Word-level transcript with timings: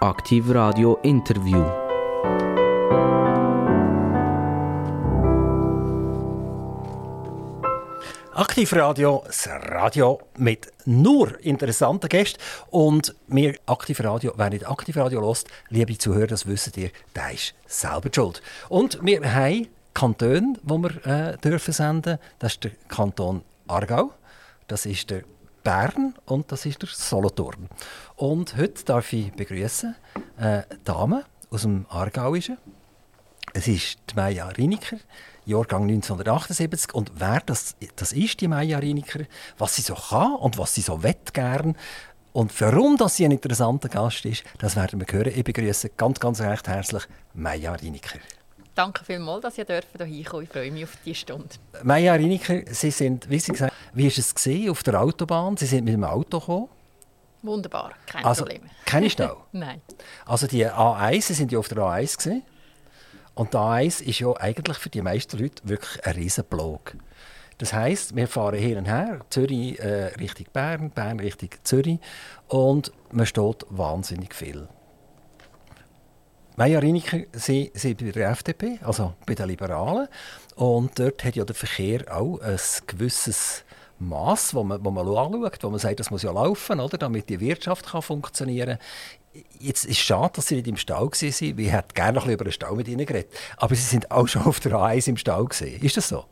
Aktiv 0.00 0.50
Radio 0.50 0.98
Interview. 1.02 1.64
Aktivradio, 8.34 9.22
das 9.24 9.48
Radio 9.48 10.20
mit 10.36 10.70
nur 10.84 11.40
interessanten 11.42 12.10
Gästen. 12.10 12.38
Und 12.70 13.14
wir 13.28 13.54
Aktivradio, 13.64 14.34
wer 14.36 14.50
nicht 14.50 14.68
Aktivradio 14.68 15.18
lost, 15.20 15.48
liebe 15.70 15.96
Zuhörer, 15.96 16.26
das 16.26 16.46
wissen 16.46 16.74
ihr, 16.76 16.90
der 17.14 17.32
ist 17.32 17.54
selber 17.66 18.10
schuld. 18.14 18.42
Und 18.68 18.98
wir 19.02 19.34
haben 19.34 19.68
Kantone, 19.94 20.58
die 20.62 20.74
wir 20.74 21.06
äh, 21.06 21.38
dürfen 21.38 21.72
senden. 21.72 22.18
Das 22.38 22.52
ist 22.52 22.64
der 22.64 22.72
Kanton 22.88 23.40
Aargau, 23.66 24.12
das 24.68 24.84
ist 24.84 25.08
der 25.08 25.22
Bern 25.66 26.14
und 26.26 26.52
das 26.52 26.64
ist 26.64 26.80
der 26.82 26.88
Solothurn. 26.92 27.68
Und 28.14 28.56
heute 28.56 28.84
darf 28.84 29.12
ich 29.12 29.32
begrüßen 29.32 29.96
äh, 30.38 30.62
Dame 30.84 31.24
aus 31.50 31.62
dem 31.62 31.86
Aargauischen. 31.88 32.56
Es 33.52 33.66
ist 33.66 33.98
die 34.08 34.14
Maja 34.14 34.46
Riniker, 34.46 34.98
Jahrgang 35.44 35.82
1978. 35.82 36.94
Und 36.94 37.10
wer 37.16 37.40
das, 37.44 37.74
das 37.96 38.12
ist, 38.12 38.40
die 38.40 38.46
Maja 38.46 38.78
Riniker, 38.78 39.24
was 39.58 39.74
sie 39.74 39.82
so 39.82 39.96
kann 39.96 40.36
und 40.36 40.56
was 40.56 40.72
sie 40.72 40.82
so 40.82 41.02
wett 41.02 41.34
gern 41.34 41.74
und 42.32 42.60
warum 42.60 42.96
dass 42.96 43.16
sie 43.16 43.24
ein 43.24 43.32
interessanter 43.32 43.88
Gast 43.88 44.24
ist, 44.24 44.44
das 44.58 44.76
werden 44.76 45.00
wir 45.00 45.12
hören. 45.12 45.32
Ich 45.34 45.42
begrüße 45.42 45.90
ganz, 45.96 46.20
ganz 46.20 46.40
recht 46.42 46.68
herzlich 46.68 47.02
Maja 47.34 47.72
Riniker. 47.72 48.20
Danke 48.76 49.06
vielmals, 49.06 49.40
dass 49.40 49.56
ihr 49.56 49.64
hier 49.64 49.80
hinkommen 50.04 50.44
Ich 50.44 50.50
freue 50.50 50.70
mich 50.70 50.84
auf 50.84 50.98
diese 51.02 51.16
Stunde. 51.16 51.48
Maja 51.82 52.12
Riniker, 52.12 52.60
Sie 52.66 52.90
sind, 52.90 53.28
wie 53.30 53.38
Sie 53.38 53.52
gesagt 53.52 53.72
wie 53.94 54.04
war 54.04 54.18
es 54.18 54.34
gesehen 54.34 54.70
auf 54.70 54.82
der 54.82 55.00
Autobahn? 55.00 55.56
Sie 55.56 55.64
sind 55.64 55.86
mit 55.86 55.94
dem 55.94 56.04
Auto 56.04 56.38
gekommen. 56.38 56.68
Wunderbar, 57.42 57.92
kein 58.04 58.22
also, 58.22 58.44
Problem. 58.44 58.68
Keine 58.84 59.08
Stau? 59.08 59.46
Nein. 59.52 59.80
Also 60.26 60.46
die 60.46 60.66
A1, 60.66 61.22
Sie 61.22 61.32
sind 61.32 61.50
ja 61.50 61.58
auf 61.58 61.68
der 61.68 61.78
A1 61.78 62.18
gesehen. 62.18 62.42
Und 63.34 63.54
die 63.54 63.56
A1 63.56 64.02
ist 64.02 64.18
ja 64.18 64.36
eigentlich 64.36 64.76
für 64.76 64.90
die 64.90 65.00
meisten 65.00 65.38
Leute 65.38 65.66
wirklich 65.66 66.04
ein 66.04 66.14
riesen 66.14 66.44
Blog. 66.44 66.96
Das 67.56 67.72
heisst, 67.72 68.14
wir 68.14 68.28
fahren 68.28 68.56
hin 68.56 68.76
und 68.76 68.84
her, 68.84 69.20
Zürich 69.30 69.78
äh, 69.78 70.08
Richtung 70.20 70.46
Bern, 70.52 70.90
Bern 70.90 71.18
Richtung 71.18 71.48
Zürich 71.64 71.98
und 72.48 72.92
man 73.10 73.24
steht 73.24 73.64
wahnsinnig 73.70 74.34
viel. 74.34 74.68
Meja 76.58 76.78
Riniker, 76.78 77.18
Sie 77.32 77.70
sind 77.74 77.98
bei 77.98 78.10
der 78.10 78.30
FDP, 78.30 78.78
also 78.82 79.12
bei 79.26 79.34
den 79.34 79.46
Liberalen. 79.46 80.08
Und 80.54 80.98
dort 80.98 81.22
hat 81.22 81.36
ja 81.36 81.44
der 81.44 81.54
Verkehr 81.54 82.04
auch 82.10 82.40
ein 82.40 82.58
gewisses 82.86 83.62
Maß, 83.98 84.54
wo 84.54 84.64
man, 84.64 84.82
wo 84.82 84.90
man 84.90 85.06
anschaut, 85.06 85.62
wo 85.62 85.68
man 85.68 85.78
sagt, 85.78 86.00
das 86.00 86.10
muss 86.10 86.22
ja 86.22 86.30
laufen, 86.30 86.80
oder, 86.80 86.96
damit 86.96 87.28
die 87.28 87.40
Wirtschaft 87.40 87.86
kann 87.88 88.00
funktionieren 88.00 88.78
kann. 88.78 89.44
Jetzt 89.60 89.84
ist 89.84 89.90
es 89.90 89.98
schade, 89.98 90.32
dass 90.36 90.46
Sie 90.46 90.54
nicht 90.54 90.68
im 90.68 90.78
Stau 90.78 91.10
waren. 91.10 91.58
Ich 91.58 91.72
hätte 91.72 91.94
gerne 91.94 92.18
noch 92.18 92.26
über 92.26 92.44
den 92.44 92.52
Stau 92.54 92.74
mit 92.74 92.88
Ihnen 92.88 93.04
geredet. 93.04 93.30
Aber 93.58 93.74
Sie 93.74 93.82
sind 93.82 94.10
auch 94.10 94.26
schon 94.26 94.46
auf 94.46 94.58
der 94.58 94.72
A1 94.72 95.08
im 95.08 95.18
Stau. 95.18 95.44
Gewesen. 95.44 95.82
Ist 95.82 95.98
das 95.98 96.08
so? 96.08 96.24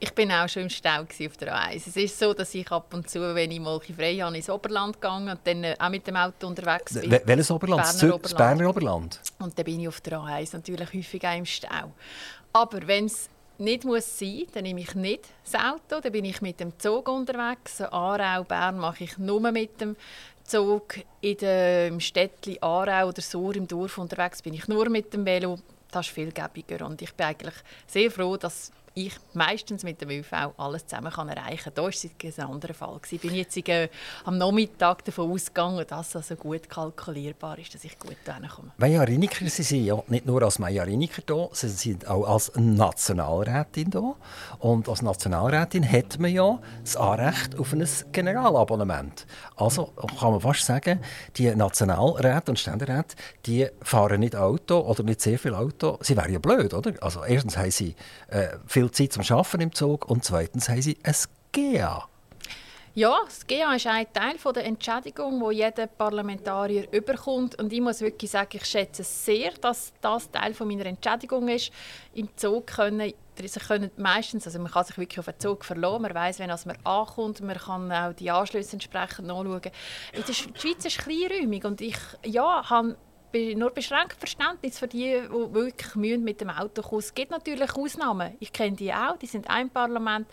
Ich 0.00 0.12
bin 0.14 0.30
auch 0.30 0.48
schon 0.48 0.62
im 0.62 0.70
Stau 0.70 1.00
auf 1.00 1.36
der 1.36 1.56
A1. 1.56 1.88
Es 1.88 1.96
ist 1.96 2.18
so, 2.18 2.32
dass 2.32 2.54
ich 2.54 2.70
ab 2.70 2.94
und 2.94 3.10
zu, 3.10 3.34
wenn 3.34 3.50
ich 3.50 3.58
mal 3.58 3.80
frei 3.80 4.16
habe, 4.18 4.36
ins 4.36 4.48
Oberland 4.48 5.00
gehe 5.00 5.10
und 5.10 5.38
dann 5.42 5.64
äh, 5.64 5.74
auch 5.76 5.88
mit 5.88 6.06
dem 6.06 6.14
Auto 6.14 6.46
unterwegs 6.46 6.94
bin. 6.94 7.18
Welches 7.24 7.50
Oberland? 7.50 7.82
Berner 7.82 8.14
Oberland. 8.14 8.24
Das 8.24 8.34
Berner 8.34 8.70
Oberland? 8.70 9.20
Und 9.40 9.58
dann 9.58 9.64
bin 9.64 9.80
ich 9.80 9.88
auf 9.88 10.00
der 10.00 10.18
A1 10.18 10.50
natürlich 10.52 10.94
häufig 10.94 11.26
auch 11.26 11.36
im 11.36 11.44
Stau. 11.44 11.92
Aber 12.52 12.86
wenn 12.86 13.06
es 13.06 13.28
nicht 13.58 13.84
muss 13.84 14.18
sein, 14.18 14.46
dann 14.52 14.62
nehme 14.62 14.80
ich 14.80 14.94
nicht 14.94 15.24
das 15.44 15.60
Auto, 15.60 16.00
dann 16.00 16.12
bin 16.12 16.24
ich 16.24 16.40
mit 16.42 16.60
dem 16.60 16.78
Zug 16.78 17.08
unterwegs. 17.08 17.80
Aarau, 17.80 18.44
Bern 18.44 18.78
mache 18.78 19.02
ich 19.02 19.18
nur 19.18 19.40
mit 19.50 19.80
dem 19.80 19.96
Zug. 20.44 20.94
In 21.20 21.36
dem 21.38 21.98
Städtli 21.98 22.58
Aarau 22.60 23.08
oder 23.08 23.20
Sur 23.20 23.56
im 23.56 23.66
Dorf 23.66 23.98
unterwegs 23.98 24.42
bin 24.42 24.54
ich 24.54 24.68
nur 24.68 24.88
mit 24.88 25.12
dem 25.12 25.26
Velo. 25.26 25.58
Das 25.90 26.06
ist 26.06 26.14
viel 26.14 26.30
gäbiger 26.30 26.86
und 26.86 27.02
ich 27.02 27.12
bin 27.14 27.26
eigentlich 27.26 27.54
sehr 27.86 28.10
froh, 28.10 28.36
dass 28.36 28.70
ich 29.06 29.14
meistens 29.34 29.84
mit 29.84 30.00
dem 30.00 30.10
ÖV 30.10 30.32
alles 30.56 30.86
zusammen 30.86 31.12
kann 31.12 31.28
erreichen 31.28 31.64
kann. 31.64 31.72
Da 31.74 31.82
war 31.82 31.88
es 31.88 32.04
ein 32.04 32.44
anderer 32.46 32.74
Fall. 32.74 33.00
Ich 33.10 33.20
bin 33.20 33.34
jetzt 33.34 33.56
äh, 33.68 33.88
am 34.24 34.38
Nachmittag 34.38 35.04
davon 35.04 35.30
ausgegangen, 35.30 35.84
dass 35.86 36.08
es 36.08 36.16
also 36.16 36.36
gut 36.36 36.68
kalkulierbar 36.68 37.58
ist, 37.58 37.74
dass 37.74 37.84
ich 37.84 37.98
gut 37.98 38.16
hinkomme. 38.24 38.72
Maja 38.76 39.02
Riniker, 39.02 39.48
Sie 39.48 39.62
sind 39.62 39.84
ja 39.84 40.02
nicht 40.08 40.26
nur 40.26 40.42
als 40.42 40.58
Maja 40.58 40.82
Riniker 40.82 41.22
da, 41.24 41.48
Sie 41.52 41.68
sind 41.68 42.08
auch 42.08 42.24
als 42.24 42.52
Nationalrätin 42.56 43.90
da. 43.90 44.14
Und 44.58 44.88
als 44.88 45.02
Nationalrätin 45.02 45.90
hat 45.90 46.18
man 46.18 46.32
ja 46.32 46.58
das 46.82 46.96
Anrecht 46.96 47.58
auf 47.58 47.72
ein 47.72 47.86
Generalabonnement. 48.12 49.26
Also 49.56 49.92
kann 50.18 50.32
man 50.32 50.40
fast 50.40 50.64
sagen, 50.64 51.00
die 51.36 51.54
Nationalräte 51.54 52.50
und 52.50 52.58
Ständeräte, 52.58 53.14
die 53.46 53.68
fahren 53.82 54.20
nicht 54.20 54.34
Auto 54.34 54.80
oder 54.80 55.02
nicht 55.04 55.20
sehr 55.20 55.38
viel 55.38 55.54
Auto. 55.54 55.98
Sie 56.00 56.16
wären 56.16 56.32
ja 56.32 56.38
blöd, 56.38 56.74
oder? 56.74 56.92
Also 57.00 57.22
erstens 57.22 57.56
haben 57.56 57.70
sie 57.70 57.94
äh, 58.28 58.48
viel 58.66 58.87
viel 58.88 59.08
Zeit 59.08 59.12
zum 59.12 59.36
Arbeiten 59.36 59.60
im 59.60 59.74
Zug 59.74 60.08
und 60.08 60.24
zweitens 60.24 60.68
haben 60.68 60.82
sie 60.82 60.98
ein 61.02 61.14
GEA. 61.52 62.08
Ja, 62.94 63.16
das 63.24 63.46
GEA 63.46 63.74
ist 63.74 63.86
ein 63.86 64.06
Teil 64.12 64.36
der 64.52 64.64
Entschädigung, 64.64 65.48
die 65.48 65.56
jeder 65.56 65.86
Parlamentarier 65.86 66.90
überkommt. 66.90 67.56
Und 67.56 67.72
ich 67.72 67.80
muss 67.80 68.00
wirklich 68.00 68.30
sagen, 68.30 68.50
ich 68.54 68.64
schätze 68.64 69.02
es 69.02 69.24
sehr, 69.24 69.52
dass 69.60 69.92
das 70.00 70.28
Teil 70.30 70.54
meiner 70.64 70.86
Entschädigung 70.86 71.48
ist. 71.48 71.70
Im 72.14 72.28
Zug 72.36 72.66
können 72.66 73.12
sie 73.40 73.60
können 73.60 73.92
meistens, 73.96 74.46
also 74.46 74.58
man 74.58 74.72
kann 74.72 74.84
sich 74.84 74.98
wirklich 74.98 75.20
auf 75.20 75.26
den 75.26 75.38
Zug 75.38 75.64
verlassen, 75.64 76.02
man 76.02 76.12
weiß, 76.12 76.40
wenn 76.40 76.48
man 76.48 76.76
ankommt, 76.82 77.40
man 77.40 77.56
kann 77.56 77.92
auch 77.92 78.12
die 78.12 78.32
Anschlüsse 78.32 78.72
entsprechend 78.72 79.28
nachschauen. 79.28 79.60
Die 80.26 80.34
Schweiz 80.34 80.84
ist 80.84 80.98
kleinräumig 80.98 81.64
und 81.64 81.80
ich 81.80 81.96
ja, 82.24 82.68
habe 82.68 82.96
nur 83.32 83.70
beschränkt 83.70 84.14
Verständnis 84.18 84.78
für 84.78 84.88
die, 84.88 85.20
die 85.22 85.54
wirklich 85.54 85.94
mühen 85.94 86.24
mit 86.24 86.40
dem 86.40 86.50
Auto 86.50 86.82
kommen. 86.82 87.00
Es 87.00 87.14
gibt 87.14 87.30
natürlich 87.30 87.74
Ausnahmen. 87.74 88.34
Ich 88.40 88.52
kenne 88.52 88.76
die 88.76 88.92
auch. 88.92 89.18
Die 89.18 89.26
sind 89.26 89.48
ein 89.50 89.68
Parlament. 89.68 90.26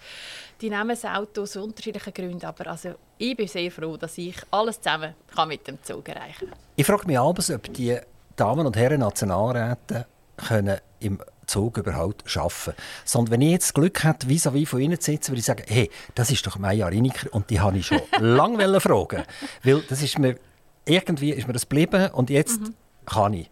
Die 0.61 0.69
nehmen 0.69 0.89
das 0.89 1.05
Auto 1.05 1.41
aus 1.41 1.55
unterschiedlichen 1.57 2.13
Gründen. 2.13 2.45
Aber 2.45 2.67
also, 2.67 2.95
ich 3.17 3.35
bin 3.35 3.47
sehr 3.47 3.69
froh, 3.69 3.97
dass 3.97 4.17
ich 4.17 4.35
alles 4.51 4.79
zusammen 4.79 5.13
kann 5.33 5.49
mit 5.49 5.67
dem 5.67 5.81
Zug 5.83 6.07
erreichen 6.07 6.49
kann. 6.49 6.59
Ich 6.75 6.85
frage 6.85 7.05
mich 7.05 7.19
abends, 7.19 7.51
ob 7.51 7.73
die 7.73 7.97
Damen 8.35 8.65
und 8.65 8.77
Herren 8.77 9.01
Nationalräte 9.01 10.05
können 10.37 10.79
im 10.99 11.19
Zug 11.47 11.77
überhaupt 11.77 12.23
arbeiten 12.35 12.73
Sondern 13.03 13.33
wenn 13.33 13.41
ich 13.41 13.51
jetzt 13.51 13.65
das 13.67 13.73
Glück 13.73 14.03
hätte, 14.03 14.27
vis-à-vis 14.27 14.67
von 14.67 14.79
Ihnen 14.79 14.99
zu 14.99 15.11
sitzen, 15.11 15.31
würde 15.31 15.39
ich 15.39 15.45
sagen, 15.45 15.63
hey, 15.67 15.91
das 16.15 16.31
ist 16.31 16.45
doch 16.47 16.57
Maja 16.57 16.87
Riniker 16.87 17.31
und 17.33 17.49
die 17.49 17.59
habe 17.59 17.77
ich 17.77 17.85
schon 17.85 18.01
lange 18.19 18.79
fragen. 18.79 19.23
Weil 19.63 19.81
das 19.81 20.01
ist 20.01 20.17
mir, 20.17 20.37
irgendwie 20.85 21.31
ist 21.31 21.45
mir 21.45 21.53
das 21.53 21.63
geblieben 21.63 22.09
und 22.11 22.29
jetzt 22.29 22.61
mhm 22.61 22.73
kann 23.05 23.33
ich. 23.33 23.49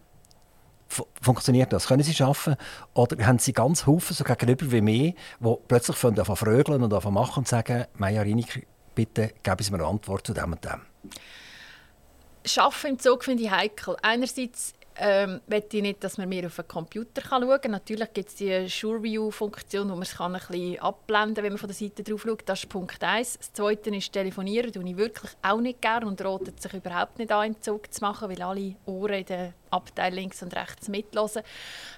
Funktioniert 1.20 1.72
das? 1.72 1.88
Können 1.88 2.02
Sie 2.02 2.22
arbeiten? 2.22 2.56
Oder 2.94 3.26
haben 3.26 3.38
Sie 3.38 3.52
ganz 3.52 3.86
Haufen 3.86 4.14
so 4.14 4.22
gegenüber 4.22 4.70
wie 4.70 4.80
mir, 4.80 5.14
die 5.40 5.54
plötzlich 5.66 5.96
von 5.96 6.14
frögeln 6.14 6.82
und 6.82 6.90
davon 6.90 7.14
machen 7.14 7.40
und 7.40 7.48
sagen, 7.48 7.86
Maja 7.94 8.22
Riniker, 8.22 8.60
bitte 8.94 9.32
geben 9.42 9.62
Sie 9.62 9.72
mir 9.72 9.78
eine 9.78 9.86
Antwort 9.86 10.26
zu 10.26 10.34
dem 10.34 10.52
und 10.52 10.64
dem? 10.64 10.82
Arbeiten 12.58 12.86
im 12.86 12.98
Zug 12.98 13.24
finde 13.24 13.42
ich 13.42 13.50
heikel. 13.50 13.96
Einerseits 14.02 14.74
ähm, 14.96 15.40
möchte 15.46 15.76
ich 15.76 15.82
nicht, 15.82 16.04
dass 16.04 16.18
man 16.18 16.28
mehr 16.28 16.46
auf 16.46 16.56
den 16.56 16.68
Computer 16.68 17.20
schauen 17.20 17.60
kann. 17.60 17.70
Natürlich 17.72 18.12
gibt 18.12 18.28
es 18.28 18.36
die 18.36 18.68
SureView-Funktion, 18.68 19.88
wo 19.88 19.94
man 19.94 20.02
es 20.02 20.18
ein 20.20 20.32
bisschen 20.32 20.78
abblenden 20.80 21.34
kann, 21.34 21.44
wenn 21.44 21.52
man 21.52 21.58
von 21.58 21.68
der 21.68 21.76
Seite 21.76 22.02
drauf 22.02 22.22
schaut. 22.22 22.42
Das 22.46 22.60
ist 22.60 22.68
Punkt 22.68 23.02
1. 23.02 23.38
Das 23.38 23.52
Zweite 23.52 23.94
ist 23.94 24.12
Telefonieren. 24.12 24.70
Das 24.70 24.84
ich 24.84 24.96
wirklich 24.96 25.32
auch 25.42 25.60
nicht 25.60 25.82
gerne 25.82 26.06
und 26.06 26.24
rotet 26.24 26.62
sich 26.62 26.74
überhaupt 26.74 27.18
nicht 27.18 27.32
an, 27.32 27.46
im 27.48 27.60
Zug 27.60 27.92
zu 27.92 28.00
machen, 28.02 28.28
weil 28.28 28.42
alle 28.42 28.76
Ohren 28.86 29.14
in 29.14 29.26
der 29.26 29.52
Abteil 29.70 30.14
links 30.14 30.42
und 30.42 30.54
rechts 30.54 30.88
mitlosen. 30.88 31.42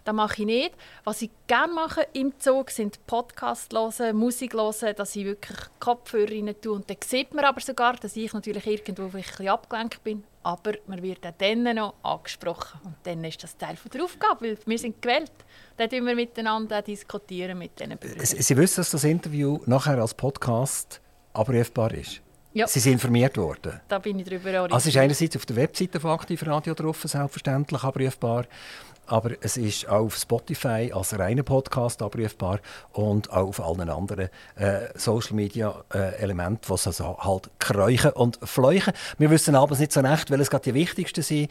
Das 0.05 0.15
mache 0.15 0.43
ich 0.43 0.47
nicht. 0.47 0.75
Was 1.05 1.21
ich 1.21 1.31
gerne 1.47 1.75
mache 1.75 2.07
im 2.15 2.39
Zug, 2.39 2.71
sind 2.71 3.07
Podcasts 3.07 3.75
hören, 3.75 4.17
Musik 4.17 4.55
hören, 4.55 4.97
dass 4.97 5.15
ich 5.15 5.25
wirklich 5.27 5.59
Kopfhörer 5.79 6.31
rein 6.31 6.55
tue. 6.63 6.73
Und 6.73 6.89
dann 6.89 6.97
sieht 7.05 7.35
man 7.35 7.45
aber 7.45 7.61
sogar, 7.61 7.95
dass 7.95 8.17
ich 8.17 8.33
natürlich 8.33 8.67
irgendwo 8.67 9.03
ein 9.03 9.11
bisschen 9.11 9.49
abgelenkt 9.49 10.03
bin. 10.03 10.25
Aber 10.47 10.75
man 10.87 11.03
wird 11.03 11.27
auch 11.27 11.33
dann 11.39 11.65
noch 11.75 11.95
angesprochen. 12.05 12.79
Und 12.85 12.95
dann 13.03 13.25
ist 13.25 13.43
das 13.43 13.57
Teil 13.57 13.77
der 13.93 14.05
Aufgabe, 14.05 14.43
weil 14.43 14.59
wir 14.65 14.79
sind 14.79 15.03
gewählt. 15.03 15.33
Dann 15.77 15.89
diskutieren 15.89 16.07
wir 16.07 16.15
miteinander 16.15 16.83
diskutieren 16.83 17.59
mit 17.59 17.81
diesen 17.81 17.99
Bürgern. 17.99 18.25
Sie 18.25 18.57
wissen, 18.57 18.77
dass 18.77 18.93
das 18.93 19.03
Interview 19.03 19.59
nachher 19.67 19.99
als 19.99 20.15
Podcast 20.15 21.01
abrufbar 21.33 21.93
ist? 21.95 22.23
Ja. 22.53 22.69
Sie 22.69 22.79
sind 22.79 22.93
informiert 22.93 23.37
worden? 23.37 23.81
Da 23.89 23.99
bin 23.99 24.21
ich 24.21 24.25
darüber 24.25 24.51
orientiert. 24.51 24.73
Also 24.73 24.89
ist 24.89 24.97
einerseits 24.97 25.37
auf 25.37 25.47
der 25.47 25.57
Webseite 25.57 25.99
von 25.99 26.13
Aktivradio 26.13 26.75
drauf, 26.75 27.03
selbstverständlich 27.03 27.83
abrufbar 27.83 28.45
aber 29.07 29.33
es 29.41 29.57
ist 29.57 29.89
auch 29.89 30.07
auf 30.07 30.17
Spotify 30.17 30.91
als 30.95 31.19
reiner 31.19 31.43
Podcast 31.43 32.03
abrufbar 32.03 32.61
und 32.93 33.31
auch 33.31 33.49
auf 33.49 33.61
allen 33.61 33.89
anderen 33.89 34.29
äh, 34.57 34.89
Social 34.95 35.35
Media 35.35 35.85
äh, 35.93 36.17
Elementen, 36.17 36.63
die 36.67 36.73
also 36.73 37.19
halt 37.19 37.51
kräuchen 37.59 38.13
und 38.13 38.39
fleuchen. 38.43 38.93
Wir 39.19 39.31
wissen 39.31 39.55
aber 39.55 39.77
nicht 39.77 39.93
so 39.93 40.01
recht, 40.01 40.31
welches 40.31 40.51
gerade 40.51 40.65
die 40.65 40.75
wichtigsten 40.75 41.23
sind. 41.23 41.51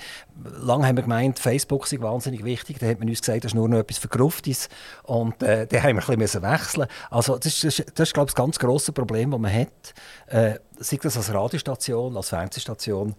Lange 0.60 0.88
haben 0.88 0.98
wir 0.98 1.04
gemeint, 1.04 1.40
Facebook 1.40 1.88
sei 1.88 2.00
wahnsinnig 2.00 2.44
wichtig. 2.44 2.80
Da 2.80 2.88
hat 2.88 3.00
man 3.00 3.10
uns 3.10 3.22
gesagt, 3.22 3.44
das 3.44 3.52
ist 3.52 3.56
nur 3.56 3.70
noch 3.70 3.80
etwas 3.80 3.98
für 3.98 4.08
Gruftis 4.08 4.70
und 5.04 5.42
äh, 5.44 5.68
da 5.68 5.82
haben 5.82 5.98
wir 5.98 6.10
ein 6.10 6.20
bisschen 6.20 6.42
wechseln. 6.42 6.88
Also 7.10 7.38
das 7.38 7.48
ist, 7.48 7.64
das 7.64 7.80
ist, 7.80 8.00
das 8.00 8.10
ist 8.10 8.14
glaube 8.14 8.30
ich, 8.30 8.34
das 8.34 8.44
ganz 8.44 8.60
grosse 8.60 8.92
Problem, 8.92 9.32
das 9.32 9.40
man 9.40 9.54
hat. 9.54 9.94
Äh, 10.28 10.60
sei 10.78 10.98
das 11.02 11.18
als 11.18 11.34
Radiostation, 11.34 12.16
als 12.18 12.30
Fernsehstation 12.30 13.16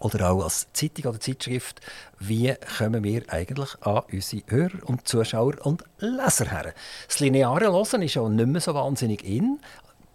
oder 0.00 0.30
auch 0.30 0.42
als 0.42 0.66
Zeitung 0.72 1.06
oder 1.06 1.20
Zeitschrift, 1.20 1.80
wie 2.18 2.54
kommen 2.78 3.04
wir 3.04 3.22
eigentlich 3.28 3.70
an 3.82 4.02
unsere 4.10 4.42
Hörer 4.48 4.88
und 4.88 5.06
Zuschauer 5.06 5.54
und 5.64 5.84
Leser 5.98 6.50
her. 6.50 6.74
Das 7.06 7.20
lineare 7.20 7.72
Hören 7.72 8.02
ist 8.02 8.16
auch 8.16 8.28
nicht 8.28 8.46
mehr 8.46 8.60
so 8.60 8.74
wahnsinnig 8.74 9.24
in 9.24 9.60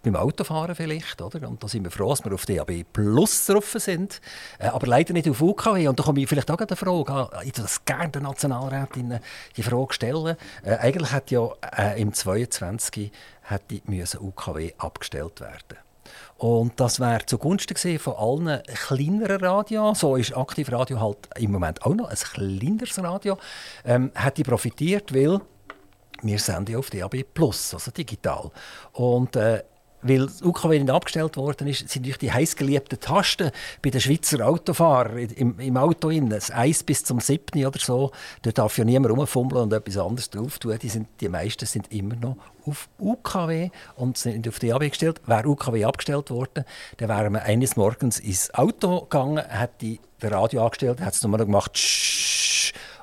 beim 0.05 0.15
Autofahren 0.15 0.75
vielleicht, 0.75 1.21
oder? 1.21 1.47
Und 1.47 1.63
da 1.63 1.67
sind 1.67 1.83
wir 1.83 1.91
froh, 1.91 2.09
dass 2.09 2.23
wir 2.23 2.33
auf 2.33 2.45
DAB 2.45 2.83
Plus 2.93 3.45
drauf 3.47 3.75
sind, 3.77 4.21
äh, 4.59 4.67
aber 4.67 4.87
leider 4.87 5.13
nicht 5.13 5.27
auf 5.27 5.41
UKW. 5.41 5.87
Und 5.87 5.99
da 5.99 6.03
komme 6.03 6.21
ich 6.21 6.29
vielleicht 6.29 6.51
auch 6.51 6.59
eine 6.59 6.75
Frage 6.75 7.29
ich 7.43 7.53
das 7.53 7.83
gerne 7.85 8.11
der 8.11 8.21
Nationalrätin 8.21 9.19
die 9.57 9.63
Frage 9.63 9.93
stellen. 9.93 10.37
Äh, 10.63 10.75
eigentlich 10.77 11.11
hat 11.11 11.31
ja 11.31 11.49
äh, 11.75 11.99
im 11.99 12.13
22 12.13 13.11
hätte 13.41 14.21
UKW 14.21 14.73
abgestellt 14.77 15.41
werden. 15.41 15.79
Und 16.37 16.79
das 16.79 16.99
wäre 16.99 17.25
zugunsten 17.25 17.99
von 17.99 18.13
allen 18.15 18.61
kleineren 18.65 19.39
Radios. 19.39 19.99
So 19.99 20.17
ist 20.17 20.35
Aktivradio 20.35 20.99
halt 20.99 21.29
im 21.37 21.51
Moment 21.51 21.81
auch 21.83 21.95
noch 21.95 22.09
ein 22.09 22.17
kleineres 22.17 23.01
Radio. 23.01 23.37
Ähm, 23.85 24.11
hätte 24.13 24.43
profitiert, 24.43 25.13
weil 25.13 25.39
wir 26.21 26.39
senden 26.39 26.75
auf 26.75 26.89
DAB 26.89 27.23
Plus, 27.33 27.73
also 27.73 27.91
digital. 27.91 28.51
Und 28.93 29.35
äh, 29.35 29.63
weil 30.07 30.27
das 30.27 30.41
UKW 30.41 30.79
nicht 30.79 30.91
abgestellt 30.91 31.35
worden 31.35 31.67
ist, 31.67 31.89
sind 31.89 32.05
durch 32.05 32.17
die 32.17 32.31
heißgeliebten 32.31 32.99
Tasten 32.99 33.51
bei 33.81 33.89
den 33.89 33.99
Schweizer 33.99 34.47
Autofahrern 34.47 35.17
im, 35.17 35.59
im 35.59 35.77
Auto 35.77 36.09
innen, 36.09 36.29
das 36.29 36.51
1 36.51 36.83
bis 36.83 37.03
zum 37.03 37.19
7. 37.19 37.65
oder 37.65 37.79
so, 37.79 38.11
da 38.43 38.51
darf 38.51 38.77
ja 38.77 38.85
niemand 38.85 39.17
rumfummeln 39.17 39.63
und 39.63 39.73
etwas 39.73 39.97
anderes 39.97 40.29
drauf 40.29 40.59
tun. 40.59 40.77
Die, 40.79 40.89
sind, 40.89 41.07
die 41.21 41.29
meisten 41.29 41.65
sind 41.65 41.91
immer 41.91 42.15
noch 42.15 42.37
auf 42.67 42.87
UKW 42.99 43.71
und 43.95 44.17
sind 44.17 44.47
auf 44.47 44.59
DAB 44.59 44.89
gestellt. 44.89 45.21
Wäre 45.25 45.47
UKW 45.47 45.85
abgestellt 45.85 46.29
worden, 46.29 46.65
dann 46.97 47.09
wären 47.09 47.33
wir 47.33 47.43
eines 47.43 47.75
Morgens 47.75 48.19
ins 48.19 48.53
Auto 48.53 49.01
gegangen, 49.01 49.43
hätte 49.47 49.97
den 50.21 50.33
Radio 50.33 50.63
angestellt, 50.63 51.01
hat 51.01 51.13
es 51.13 51.23
nochmal 51.23 51.45
gemacht, 51.45 51.77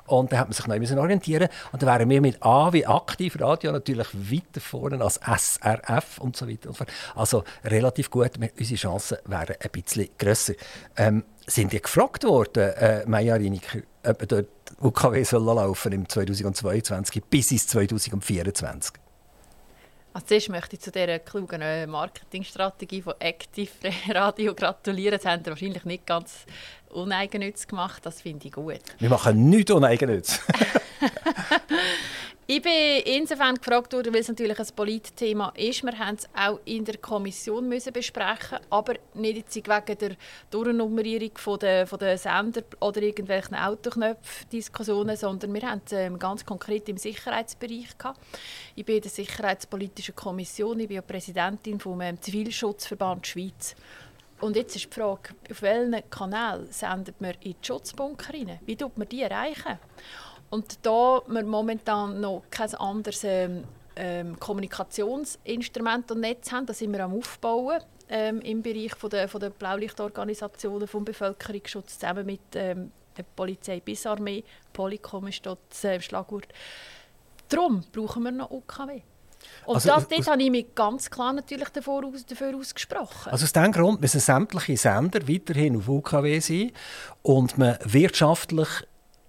und 0.07 0.31
dann 0.31 0.39
hat 0.39 0.47
man 0.47 0.53
sich 0.53 0.67
neu 0.67 1.01
orientieren 1.01 1.49
Und 1.71 1.81
dann 1.81 1.89
wären 1.89 2.09
wir 2.09 2.21
mit 2.21 2.43
A 2.43 2.73
wie 2.73 2.85
aktiv 2.85 3.39
Radio 3.39 3.71
natürlich 3.71 4.07
weiter 4.13 4.61
vorne 4.61 5.01
als 5.01 5.19
SRF 5.23 6.19
und 6.19 6.35
so 6.35 6.47
weiter. 6.47 6.71
Also 7.15 7.43
relativ 7.63 8.09
gut. 8.09 8.31
Unsere 8.37 8.77
Chancen 8.77 9.17
wären 9.25 9.55
ein 9.59 9.71
bisschen 9.71 10.09
grösser. 10.17 10.53
Ähm, 10.97 11.23
sind 11.45 11.73
die 11.73 11.81
gefragt 11.81 12.23
worden, 12.23 12.73
äh, 12.73 13.05
Maja 13.05 13.35
Riniker, 13.35 13.79
ob 14.03 14.27
dort 14.27 14.47
UKW 14.81 15.23
soll 15.23 15.43
laufen 15.43 15.91
im 15.91 16.07
2022 16.07 17.23
bis 17.25 17.51
ins 17.51 17.67
2024? 17.67 18.93
Als 20.13 20.27
zuerst 20.27 20.49
möchte 20.49 20.75
ich 20.75 20.81
zu 20.81 20.91
dieser 20.91 21.17
klugen 21.17 21.61
äh, 21.61 21.87
Marketingstrategie 21.87 23.01
von 23.01 23.15
Active 23.17 23.71
Radio 24.09 24.53
gratulieren. 24.53 25.17
Das 25.17 25.25
haben 25.25 25.43
wahrscheinlich 25.45 25.85
nicht 25.85 26.05
ganz 26.05 26.45
uneigennütz 26.93 27.67
gemacht. 27.67 28.05
Das 28.05 28.21
finde 28.21 28.47
ich 28.47 28.53
gut. 28.53 28.79
Wir 28.99 29.09
machen 29.09 29.49
nichts 29.49 29.71
uneigennütz. 29.71 30.39
Ich 32.45 32.61
bin 32.61 33.01
insofern 33.05 33.55
gefragt 33.55 33.93
worden, 33.93 34.13
weil 34.13 34.19
es 34.19 34.27
natürlich 34.27 34.59
ein 34.59 34.67
Politthema 34.75 35.53
ist. 35.55 35.81
Wir 35.81 35.97
haben 35.97 36.17
es 36.17 36.27
auch 36.35 36.59
in 36.65 36.83
der 36.83 36.97
Kommission 36.97 37.69
müssen 37.69 37.93
besprechen, 37.93 38.59
aber 38.69 38.95
nicht 39.13 39.55
wegen 39.55 39.97
der 39.97 40.17
Durchnummerierung 40.51 41.31
von 41.35 41.57
der, 41.59 41.87
von 41.87 41.99
der 41.99 42.17
Sender 42.17 42.63
oder 42.81 43.01
irgendwelchen 43.01 43.55
Autoknöpfe-Diskussionen, 43.55 45.15
sondern 45.15 45.53
wir 45.53 45.61
haben 45.61 45.81
es 45.85 45.93
ähm, 45.93 46.19
ganz 46.19 46.45
konkret 46.45 46.89
im 46.89 46.97
Sicherheitsbereich 46.97 47.97
gehabt. 47.97 48.19
Ich 48.75 48.83
bin 48.83 48.97
in 48.97 49.03
der 49.03 49.11
Sicherheitspolitischen 49.11 50.13
Kommission, 50.13 50.81
ich 50.81 50.89
bin 50.89 50.95
ja 50.95 51.01
Präsidentin 51.01 51.79
vom 51.79 52.01
ähm, 52.01 52.21
Zivilschutzverband 52.21 53.25
Schweiz. 53.25 53.73
Und 54.41 54.55
jetzt 54.55 54.75
ist 54.75 54.85
die 54.85 54.99
Frage, 54.99 55.35
auf 55.49 55.61
welchen 55.61 56.09
Kanal 56.09 56.67
sendet 56.69 57.19
man 57.21 57.31
in 57.41 57.53
die 57.53 57.57
Schutzbunker 57.61 58.33
rein? 58.33 58.59
Wie 58.65 58.75
tut 58.75 58.97
man 58.97 59.07
die 59.07 59.21
erreichen? 59.21 59.79
Und 60.49 60.85
da 60.85 61.21
wir 61.27 61.43
momentan 61.43 62.19
noch 62.19 62.43
kein 62.51 62.73
anderes 62.75 63.23
ähm, 63.23 63.63
ähm, 63.95 64.39
Kommunikationsinstrument 64.39 66.11
und 66.11 66.19
Netz 66.19 66.51
haben, 66.51 66.65
das 66.65 66.79
sind 66.79 66.91
wir 66.91 67.03
am 67.03 67.15
Aufbauen 67.15 67.81
ähm, 68.09 68.41
im 68.41 68.61
Bereich 68.61 68.95
von 68.95 69.09
der, 69.09 69.27
von 69.27 69.41
der 69.41 69.49
Blaulichtorganisationen 69.49 70.87
vom 70.87 71.05
Bevölkerungsschutz 71.05 71.99
zusammen 71.99 72.25
mit 72.25 72.41
ähm, 72.55 72.91
der 73.17 73.23
Polizei 73.23 73.79
bis 73.79 74.05
Armee, 74.05 74.43
Polycom 74.73 75.27
ist 75.27 75.45
dort 75.45 75.59
das 75.69 75.83
äh, 75.83 76.01
Schlagwort. 76.01 76.47
Darum 77.49 77.83
brauchen 77.91 78.23
wir 78.23 78.31
noch 78.31 78.51
UKW. 78.51 79.01
Und 79.65 79.75
also, 79.75 79.89
das, 79.89 80.07
dort 80.07 80.27
habe 80.27 80.43
ich 80.43 80.51
mich 80.51 80.75
ganz 80.75 81.09
klar 81.09 81.33
natürlich 81.33 81.69
dafür, 81.69 82.05
aus, 82.05 82.25
dafür 82.25 82.55
ausgesprochen. 82.55 83.31
Also 83.31 83.45
aus 83.45 83.53
diesem 83.53 83.71
Grund 83.71 84.01
müssen 84.01 84.19
sämtliche 84.19 84.77
Sender 84.77 85.27
weiterhin 85.27 85.77
auf 85.77 85.87
UKW 85.87 86.39
sein 86.39 86.71
und 87.21 87.57
man 87.57 87.77
wirtschaftlich 87.83 88.67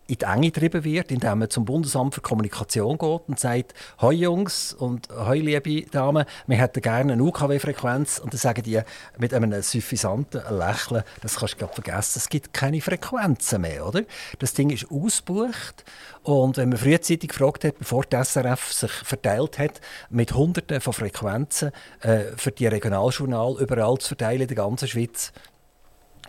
in 0.06 0.17
die 0.17 0.25
Enge 0.25 0.51
getrieben 0.51 0.85
wird, 0.85 1.11
indem 1.11 1.39
man 1.39 1.51
zum 1.51 1.65
Bundesamt 1.65 2.15
für 2.15 2.21
Kommunikation 2.21 2.99
geht 2.99 3.21
und 3.27 3.41
sagt, 3.41 3.75
«Hoi 4.01 4.15
Jungs 4.15 4.75
und 4.75 5.09
hoi 5.11 5.39
liebe 5.39 5.89
Damen, 5.91 6.27
wir 6.47 6.56
hätten 6.56 6.83
gerne 6.83 7.15
eine 7.15 7.23
UKW-Frequenz.» 7.23 8.19
Und 8.19 8.33
dann 8.33 8.39
sagen 8.39 8.62
die 8.62 8.81
mit 9.19 9.33
einem 9.33 9.62
suffisanten 9.62 10.43
Lächeln, 10.51 11.05
«Das 11.23 11.37
kannst 11.37 11.61
du 11.61 11.67
vergessen, 11.67 12.19
es 12.19 12.29
gibt 12.29 12.53
keine 12.53 12.81
Frequenzen 12.81 13.62
mehr.» 13.62 13.87
oder? 13.87 14.03
Das 14.39 14.53
Ding 14.53 14.71
ist 14.71 14.91
ausgebucht 14.91 15.85
und 16.25 16.56
wenn 16.56 16.71
man 16.71 16.79
frühzeitig 16.79 17.29
gefragt 17.29 17.65
hat, 17.65 17.79
bevor 17.79 18.05
die 18.05 18.17
SRF 18.17 18.73
sich 18.73 18.91
verteilt 18.91 19.59
hat, 19.59 19.81
mit 20.09 20.33
Hunderten 20.33 20.81
von 20.81 20.95
Frequenzen 20.95 21.71
äh, 22.01 22.25
für 22.37 22.51
die 22.51 22.67
Regionaljournal 22.67 23.56
überall 23.61 23.99
zu 23.99 24.09
verteilen 24.09 24.41
in 24.41 24.49
der 24.49 24.56
ganzen 24.56 24.89
Schweiz, 24.89 25.33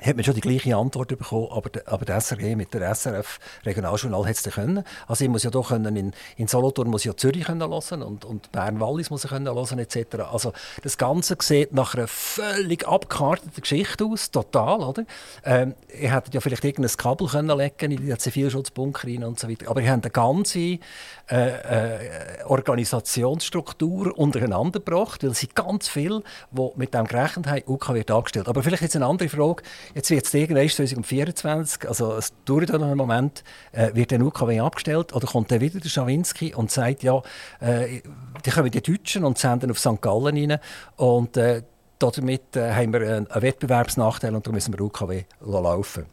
hat 0.01 0.15
man 0.15 0.23
schon 0.23 0.33
die 0.33 0.41
gleiche 0.41 0.75
Antwort 0.75 1.07
bekommen, 1.07 1.47
aber, 1.51 1.69
aber 1.85 2.05
der 2.05 2.19
SRG 2.19 2.55
mit 2.55 2.73
der 2.73 2.93
SRF 2.93 3.39
Regionaljournal 3.65 4.25
hat 4.25 4.35
es 4.35 4.43
können. 4.43 4.83
Also 5.07 5.23
ich 5.23 5.29
muss 5.29 5.43
ja 5.43 5.49
doch 5.49 5.69
können, 5.69 5.95
in, 5.95 6.13
in 6.37 6.47
Solothurn 6.47 6.89
muss 6.89 7.01
ich 7.01 7.07
ja 7.07 7.17
Zürich 7.17 7.45
können 7.45 7.61
hören 7.61 8.03
und, 8.03 8.25
und 8.25 8.51
Bern-Wallis 8.51 9.09
muss 9.09 9.23
ich 9.23 9.29
können 9.29 9.47
hören 9.47 9.79
etc. 9.79 10.15
Also 10.31 10.53
das 10.83 10.97
Ganze 10.97 11.37
sieht 11.39 11.73
nach 11.73 11.95
einer 11.95 12.07
völlig 12.07 12.87
abgekarteten 12.87 13.61
Geschichte 13.61 14.05
aus, 14.05 14.31
total, 14.31 14.81
oder? 14.81 15.05
Ähm, 15.43 15.75
ihr 15.99 16.13
hättet 16.13 16.33
ja 16.33 16.41
vielleicht 16.41 16.65
irgendein 16.65 16.95
Kabel 16.97 17.27
können 17.27 17.57
legen 17.57 17.91
in 17.91 18.05
die 18.05 18.17
Zivilschutzbunker 18.17 19.07
rein 19.07 19.23
und 19.23 19.39
so 19.39 19.49
weiter, 19.49 19.69
aber 19.69 19.81
ihr 19.81 19.91
habt 19.91 20.03
eine 20.03 20.11
ganze 20.11 20.59
äh, 20.59 20.79
äh, 21.29 22.43
Organisationsstruktur 22.45 24.17
untereinander 24.17 24.79
gebracht, 24.79 25.23
weil 25.23 25.33
sie 25.33 25.47
ganz 25.47 25.87
viel, 25.87 26.21
die 26.51 26.69
mit 26.75 26.93
dem 26.93 27.05
gerechnet 27.05 27.47
haben, 27.47 27.63
UK 27.65 27.93
wird 27.93 28.11
angestellt. 28.11 28.47
Aber 28.47 28.61
vielleicht 28.61 28.83
jetzt 28.83 28.95
eine 28.95 29.05
andere 29.05 29.29
Frage. 29.29 29.63
Jetzt 29.93 30.09
wird 30.09 30.25
es 30.25 30.33
irgendwann 30.33 30.69
2024, 30.69 31.87
also 31.87 32.15
es 32.15 32.33
dauert 32.45 32.69
noch 32.69 32.81
einen 32.81 32.97
Moment, 32.97 33.43
äh, 33.71 33.93
wird 33.93 34.11
der 34.11 34.21
UKW 34.21 34.59
abgestellt 34.59 35.13
oder 35.13 35.27
kommt 35.27 35.51
dann 35.51 35.61
wieder 35.61 35.79
der 35.79 35.89
Schawinski 35.89 36.53
und 36.53 36.71
sagt, 36.71 37.03
ja, 37.03 37.21
äh, 37.59 38.01
die 38.45 38.49
kommen 38.49 38.71
die 38.71 38.81
Deutschen 38.81 39.23
und 39.23 39.37
senden 39.37 39.71
auf 39.71 39.79
St. 39.79 40.01
Gallen 40.01 40.49
rein 40.49 40.59
und 40.95 41.37
äh, 41.37 41.63
damit 41.99 42.55
äh, 42.55 42.73
haben 42.73 42.93
wir 42.93 43.01
einen, 43.01 43.27
Wettbewerbsnachteil 43.33 44.35
und 44.35 44.45
darum 44.45 44.55
müssen 44.55 44.73
wir 44.73 44.81
UKW 44.81 45.23
laufen. 45.41 46.05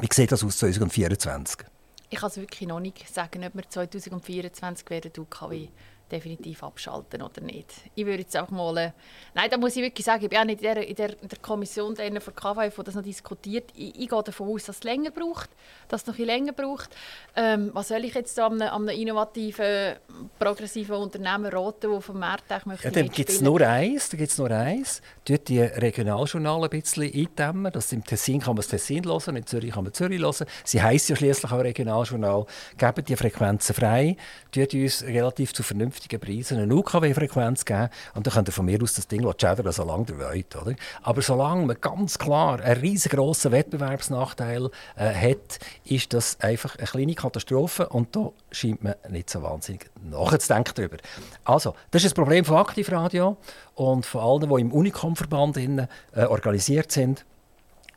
Wie 0.00 0.08
sieht 0.10 0.32
das 0.32 0.44
aus 0.44 0.58
2024? 0.58 1.66
Ich 2.08 2.18
kann 2.18 2.28
es 2.28 2.36
wirklich 2.36 2.68
noch 2.68 2.80
nicht 2.80 3.12
sagen, 3.12 3.44
ob 3.44 3.54
wir 3.54 3.68
2024 3.68 4.90
werden 4.90 5.12
UKW 5.16 5.68
definitiv 6.10 6.62
abschalten 6.62 7.22
oder 7.22 7.40
nicht. 7.40 7.72
Ich 7.94 8.04
würde 8.04 8.22
jetzt 8.22 8.36
einfach 8.36 8.50
mal... 8.50 8.76
Äh, 8.76 8.92
nein, 9.34 9.48
da 9.50 9.56
muss 9.56 9.76
ich 9.76 9.82
wirklich 9.82 10.04
sagen, 10.04 10.24
ich 10.24 10.30
bin 10.30 10.38
auch 10.38 10.44
nicht 10.44 10.62
in 10.62 10.74
der, 10.74 10.88
in 10.88 10.94
der, 10.94 11.22
in 11.22 11.28
der 11.28 11.38
Kommission 11.38 11.94
der 11.94 12.20
von 12.20 12.34
die 12.34 12.84
das 12.84 12.94
noch 12.94 13.02
diskutiert. 13.02 13.70
Ich, 13.74 13.98
ich, 13.98 14.08
gehe 14.08 14.22
davon 14.22 14.48
aus, 14.48 14.64
dass 14.64 14.76
es 14.76 14.84
länger 14.84 15.10
braucht, 15.10 15.50
dass 15.88 16.02
es 16.02 16.06
noch 16.06 16.18
ein 16.18 16.24
länger 16.24 16.52
braucht. 16.52 16.90
Ähm, 17.36 17.70
was 17.72 17.88
soll 17.88 18.04
ich 18.04 18.14
jetzt 18.14 18.36
da 18.36 18.46
an 18.46 18.60
einem, 18.60 18.88
einem 18.88 19.00
innovativen, 19.00 19.96
progressiven 20.38 20.96
Unternehmen 20.96 21.46
raten, 21.46 21.90
der 21.90 22.00
vom 22.00 22.18
Markt 22.18 22.50
möchte 22.66 22.84
ja, 22.84 22.90
Dann 22.90 23.08
gibt 23.08 23.30
es 23.30 23.40
nur 23.40 23.60
eins, 23.60 24.08
da 24.08 24.16
gibt's 24.16 24.38
nur 24.38 24.50
eins. 24.50 25.00
Dort 25.24 25.48
die 25.48 25.60
Regionaljournale 25.60 26.66
ein 26.66 26.70
bisschen 26.70 27.12
eindämmen. 27.12 27.72
Das 27.72 27.92
Im 27.92 28.04
Tessin 28.04 28.40
kann 28.40 28.50
man 28.50 28.56
das 28.56 28.68
Tessin 28.68 29.04
hören, 29.04 29.36
in 29.36 29.46
Zürich 29.46 29.72
kann 29.72 29.84
man 29.84 29.92
Zürich 29.92 30.20
hören. 30.20 30.46
Sie 30.64 30.82
heisst 30.82 31.08
ja 31.08 31.16
schließlich 31.16 31.50
auch 31.50 31.58
Regionaljournal. 31.58 32.46
Geben 32.76 33.04
die 33.04 33.16
Frequenzen 33.16 33.74
frei, 33.74 34.16
tut 34.50 34.74
uns 34.74 35.02
relativ 35.04 35.52
zu 35.52 35.62
vernünftigen 35.62 35.99
vernünftigen 36.00 36.20
Preisen 36.20 36.58
eine 36.58 36.74
UKW-Frequenz 36.74 37.64
geben 37.64 37.88
und 38.14 38.26
dann 38.26 38.34
könnt 38.34 38.48
ihr 38.48 38.52
von 38.52 38.64
mir 38.64 38.82
aus 38.82 38.94
das 38.94 39.06
Ding 39.06 39.22
schädern, 39.38 39.72
so 39.72 39.84
lange 39.84 40.06
ihr 40.08 40.18
wollt. 40.18 40.56
Oder? 40.56 40.74
Aber 41.02 41.22
solange 41.22 41.66
man 41.66 41.76
ganz 41.80 42.18
klar 42.18 42.60
einen 42.60 42.80
riesengroßen 42.80 43.52
Wettbewerbsnachteil 43.52 44.70
äh, 44.96 45.14
hat, 45.14 45.58
ist 45.84 46.12
das 46.12 46.40
einfach 46.40 46.76
eine 46.76 46.86
kleine 46.86 47.14
Katastrophe 47.14 47.88
und 47.88 48.14
da 48.16 48.30
scheint 48.50 48.82
man 48.82 48.94
nicht 49.08 49.30
so 49.30 49.42
wahnsinnig 49.42 49.90
nachzudenken 50.02 50.72
darüber. 50.74 50.96
Also, 51.44 51.74
das 51.90 52.02
ist 52.02 52.12
das 52.12 52.14
Problem 52.14 52.44
von 52.44 52.56
Aktivradio 52.56 53.36
und 53.74 54.06
von 54.06 54.20
allen, 54.20 54.54
die 54.54 54.60
im 54.60 54.72
Unicom-Verband 54.72 55.56
äh, 55.56 55.86
organisiert 56.24 56.92
sind, 56.92 57.24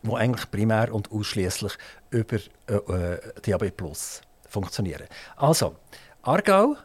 die 0.03 0.13
eigentlich 0.13 0.51
primär 0.51 0.93
und 0.93 1.12
ausschließlich 1.12 1.74
über 2.10 2.38
äh, 2.67 2.74
äh 2.74 3.19
DAB 3.45 3.72
Plus 3.72 4.22
funktionieren. 4.50 5.07
Also, 5.38 5.75
Aargau, 6.22 6.75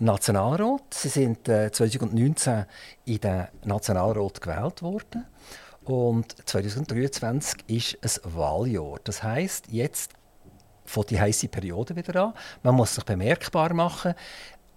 Nationalrat. 0.00 0.82
Sie 0.92 1.08
sind 1.08 1.48
äh, 1.48 1.70
2019 1.70 2.64
in 3.04 3.20
den 3.20 3.48
Nationalrat 3.64 4.40
gewählt 4.40 4.82
worden. 4.82 5.26
Und 5.84 6.36
2023 6.48 8.02
ist 8.02 8.24
ein 8.24 8.34
Wahljahr. 8.34 8.98
Das 9.04 9.22
heißt, 9.22 9.66
jetzt 9.70 10.12
fängt 10.84 11.10
die 11.10 11.20
heiße 11.20 11.48
Periode 11.48 11.96
wieder 11.96 12.24
an. 12.24 12.34
Man 12.62 12.74
muss 12.74 12.94
sich 12.94 13.04
bemerkbar 13.04 13.74
machen. 13.74 14.14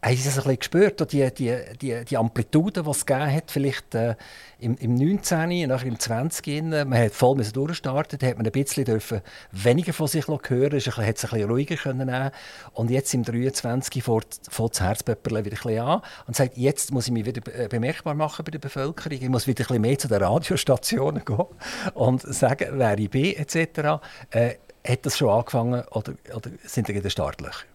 Haben 0.04 0.18
Sie 0.18 0.24
das 0.26 0.34
ein 0.34 0.44
bisschen 0.44 0.60
gespürt, 0.60 1.14
die, 1.14 1.34
die, 1.34 1.56
die, 1.80 2.04
die 2.04 2.18
Amplitude, 2.18 2.84
die 2.84 2.90
es 2.90 3.06
gegeben 3.06 3.34
hat, 3.34 3.50
vielleicht 3.50 3.96
äh, 3.96 4.16
im, 4.60 4.76
im 4.76 4.96
19., 4.96 5.70
nachher 5.70 5.88
im 5.88 5.98
20. 5.98 6.62
Man 6.62 6.94
hat 6.94 7.14
voll 7.14 7.38
durchstarten, 7.38 8.20
da 8.20 8.28
hat 8.28 8.36
man 8.36 8.46
ein 8.46 8.52
bisschen 8.52 8.84
dürfen 8.84 9.22
weniger 9.54 9.94
von 9.94 10.08
sich 10.08 10.28
hören, 10.28 10.76
es 10.76 10.88
hat 10.88 10.98
es 10.98 11.08
ein 11.24 11.30
bisschen 11.30 11.50
ruhiger 11.50 11.78
können. 11.78 12.32
Und 12.74 12.90
jetzt 12.92 13.14
im 13.14 13.24
23. 13.24 14.04
fängt 14.04 14.42
das 14.58 14.82
Herzpöpperle 14.82 15.46
wieder 15.46 15.66
ein 15.66 15.80
an 15.80 16.02
und 16.28 16.36
sagt, 16.36 16.58
jetzt 16.58 16.92
muss 16.92 17.08
ich 17.08 17.14
mich 17.14 17.26
wieder 17.26 17.42
äh, 17.58 17.70
bemerkbar 17.70 18.14
machen 18.14 18.44
bei 18.44 18.52
der 18.52 18.60
Bevölkerung, 18.60 19.18
ich 19.22 19.30
muss 19.30 19.48
wieder 19.48 19.64
ein 19.64 19.68
bisschen 19.68 19.82
mehr 19.82 19.98
zu 19.98 20.10
den 20.10 20.22
Radiostationen 20.22 21.24
gehen 21.24 21.46
und 21.94 22.22
sagen, 22.24 22.68
wer 22.74 23.00
ich 23.00 23.10
bin, 23.10 23.38
etc. 23.38 24.02
Äh, 24.32 24.56
hat 24.86 25.06
das 25.06 25.18
schon 25.18 25.30
angefangen 25.30 25.82
oder, 25.92 26.14
oder 26.36 26.52
sind 26.66 26.90
wir 26.90 26.96
in 26.96 27.02
den 27.02 27.12
Startlöchern? 27.12 27.70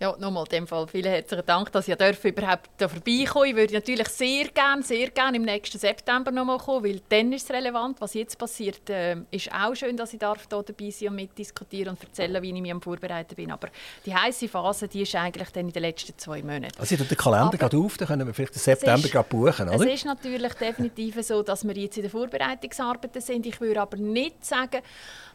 Ja, 0.00 0.14
nochmal 0.16 0.44
in 0.44 0.50
dem 0.50 0.66
Fall 0.68 0.86
vielen 0.86 1.10
herzlichen 1.10 1.44
Dank, 1.44 1.72
dass 1.72 1.88
ich 1.88 1.94
überhaupt 1.94 2.70
da 2.76 2.88
vorbeikommen 2.88 3.46
Ich 3.46 3.56
würde 3.56 3.74
natürlich 3.74 4.06
sehr 4.06 4.44
gerne, 4.46 4.80
sehr 4.84 5.10
gerne 5.10 5.38
im 5.38 5.42
nächsten 5.42 5.76
September 5.76 6.30
nochmal 6.30 6.58
kommen, 6.58 6.84
weil 6.84 7.00
dann 7.08 7.32
ist 7.32 7.50
es 7.50 7.50
relevant. 7.50 8.00
Was 8.00 8.14
jetzt 8.14 8.38
passiert, 8.38 8.88
äh, 8.90 9.16
ist 9.32 9.52
auch 9.52 9.74
schön, 9.74 9.96
dass 9.96 10.12
ich 10.12 10.20
darf 10.20 10.46
hier 10.48 10.62
dabei 10.62 10.90
sein 10.90 11.08
und 11.08 11.16
mitdiskutieren 11.16 11.96
und 11.96 12.04
erzählen, 12.04 12.40
wie 12.40 12.54
ich 12.54 12.62
mich 12.62 12.70
am 12.70 12.80
Vorbereiten 12.80 13.34
bin. 13.34 13.50
Aber 13.50 13.70
die 14.06 14.14
heiße 14.14 14.46
Phase, 14.46 14.86
die 14.86 15.02
ist 15.02 15.16
eigentlich 15.16 15.50
dann 15.50 15.66
in 15.66 15.72
den 15.72 15.82
letzten 15.82 16.16
zwei 16.16 16.42
Monaten. 16.42 16.78
Also 16.78 16.94
der 16.94 17.16
Kalender 17.16 17.58
geht 17.58 17.74
auf, 17.74 17.96
dann 17.96 18.06
können 18.06 18.26
wir 18.28 18.34
vielleicht 18.34 18.54
den 18.54 18.60
September 18.60 19.04
ist, 19.04 19.28
buchen, 19.28 19.68
oder? 19.68 19.84
Es 19.84 19.94
ist 19.94 20.04
natürlich 20.04 20.54
definitiv 20.54 21.20
so, 21.26 21.42
dass 21.42 21.66
wir 21.66 21.76
jetzt 21.76 21.96
in 21.96 22.04
den 22.04 22.12
Vorbereitungsarbeiten 22.12 23.20
sind. 23.20 23.46
Ich 23.46 23.60
würde 23.60 23.80
aber 23.80 23.96
nicht 23.96 24.46
sagen, 24.46 24.80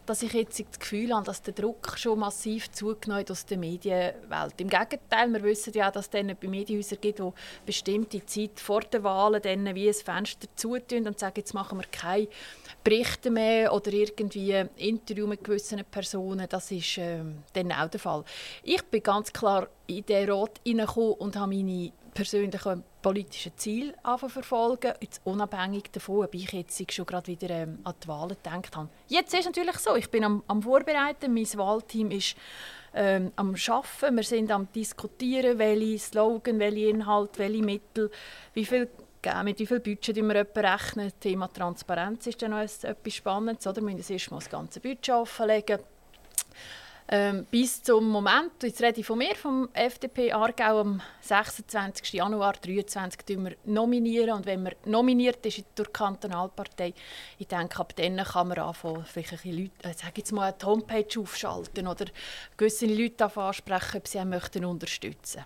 dass 0.05 0.23
ich 0.23 0.33
jetzt 0.33 0.59
das 0.59 0.79
Gefühl 0.79 1.13
habe, 1.13 1.25
dass 1.25 1.41
der 1.41 1.53
Druck 1.53 1.97
schon 1.97 2.19
massiv 2.19 2.71
zugenommen 2.71 3.21
hat 3.21 3.31
aus 3.31 3.45
der 3.45 3.57
Medienwelt. 3.57 4.53
Im 4.57 4.69
Gegenteil, 4.69 5.31
wir 5.31 5.43
wissen 5.43 5.73
ja, 5.73 5.89
dass 5.91 6.05
es 6.05 6.09
dann 6.09 6.35
bei 6.39 6.47
Medienhäusern 6.47 6.99
gibt, 7.01 7.19
die 7.19 7.31
bestimmte 7.65 8.25
Zeit 8.25 8.59
vor 8.59 8.81
der 8.81 9.03
Wahlen 9.03 9.41
dann 9.41 9.75
wie 9.75 9.87
ein 9.87 9.93
Fenster 9.93 10.47
zutun 10.55 11.07
und 11.07 11.19
sagen, 11.19 11.35
jetzt 11.37 11.53
machen 11.53 11.79
wir 11.79 11.85
keine 11.91 12.27
Berichte 12.83 13.31
mehr 13.31 13.73
oder 13.73 13.91
irgendwie 13.93 14.65
Interview 14.77 15.27
mit 15.27 15.43
gewissen 15.43 15.83
Personen. 15.89 16.47
Das 16.49 16.71
ist 16.71 16.97
äh, 16.97 17.19
dann 17.53 17.71
auch 17.71 17.89
der 17.89 17.99
Fall. 17.99 18.23
Ich 18.63 18.83
bin 18.83 19.03
ganz 19.03 19.31
klar 19.31 19.67
in 19.87 20.05
den 20.05 20.29
Rat 20.29 20.59
hineingekommen 20.65 21.13
und 21.13 21.35
habe 21.35 21.55
meine 21.55 21.91
persönlichen 22.13 22.83
politischen 23.01 23.51
Ziele 23.57 23.93
verfolgen, 24.15 24.93
jetzt 25.01 25.21
unabhängig 25.23 25.91
davon, 25.91 26.25
ob 26.25 26.33
ich 26.35 26.51
jetzt 26.51 26.91
schon 26.91 27.05
gerade 27.05 27.27
wieder 27.27 27.49
ähm, 27.49 27.79
an 27.83 27.95
die 28.03 28.07
Wahlen 28.07 28.37
gedacht 28.41 28.75
habe. 28.75 28.89
Jetzt 29.07 29.33
ist 29.33 29.41
es 29.41 29.45
natürlich 29.45 29.77
so, 29.77 29.95
ich 29.95 30.09
bin 30.09 30.23
am, 30.23 30.43
am 30.47 30.61
Vorbereiten, 30.61 31.33
mein 31.33 31.47
Wahlteam 31.55 32.11
ist 32.11 32.35
ähm, 32.93 33.31
am 33.35 33.55
Arbeiten, 33.67 34.15
wir 34.15 34.23
sind 34.23 34.51
am 34.51 34.71
Diskutieren, 34.71 35.57
welche 35.57 35.99
Slogan, 35.99 36.59
welche 36.59 36.87
Inhalte, 36.87 37.39
welche 37.39 37.63
Mittel, 37.63 38.11
wie 38.53 38.65
viel 38.65 38.89
mit 39.43 39.57
wie 39.59 39.65
viel 39.65 39.79
Budget 39.79 40.17
wir 40.17 40.35
rechnen. 40.35 41.09
Das 41.09 41.19
Thema 41.19 41.47
Transparenz 41.47 42.27
ist 42.27 42.41
dann 42.41 42.51
noch 42.51 42.59
etwas 42.59 43.13
Spannendes. 43.13 43.65
Oder? 43.65 43.81
Wir 43.81 43.95
müssen 43.95 44.11
erst 44.11 44.31
mal 44.31 44.39
das 44.39 44.49
ganze 44.49 44.81
Budget 44.81 45.11
offenlegen. 45.11 45.79
Ähm, 47.09 47.45
bis 47.51 47.83
zum 47.83 48.09
Moment, 48.09 48.63
jetzt 48.63 48.81
rede 48.81 49.01
ich 49.01 49.05
von 49.05 49.17
mir, 49.17 49.35
vom 49.35 49.67
FDP 49.73 50.31
Aargau, 50.31 50.79
am 50.79 51.01
26. 51.21 52.13
Januar 52.13 52.53
2023 52.53 53.37
wir 53.39 53.55
nominieren. 53.65 54.31
Und 54.31 54.45
wenn 54.45 54.63
man 54.63 54.73
nominiert 54.85 55.45
ist 55.45 55.63
durch 55.75 55.89
die 55.89 55.93
Kantonalpartei, 55.93 56.93
ich 57.37 57.47
denke, 57.47 57.79
ab 57.79 57.93
dann 57.95 58.17
kann 58.17 58.47
man 58.47 58.59
anfangen, 58.59 59.05
vielleicht 59.05 59.43
Leute, 59.43 59.71
äh, 59.83 59.93
sage 59.93 60.13
jetzt 60.17 60.31
mal, 60.31 60.53
eine 60.53 60.65
Homepage 60.65 61.19
aufschalten 61.19 61.87
oder 61.87 62.05
gewisse 62.55 62.85
Leute 62.85 63.25
ansprechen, 63.35 63.97
ob 63.97 64.07
sie 64.07 64.23
möchten 64.23 64.65
unterstützen 64.65 65.43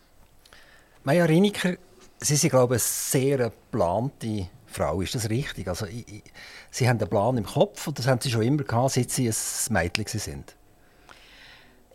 Maja 1.04 1.26
Riniker, 1.26 1.78
Sie 2.20 2.36
sind, 2.36 2.50
glaube 2.50 2.76
ich, 2.76 2.82
eine 2.82 2.90
sehr 2.90 3.38
geplante 3.38 4.50
Frau. 4.66 5.02
Ist 5.02 5.16
das 5.16 5.30
richtig? 5.30 5.68
Also, 5.68 5.86
ich, 5.86 6.08
ich, 6.08 6.24
Sie 6.72 6.88
haben 6.88 7.00
einen 7.00 7.10
Plan 7.10 7.38
im 7.38 7.46
Kopf 7.46 7.88
und 7.88 8.00
das 8.00 8.08
haben 8.08 8.20
Sie 8.20 8.32
schon 8.32 8.42
immer 8.42 8.64
gehabt, 8.64 8.94
seit 8.94 9.12
Sie 9.12 9.30
ein 9.30 9.36
Mädchen 9.74 10.20
sind. 10.20 10.56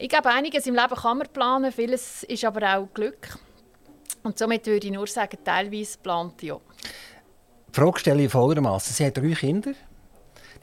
Ich 0.02 0.08
glaube, 0.08 0.30
einiges 0.30 0.66
im 0.66 0.74
Leben 0.74 0.96
kann 0.96 1.18
man 1.18 1.28
planen, 1.28 1.70
vieles 1.70 2.24
ist 2.24 2.44
aber 2.44 2.76
auch 2.76 2.88
Glück. 2.92 3.38
Und 4.24 4.36
somit 4.36 4.66
würde 4.66 4.84
ich 4.84 4.92
nur 4.92 5.06
sagen, 5.06 5.38
teilweise 5.44 5.96
plant 5.96 6.42
ja. 6.42 6.58
Die 7.68 7.80
Frage 7.80 8.00
stelle 8.00 8.24
ich 8.24 8.32
folgendermaßen: 8.32 8.92
Sie 8.92 9.04
haben 9.04 9.14
drei 9.14 9.32
Kinder. 9.36 9.74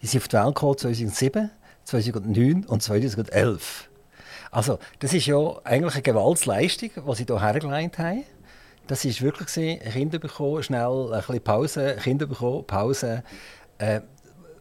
Die 0.02 0.08
sind 0.08 0.20
auf 0.20 0.28
die 0.28 0.36
Welt 0.36 0.56
gekommen 0.56 0.78
2007, 0.78 1.52
2009 1.86 2.66
und 2.66 2.84
2011. 2.84 3.90
Also, 4.52 4.78
das 5.00 5.14
ist 5.14 5.28
ja 5.28 5.38
eigentlich 5.64 5.94
eine 5.94 6.02
Gewaltsleistung, 6.02 6.90
die 6.94 7.16
Sie 7.16 7.24
hier 7.24 7.42
hergelegt 7.42 7.98
haben. 7.98 8.26
Das 8.88 9.06
war 9.06 9.22
wirklich 9.22 9.80
Kinder 9.94 10.20
bekommen, 10.20 10.64
schnell 10.64 11.14
ein 11.14 11.18
bisschen 11.18 11.42
Pause, 11.42 11.98
Kinder 12.04 12.26
bekommen, 12.26 12.68
Pause. 12.68 13.24
Äh, 13.78 14.02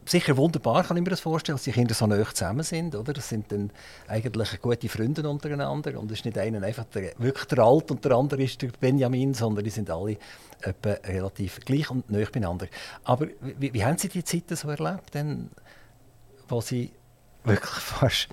sicher 0.09 0.35
wunderbar, 0.37 0.83
kann 0.83 0.97
ich 0.97 1.03
mir 1.03 1.09
das 1.09 1.19
vorstellen, 1.19 1.57
dass 1.57 1.63
die 1.63 1.71
Kinder 1.71 1.93
so 1.93 2.07
nah 2.07 2.23
zusammen 2.25 2.63
sind. 2.63 2.95
Oder? 2.95 3.13
Das 3.13 3.29
sind 3.29 3.51
dann 3.51 3.71
eigentlich 4.07 4.61
gute 4.61 4.89
Freunde 4.89 5.27
untereinander. 5.27 5.99
Und 5.99 6.11
es 6.11 6.19
ist 6.19 6.25
nicht 6.25 6.37
einer 6.37 6.63
einfach 6.63 6.85
der, 6.85 7.13
wirklich 7.17 7.45
der 7.45 7.59
Alt 7.59 7.91
und 7.91 8.03
der 8.03 8.11
andere 8.13 8.43
ist 8.43 8.61
der 8.61 8.69
Benjamin, 8.79 9.33
sondern 9.33 9.63
die 9.63 9.69
sind 9.69 9.89
alle 9.89 10.17
etwa 10.61 10.91
relativ 11.07 11.59
gleich 11.61 11.89
und 11.89 12.09
nah 12.09 12.23
beieinander. 12.31 12.67
Aber 13.03 13.27
wie, 13.41 13.73
wie 13.73 13.83
haben 13.83 13.97
Sie 13.97 14.09
die 14.09 14.23
Zeit 14.23 14.49
so 14.49 14.69
erlebt, 14.69 15.13
denn, 15.13 15.49
wo 16.47 16.61
Sie 16.61 16.91
wirklich 17.43 17.71
fast, 17.71 18.29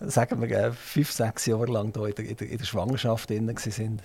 sagen 0.00 0.40
wir, 0.40 0.50
äh, 0.50 0.72
fünf, 0.72 1.12
sechs 1.12 1.46
Jahre 1.46 1.66
lang 1.66 1.92
der, 1.92 2.06
in 2.06 2.36
der, 2.36 2.48
in 2.48 2.58
der 2.58 2.64
Schwangerschaft 2.64 3.30
drin 3.30 3.48
waren? 3.48 4.00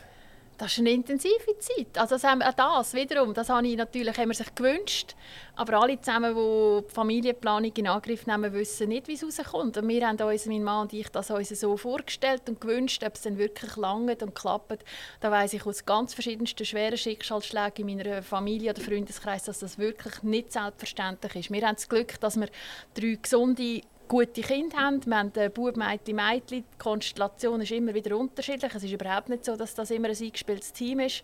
Das 0.62 0.74
ist 0.74 0.77
eine 0.77 0.91
intensive 0.91 1.58
Zeit. 1.58 1.98
Also 1.98 2.13
das, 2.13 2.24
haben, 2.24 2.44
das 2.56 2.94
wiederum, 2.94 3.34
das 3.34 3.50
habe 3.50 3.68
ich 3.68 3.75
natürlich 3.75 4.15
haben 4.15 4.27
wir 4.27 4.36
sich 4.36 4.53
gewünscht. 4.53 5.15
Aber 5.56 5.82
alle 5.82 6.00
zusammen, 6.00 6.36
die 6.36 6.88
die 6.88 6.94
Familienplanung 6.94 7.72
in 7.75 7.88
Angriff 7.88 8.27
nehmen, 8.27 8.53
wissen 8.53 8.89
nicht, 8.89 9.08
wie 9.08 9.13
es 9.13 9.24
rauskommt. 9.24 9.77
Und 9.77 9.88
wir 9.88 10.08
haben 10.08 10.22
uns, 10.22 10.46
mein 10.46 10.63
Mann 10.63 10.84
und 10.84 10.94
ich, 10.94 11.10
das 11.10 11.32
uns 11.32 11.50
so 11.50 11.77
vorgestellt 11.77 12.44
und 12.48 12.62
gewünscht, 12.62 13.03
ob 13.03 13.15
es 13.15 13.22
dann 13.22 13.39
wirklich 13.39 13.75
langt 13.75 14.22
und 14.22 14.36
klappt. 14.36 14.86
Da 15.20 15.32
weiss 15.32 15.53
ich 15.53 15.65
aus 15.65 15.84
ganz 15.84 16.13
verschiedensten 16.13 16.63
schweren 16.63 16.96
Schicksalsschlägen 16.96 17.89
in 17.89 17.98
meiner 17.98 18.22
Familie 18.22 18.70
oder 18.70 18.82
Freundeskreis, 18.82 19.46
dass 19.46 19.62
das 19.62 19.80
wirklich 19.80 20.22
nicht 20.22 20.51
selbstverständlich 20.51 21.38
ist. 21.38 21.51
Wir 21.51 21.65
haben 21.65 21.74
das 21.74 21.89
Glück, 21.89 22.20
dass 22.20 22.39
wir 22.39 22.50
drei 22.94 23.18
gesunde 23.20 23.82
gute 24.12 24.41
Kinder 24.41 24.77
haben. 24.77 25.06
Wir 25.06 25.18
haben 25.20 25.32
Bub, 25.53 25.77
Mädchen, 25.77 26.18
Mädchen. 26.18 26.65
Die 26.70 26.77
Konstellation 26.77 27.62
ist 27.62 27.72
immer 27.72 27.94
wieder 27.94 28.18
unterschiedlich. 28.18 28.75
Es 28.75 28.84
ist 28.84 28.91
überhaupt 28.91 29.30
nicht 29.30 29.46
so, 29.46 29.56
dass 29.56 29.74
das 29.74 29.89
immer 29.89 30.10
ein 30.10 30.18
eingespieltes 30.22 30.74
Team 30.74 31.00
ist. 31.00 31.24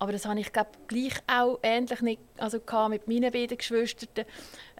Aber 0.00 0.10
das 0.10 0.26
habe 0.26 0.40
ich 0.40 0.52
glaube 0.52 0.70
gleich 0.88 1.14
auch 1.28 1.60
ähnlich 1.62 2.00
nicht, 2.00 2.20
also 2.36 2.58
mit 2.88 3.06
meinen 3.06 3.30
beiden 3.30 3.56
Geschwistern. 3.56 4.26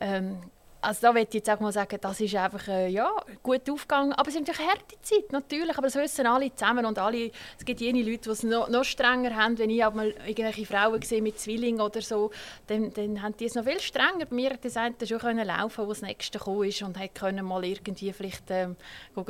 Ähm, 0.00 0.38
also 0.80 1.00
da 1.02 1.14
würde 1.14 1.26
ich 1.28 1.35
jetzt 1.35 1.50
auch 1.50 1.61
mal 1.61 1.73
sagen, 1.73 1.99
das 2.00 2.21
ist 2.21 2.35
einfach 2.35 2.68
äh, 2.68 2.88
ja, 2.88 3.11
gut 3.42 3.68
aufgegangen. 3.71 4.12
Aber 4.12 4.28
es 4.28 4.35
ist 4.35 4.40
natürlich 4.40 4.61
eine 4.61 4.71
harte 4.71 5.00
Zeit, 5.02 5.33
natürlich. 5.33 5.76
Aber 5.76 5.87
das 5.87 5.97
wissen 5.97 6.26
alle 6.26 6.54
zusammen. 6.54 6.87
Und 6.87 6.99
alle, 6.99 7.30
es 7.59 7.64
gibt 7.64 7.80
jene 7.80 8.02
Leute, 8.02 8.23
die 8.25 8.30
es 8.30 8.42
noch, 8.42 8.68
noch 8.68 8.85
strenger 8.85 9.35
haben. 9.35 9.59
Wenn 9.59 9.71
ich 9.71 9.83
mal 9.95 10.14
irgendwelche 10.26 10.66
Frauen 10.66 11.02
sehe 11.02 11.23
mit 11.23 11.40
Zwillingen 11.40 11.80
oder 11.80 12.02
so, 12.02 12.30
dann, 12.66 12.92
dann 12.92 13.23
haben 13.23 13.37
die 13.37 13.47
es 13.47 13.54
noch 13.54 13.64
viel 13.64 13.80
strenger. 13.80 14.26
Bei 14.26 14.35
mir 14.35 14.50
hat 14.50 14.64
das 14.64 14.76
eine 14.76 14.95
schon 15.04 15.18
können 15.18 15.47
laufen, 15.47 15.85
wo 15.85 15.88
das 15.88 16.02
nächste 16.02 16.38
gekommen 16.38 16.73
und 16.83 17.14
können 17.14 17.45
mal 17.45 17.64
irgendwie 17.64 18.12
vielleicht 18.12 18.45
ähm, 18.50 18.76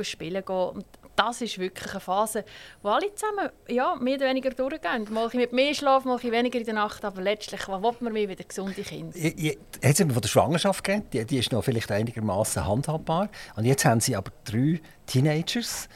spielen 0.01 0.45
gehen. 0.45 0.55
Und 0.55 0.85
das 1.17 1.41
ist 1.41 1.57
wirklich 1.57 1.91
eine 1.91 1.99
Phase, 1.99 2.45
wo 2.81 2.89
alle 2.89 3.13
zusammen 3.15 3.49
ja, 3.67 3.95
mehr 3.95 4.15
oder 4.15 4.27
weniger 4.27 4.51
durchgehen. 4.51 5.07
Mal 5.09 5.29
mit 5.33 5.51
mehr 5.51 5.73
Schlaf, 5.73 6.05
mal 6.05 6.21
weniger 6.21 6.59
in 6.59 6.65
der 6.65 6.75
Nacht, 6.75 7.03
aber 7.03 7.21
letztlich 7.21 7.67
was 7.67 7.81
will 7.81 7.93
man 7.99 8.13
mehr 8.13 8.29
wieder 8.29 8.43
gesunde 8.43 8.81
Kinder. 8.83 9.17
Jetzt 9.17 9.99
haben 9.99 10.09
wir 10.09 10.13
von 10.13 10.21
der 10.21 10.29
Schwangerschaft 10.29 10.83
geredet, 10.83 11.13
die, 11.13 11.25
die 11.25 11.39
ist 11.39 11.51
noch 11.51 11.63
vielleicht 11.63 11.91
einigermaßen 11.91 12.65
handhabbar. 12.65 13.29
Und 13.55 13.65
jetzt 13.65 13.83
haben 13.83 13.99
Sie 13.99 14.15
aber 14.15 14.31
drei 14.45 14.79
Teenagers 15.07 15.89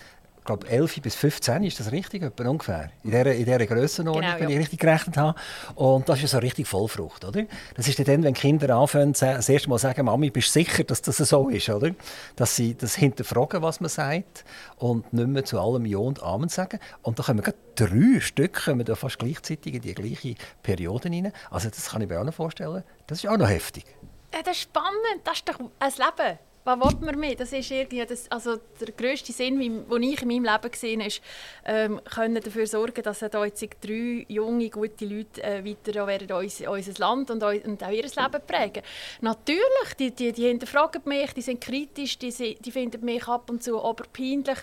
glaube 0.57 0.67
11 0.67 1.01
bis 1.01 1.15
15, 1.15 1.63
ist 1.63 1.79
das 1.79 1.91
richtig? 1.91 2.23
Etwa 2.23 2.49
ungefähr. 2.49 2.91
In 3.03 3.11
dieser, 3.11 3.33
in 3.33 3.45
dieser 3.45 3.65
Grössenordnung, 3.65 4.23
genau, 4.23 4.39
wenn 4.39 4.49
ja. 4.49 4.55
ich 4.55 4.59
richtig 4.59 4.79
gerechnet 4.79 5.17
habe. 5.17 5.39
Und 5.75 6.09
das 6.09 6.17
ist 6.17 6.23
ja 6.23 6.27
so 6.27 6.37
richtig 6.39 6.67
Vollfrucht, 6.67 7.23
oder? 7.25 7.43
Das 7.75 7.87
ist 7.87 7.99
dann, 8.07 8.23
wenn 8.23 8.33
Kinder 8.33 8.75
anfangen, 8.75 9.13
das 9.13 9.49
erste 9.49 9.69
Mal 9.69 9.77
sagen, 9.77 10.05
Mami, 10.05 10.29
bist 10.29 10.49
du 10.49 10.59
sicher, 10.59 10.83
dass 10.83 11.01
das 11.01 11.17
so 11.17 11.49
ist, 11.49 11.69
oder? 11.69 11.91
Dass 12.35 12.55
sie 12.55 12.75
das 12.75 12.95
hinterfragen, 12.95 13.61
was 13.61 13.79
man 13.79 13.89
sagt 13.89 14.43
und 14.77 15.13
nicht 15.13 15.27
mehr 15.27 15.45
zu 15.45 15.59
allem 15.59 15.85
Ja 15.85 15.99
und 15.99 16.21
Amen 16.21 16.49
sagen. 16.49 16.79
Und 17.01 17.19
da 17.19 17.23
kommen 17.23 17.43
drei 17.75 18.19
Stück 18.19 18.65
kommen 18.65 18.85
da 18.85 18.95
fast 18.95 19.19
gleichzeitig 19.19 19.75
in 19.75 19.81
die 19.81 19.93
gleiche 19.93 20.35
Periode 20.63 21.09
rein. 21.09 21.31
Also 21.49 21.69
das 21.69 21.89
kann 21.89 22.01
ich 22.01 22.09
mir 22.09 22.19
auch 22.19 22.25
noch 22.25 22.33
vorstellen. 22.33 22.83
Das 23.07 23.23
ist 23.23 23.29
auch 23.29 23.37
noch 23.37 23.49
heftig. 23.49 23.85
Ja, 24.33 24.41
das 24.43 24.57
ist 24.57 24.63
spannend. 24.63 25.21
Das 25.23 25.35
ist 25.35 25.49
doch 25.49 25.59
ein 25.59 25.91
Leben. 25.97 26.39
Was 26.63 26.79
will 26.79 27.05
man 27.05 27.19
mehr? 27.19 27.35
Das 27.35 27.51
ist 27.53 27.71
irgendwie 27.71 28.05
das, 28.05 28.29
also 28.29 28.57
der 28.79 28.91
grösste 28.93 29.31
Sinn, 29.31 29.59
den 29.59 30.03
ich 30.03 30.21
in 30.21 30.27
meinem 30.27 30.43
Leben 30.43 30.71
gesehen 30.71 30.99
habe, 30.99 31.07
ist, 31.07 31.21
ähm, 31.65 32.01
können 32.03 32.41
dafür 32.41 32.67
sorgen, 32.67 33.01
dass 33.01 33.19
da 33.19 33.45
jetzt 33.45 33.65
drei 33.81 34.25
junge, 34.27 34.69
gute 34.69 35.05
Leute 35.05 35.43
äh, 35.43 35.65
weiter 35.65 36.07
werden 36.07 36.31
unser, 36.31 36.71
unser 36.71 36.93
Land 36.99 37.31
und, 37.31 37.43
und, 37.43 37.83
auch 37.83 37.89
ihr 37.89 38.03
Leben 38.03 38.41
prägen. 38.47 38.83
Natürlich, 39.21 39.93
die, 39.99 40.11
die, 40.11 40.31
die 40.31 40.47
hinterfragen 40.47 41.01
mich, 41.05 41.33
die 41.33 41.41
sind 41.41 41.61
kritisch, 41.61 42.17
die, 42.17 42.31
die 42.31 42.71
finden 42.71 43.03
mich 43.03 43.27
ab 43.27 43.49
und 43.49 43.63
zu 43.63 43.83
oberpeinlich. 43.83 44.59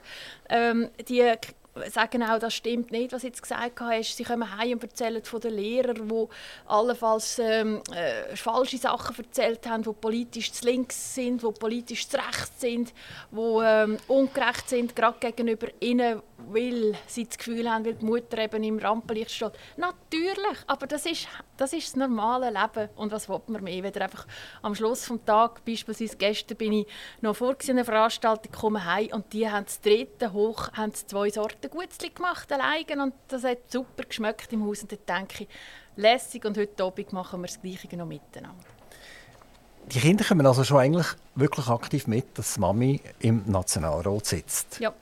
Ähm, 0.49 0.89
die 1.09 1.33
sagen 1.91 2.23
auch, 2.23 2.39
das 2.39 2.55
stimmt 2.55 2.91
nicht, 2.91 3.13
was 3.13 3.23
du 3.23 3.29
jetzt 3.29 3.43
gesagt 3.43 3.81
hast. 3.81 4.17
Sie 4.17 4.25
kommen 4.25 4.57
heim 4.57 4.73
und 4.73 4.83
erzählen 4.83 5.23
von 5.25 5.41
den 5.41 5.55
Lehrern, 5.55 6.09
die 6.09 6.27
allenfalls 6.67 7.39
ähm, 7.39 7.83
äh, 7.95 8.37
falsche 8.37 8.79
Sachen 8.79 9.17
erzählt 9.17 9.69
haben, 9.69 9.83
die 9.83 9.93
politisch 9.93 10.53
zu 10.53 10.67
links 10.67 11.15
sind, 11.15 11.43
die 11.43 11.53
politisch 11.53 12.09
zu 12.09 12.17
rechts 12.17 12.61
sind, 12.61 12.93
die 13.31 13.59
ähm, 13.63 13.97
ungerecht 14.09 14.69
sind, 14.69 14.95
gerade 14.95 15.19
gegenüber 15.19 15.69
ihnen, 15.81 16.23
weil 16.51 16.95
sie 17.07 17.27
das 17.27 17.39
Gefühl 17.39 17.71
haben, 17.71 17.85
weil 17.85 17.95
die 17.95 18.05
Mutter 18.05 18.39
eben 18.39 18.63
im 18.63 18.79
Rampenlicht 18.79 19.31
steht. 19.31 19.53
Natürlich, 19.77 20.59
aber 20.67 20.87
das 20.87 21.05
ist, 21.07 21.27
das 21.57 21.73
ist 21.73 21.89
das 21.89 21.97
normale 21.97 22.51
Leben. 22.51 22.89
Und 22.97 23.13
was 23.13 23.29
will 23.29 23.41
man 23.49 23.65
mehr? 23.65 23.83
Wenn 23.83 24.03
einfach 24.03 24.27
am 24.63 24.75
Schluss 24.75 25.07
des 25.07 25.25
Tages, 25.25 25.63
beispielsweise 25.65 26.17
gestern 26.17 26.57
bin 26.57 26.73
ich 26.73 26.87
noch 27.21 27.37
vor 27.37 27.57
einer 27.69 27.85
Veranstaltung, 27.85 28.53
komme 28.53 28.85
heim 28.85 29.09
und 29.13 29.33
die 29.33 29.49
haben 29.49 29.65
das 29.65 29.81
dritte 29.81 30.33
hoch, 30.33 30.73
haben 30.73 30.95
zwei 30.95 31.31
Sorten 31.31 31.68
Gutzli 31.71 32.11
gemacht, 32.11 32.51
alleine. 32.53 33.03
Und 33.03 33.15
das 33.29 33.45
hat 33.45 33.71
super 33.71 34.05
geschmeckt 34.05 34.53
im 34.53 34.65
Haus. 34.65 34.83
Und 34.83 34.93
dann 34.93 35.19
denke 35.21 35.45
ich, 35.45 35.49
lässig 35.97 36.45
und 36.45 36.57
heute 36.57 36.85
Abend 36.85 37.13
machen 37.13 37.41
wir 37.41 37.47
das 37.47 37.61
Gleiche 37.61 37.97
noch 37.97 38.07
miteinander. 38.07 38.65
Die 39.87 40.01
Kinder 40.01 40.25
kommen 40.25 40.47
also 40.47 40.65
schon 40.65 40.79
eigentlich 40.79 41.07
wirklich 41.35 41.69
aktiv 41.69 42.07
mit, 42.07 42.37
dass 42.37 42.59
Mami 42.59 43.01
im 43.21 43.43
Nationalrat 43.47 44.27
sitzt. 44.27 44.81
Ja. 44.81 44.93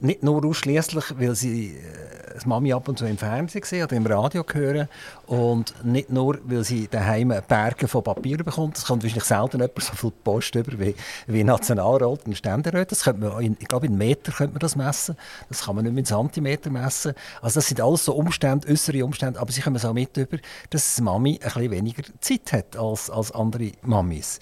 Nicht 0.00 0.22
nur 0.22 0.44
ausschließlich, 0.44 1.04
weil 1.18 1.34
sie 1.34 1.76
äh, 1.76 2.34
das 2.34 2.44
Mami 2.44 2.72
ab 2.72 2.88
und 2.88 2.98
zu 2.98 3.06
im 3.06 3.16
Fernsehen 3.16 3.64
sehen 3.64 3.84
oder 3.84 3.96
im 3.96 4.06
Radio 4.06 4.44
hören 4.52 4.88
und 5.26 5.74
nicht 5.84 6.10
nur, 6.10 6.38
weil 6.44 6.64
sie 6.64 6.86
daheim 6.88 7.32
Berge 7.48 7.88
von 7.88 8.02
Papier 8.02 8.38
bekommt. 8.38 8.76
Es 8.76 8.84
kommt 8.84 9.02
wahrscheinlich 9.02 9.24
selten 9.24 9.60
jemand 9.60 9.82
so 9.82 9.94
viel 9.94 10.10
Post 10.10 10.54
über 10.54 10.78
wie, 10.78 10.94
wie 11.26 11.44
Nationalrat 11.44 12.26
und 12.26 12.36
Ständerat. 12.36 12.92
Das 12.92 13.04
könnte 13.04 13.26
man, 13.26 13.42
in, 13.42 13.56
ich 13.58 13.68
glaube, 13.68 13.86
in 13.86 13.96
Meter 13.96 14.32
könnte 14.32 14.54
man 14.54 14.60
das 14.60 14.76
messen. 14.76 15.16
Das 15.48 15.64
kann 15.64 15.76
man 15.76 15.84
nicht 15.84 15.94
mit 15.94 16.06
Zentimeter 16.06 16.70
messen. 16.70 17.14
Also 17.40 17.54
das 17.54 17.68
sind 17.68 17.80
alles 17.80 18.04
so 18.04 18.14
Umstände, 18.14 18.68
äußere 18.68 19.04
Umstände, 19.04 19.40
aber 19.40 19.50
sie 19.50 19.62
kommen 19.62 19.78
so 19.78 19.92
mit 19.92 20.16
über, 20.16 20.38
dass 20.70 21.00
Mami 21.00 21.34
ein 21.34 21.38
bisschen 21.40 21.70
weniger 21.70 22.02
Zeit 22.20 22.52
hat 22.52 22.76
als, 22.76 23.08
als 23.08 23.32
andere 23.32 23.72
Mamis. 23.82 24.40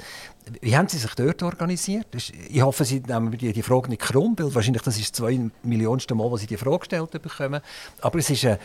Wie 0.60 0.76
haben 0.76 0.88
Sie 0.88 0.98
sich 0.98 1.14
dort 1.14 1.42
organisiert? 1.42 2.06
Ich 2.14 2.60
hoffe, 2.60 2.84
Sie 2.84 3.00
nehmen 3.00 3.30
die, 3.36 3.52
die 3.52 3.62
Frage 3.62 3.88
nicht 3.88 4.02
krumm, 4.02 4.34
weil 4.38 4.54
wahrscheinlich 4.54 4.82
das 4.82 4.96
ist 4.96 5.10
das 5.10 5.12
zwei 5.12 5.40
Millionste 5.62 6.14
Mal, 6.14 6.30
wo 6.30 6.36
Sie 6.36 6.46
die 6.46 6.56
Frage 6.56 6.80
gestellt 6.80 7.10
bekommen. 7.10 7.60
Aber 8.00 8.18
es 8.18 8.28
ist, 8.28 8.44
äh, 8.44 8.58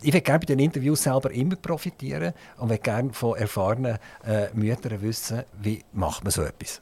ich 0.00 0.12
will 0.12 0.20
gerne 0.20 0.38
bei 0.38 0.46
den 0.46 0.60
Interviews 0.60 1.02
selber 1.02 1.30
immer 1.32 1.56
profitieren 1.56 2.34
und 2.58 2.70
will 2.70 2.78
gerne 2.78 3.12
von 3.12 3.36
erfahrenen 3.36 3.98
äh, 4.24 4.48
Müttern 4.54 5.02
wissen, 5.02 5.42
wie 5.60 5.82
macht 5.92 6.22
man 6.22 6.30
so 6.30 6.42
etwas. 6.42 6.80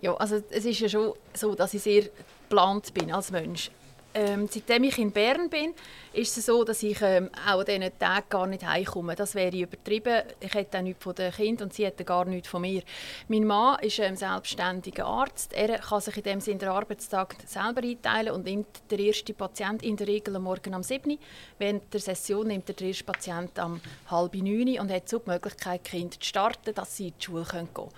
Ja, 0.00 0.14
also 0.14 0.42
es 0.50 0.64
ist 0.64 0.80
ja 0.80 0.88
schon 0.88 1.12
so, 1.34 1.54
dass 1.54 1.74
ich 1.74 1.82
sehr 1.82 2.04
geplant 2.48 2.92
bin 2.92 3.12
als 3.12 3.30
Mensch. 3.30 3.70
Ähm, 4.12 4.48
seitdem 4.50 4.84
ich 4.84 4.98
in 4.98 5.12
Bern 5.12 5.48
bin, 5.48 5.72
ist 6.12 6.36
es 6.36 6.46
so, 6.46 6.64
dass 6.64 6.82
ich 6.82 7.00
ähm, 7.00 7.30
auch 7.46 7.60
an 7.60 7.64
diesen 7.64 7.98
Tagen 7.98 8.26
gar 8.28 8.46
nicht 8.48 8.66
heimkomme. 8.66 9.14
Das 9.14 9.36
wäre 9.36 9.56
übertrieben. 9.56 10.22
Ich 10.40 10.52
hätte 10.52 10.78
auch 10.78 10.82
nichts 10.82 11.04
von 11.04 11.14
den 11.14 11.32
Kindern 11.32 11.66
und 11.68 11.74
sie 11.74 11.84
hätten 11.86 12.04
gar 12.04 12.24
nichts 12.24 12.48
von 12.48 12.62
mir. 12.62 12.82
Mein 13.28 13.46
Mann 13.46 13.78
ist 13.80 14.00
ein 14.00 14.16
selbstständiger 14.16 15.06
Arzt. 15.06 15.52
Er 15.52 15.78
kann 15.78 16.00
sich 16.00 16.16
in 16.16 16.22
dem 16.24 16.40
Sinne 16.40 16.58
den 16.58 16.68
Arbeitstag 16.70 17.36
selber 17.46 17.82
einteilen 17.82 18.34
und 18.34 18.44
nimmt 18.44 18.66
der 18.90 18.98
erste 18.98 19.32
Patient 19.32 19.82
in 19.84 19.96
der 19.96 20.08
Regel 20.08 20.34
am 20.34 20.42
Morgen 20.42 20.74
um 20.74 20.82
7 20.82 21.08
Uhr. 21.12 21.18
Während 21.58 21.92
der 21.94 22.00
Session 22.00 22.48
nimmt 22.48 22.68
er 22.68 22.74
der 22.74 22.88
erste 22.88 23.04
Patient 23.04 23.56
um 23.60 23.80
halb 24.10 24.34
9 24.34 24.68
Uhr 24.68 24.80
und 24.80 24.90
hat 24.90 25.08
so 25.08 25.20
die 25.20 25.30
Möglichkeit, 25.30 25.84
Kinder 25.84 26.18
zu 26.18 26.26
starten, 26.26 26.74
dass 26.74 26.96
sie 26.96 27.08
in 27.08 27.14
die 27.16 27.24
Schule 27.24 27.44
gehen 27.44 27.68
können. 27.72 27.90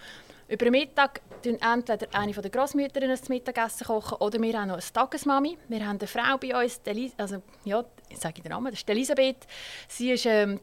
Über 0.52 0.66
den 0.66 0.73
Mittag 0.73 1.23
kochen 1.42 1.62
entweder 1.62 2.06
eine 2.12 2.32
der 2.35 2.50
Großmütter 2.50 3.00
das 3.00 3.30
Mittagessen 3.30 3.87
kochen 3.87 4.18
oder 4.18 4.38
wir 4.38 4.61
haben 4.61 4.68
noch 4.68 4.75
eine 4.75 4.82
Tagesmami. 4.82 5.56
Wir 5.68 5.87
haben 5.87 5.99
eine 5.99 6.06
Frau 6.06 6.37
bei 6.37 6.62
uns, 6.62 6.78
also 7.16 7.42
ja, 7.64 7.83
sage 8.14 8.42
den 8.42 8.50
Namen, 8.50 8.70
das 8.70 8.81
ist 8.81 8.90
Elisabeth. 8.90 9.46
Sie 9.88 10.11
ist 10.11 10.26
ähm, 10.26 10.61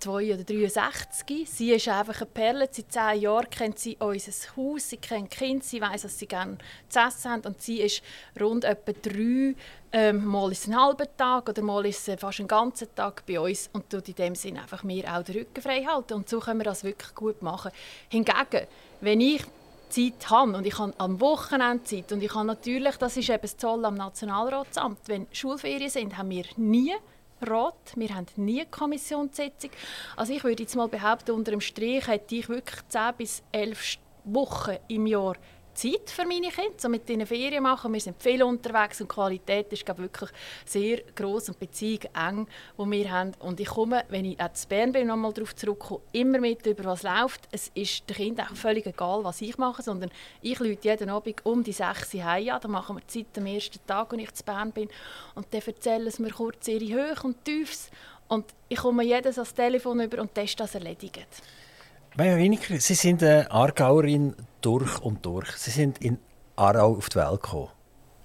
2 0.00 0.34
oder 0.34 0.44
63. 0.44 1.48
Sie 1.50 1.72
ist 1.72 1.88
einfach 1.88 2.16
eine 2.16 2.26
Perle. 2.26 2.68
Seit 2.70 2.92
zehn 2.92 3.20
Jahren 3.20 3.50
kennt 3.50 3.78
sie 3.78 3.96
unser 3.98 4.32
Haus, 4.56 4.88
sie 4.88 4.96
kennt 4.96 5.30
Kind, 5.30 5.64
sie 5.64 5.82
weiß, 5.82 6.04
was 6.04 6.18
sie 6.18 6.26
gerne 6.26 6.56
zu 6.88 6.98
essen 6.98 7.30
haben. 7.30 7.42
Und 7.42 7.60
sie 7.60 7.80
ist 7.80 8.02
rund 8.40 8.64
etwa 8.64 8.92
drei, 8.92 9.54
ähm, 9.92 10.24
mal 10.24 10.50
ist 10.52 10.66
einen 10.66 10.80
halben 10.80 11.08
Tag 11.16 11.48
oder 11.48 11.62
mal 11.62 11.84
ist 11.86 12.08
es 12.08 12.20
fast 12.20 12.40
einen 12.40 12.48
ganzen 12.48 12.94
Tag 12.94 13.24
bei 13.26 13.40
uns 13.40 13.70
und 13.72 13.90
tut 13.90 14.08
in 14.08 14.14
dem 14.14 14.34
Sinne 14.34 14.62
einfach 14.62 14.82
mir 14.82 15.04
auch 15.14 15.22
den 15.22 15.36
Rücken 15.38 15.62
frei 15.62 15.84
halten. 15.84 16.14
Und 16.14 16.28
so 16.28 16.40
können 16.40 16.60
wir 16.60 16.64
das 16.64 16.84
wirklich 16.84 17.14
gut 17.14 17.42
machen. 17.42 17.72
Hingegen, 18.08 18.66
wenn 19.00 19.20
ich 19.20 19.42
Zeit 19.88 20.30
habe 20.30 20.56
und 20.56 20.66
ich 20.66 20.78
habe 20.78 20.92
am 20.98 21.20
Wochenende 21.20 21.84
Zeit 21.84 22.12
und 22.12 22.22
ich 22.22 22.34
habe 22.34 22.46
natürlich, 22.46 22.96
das 22.96 23.16
ist 23.16 23.28
eben 23.28 23.42
das 23.42 23.56
Zoll 23.56 23.84
am 23.84 23.94
Nationalratsamt, 23.94 24.98
wenn 25.06 25.26
Schulferien 25.32 25.90
sind, 25.90 26.18
haben 26.18 26.30
wir 26.30 26.44
nie 26.56 26.94
Rat, 27.42 27.92
wir 27.96 28.14
haben 28.14 28.26
nie 28.36 28.64
Kommissionssitzung. 28.64 29.70
Also 30.16 30.32
ich 30.32 30.42
würde 30.42 30.62
jetzt 30.62 30.74
mal 30.74 30.88
behaupten, 30.88 31.32
unter 31.32 31.50
dem 31.50 31.60
Strich 31.60 32.06
hätte 32.08 32.34
ich 32.34 32.48
wirklich 32.48 32.80
10 32.88 33.14
bis 33.18 33.42
11 33.52 33.98
Wochen 34.24 34.76
im 34.88 35.06
Jahr 35.06 35.36
Zeit 35.76 36.10
für 36.10 36.24
meine 36.24 36.48
Kinder, 36.48 36.74
so 36.78 36.88
mit 36.88 37.08
ihnen 37.10 37.26
Ferien 37.26 37.62
machen. 37.62 37.92
Wir 37.92 38.00
sind 38.00 38.22
viel 38.22 38.42
unterwegs 38.42 39.00
und 39.00 39.10
die 39.10 39.14
Qualität 39.14 39.72
ist 39.72 39.84
glaube 39.84 40.02
wirklich 40.02 40.30
sehr 40.64 41.02
groß 41.14 41.50
und 41.50 41.58
Beziehung 41.58 42.00
eng, 42.14 42.46
die 42.78 42.90
wir 42.90 43.10
haben. 43.10 43.32
Und 43.40 43.60
ich 43.60 43.68
komme, 43.68 44.04
wenn 44.08 44.24
ich 44.24 44.38
zu 44.54 44.68
Bern 44.68 44.92
bin, 44.92 45.06
nochmal 45.06 45.34
darauf 45.34 45.54
zurückkomme, 45.54 46.00
immer 46.12 46.40
mit 46.40 46.66
über 46.66 46.84
was 46.84 47.02
läuft. 47.02 47.46
Es 47.52 47.70
ist 47.74 48.08
den 48.08 48.16
Kindern 48.16 48.48
auch 48.50 48.56
völlig 48.56 48.86
egal, 48.86 49.22
was 49.22 49.42
ich 49.42 49.58
mache, 49.58 49.82
sondern 49.82 50.10
ich 50.40 50.58
lüte 50.58 50.88
jeden 50.88 51.10
Abend 51.10 51.44
um 51.44 51.62
die 51.62 51.72
6 51.72 52.14
Uhr 52.14 52.24
heim 52.24 52.48
an. 52.48 52.60
Dann 52.62 52.70
machen 52.70 52.96
wir 52.96 53.06
Zeit 53.06 53.36
am 53.36 53.46
ersten 53.46 53.78
Tag, 53.86 54.12
wenn 54.12 54.20
ich 54.20 54.32
zu 54.32 54.44
Bern 54.44 54.72
bin. 54.72 54.88
Und 55.34 55.46
dann 55.50 55.60
erzählen 55.60 56.10
sie 56.10 56.22
mir 56.22 56.30
kurz 56.30 56.66
ihre 56.68 56.94
Höhe 56.94 57.14
und 57.22 57.44
Tiefs. 57.44 57.90
Und 58.28 58.46
ich 58.68 58.78
komme 58.78 59.04
jedes 59.04 59.36
ans 59.36 59.52
Telefon 59.52 60.00
über 60.00 60.22
und 60.22 60.30
das 60.34 60.46
ist 60.46 60.58
das 60.58 60.74
erledigt. 60.74 61.28
Maja 62.16 62.38
Winiker, 62.38 62.78
Sie 62.78 62.94
sind 62.94 63.22
eine 63.22 63.50
Aargauerin 63.50 64.34
durch 64.66 65.00
und 65.00 65.24
durch. 65.24 65.48
Sie 65.52 65.70
sind 65.70 65.98
in 65.98 66.18
Aarau 66.56 66.96
auf 66.96 67.08
die 67.08 67.16
Welt 67.16 67.40
gekommen. 67.42 67.68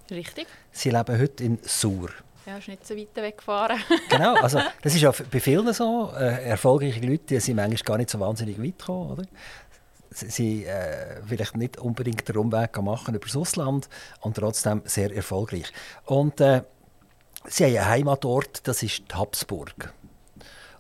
Richtig. 0.10 0.48
Sie 0.72 0.90
leben 0.90 1.20
heute 1.20 1.44
in 1.44 1.60
Sur. 1.62 2.10
Ja, 2.48 2.58
ist 2.58 2.68
nicht 2.68 2.86
so 2.86 2.96
weit 2.98 3.16
weggefahren. 3.16 3.80
genau, 4.10 4.34
also 4.34 4.60
das 4.82 4.96
ist 4.96 5.02
ja 5.02 5.12
bei 5.12 5.40
vielen 5.40 5.72
so. 5.72 6.12
Äh, 6.18 6.50
erfolgreiche 6.50 7.00
Leute 7.02 7.26
die 7.26 7.40
sind 7.40 7.58
manchmal 7.58 7.84
gar 7.84 7.98
nicht 7.98 8.10
so 8.10 8.20
wahnsinnig 8.20 8.60
weit 8.60 8.80
gekommen, 8.80 9.12
oder? 9.12 9.24
Sie 10.10 10.66
äh, 10.66 11.22
vielleicht 11.28 11.56
nicht 11.56 11.78
unbedingt 11.78 12.28
den 12.28 12.38
Umweg 12.38 12.82
machen 12.82 13.14
über 13.14 13.26
das 13.26 13.38
Ausland 13.38 13.88
und 14.22 14.36
trotzdem 14.36 14.82
sehr 14.86 15.16
erfolgreich. 15.16 15.72
Und 16.06 16.42
äh, 16.42 16.64
sie 17.46 17.66
haben 17.66 17.78
einen 17.78 17.90
Heimatort, 17.90 18.68
das 18.68 18.82
ist 18.82 19.04
die 19.12 19.16
Habsburg. 19.16 19.94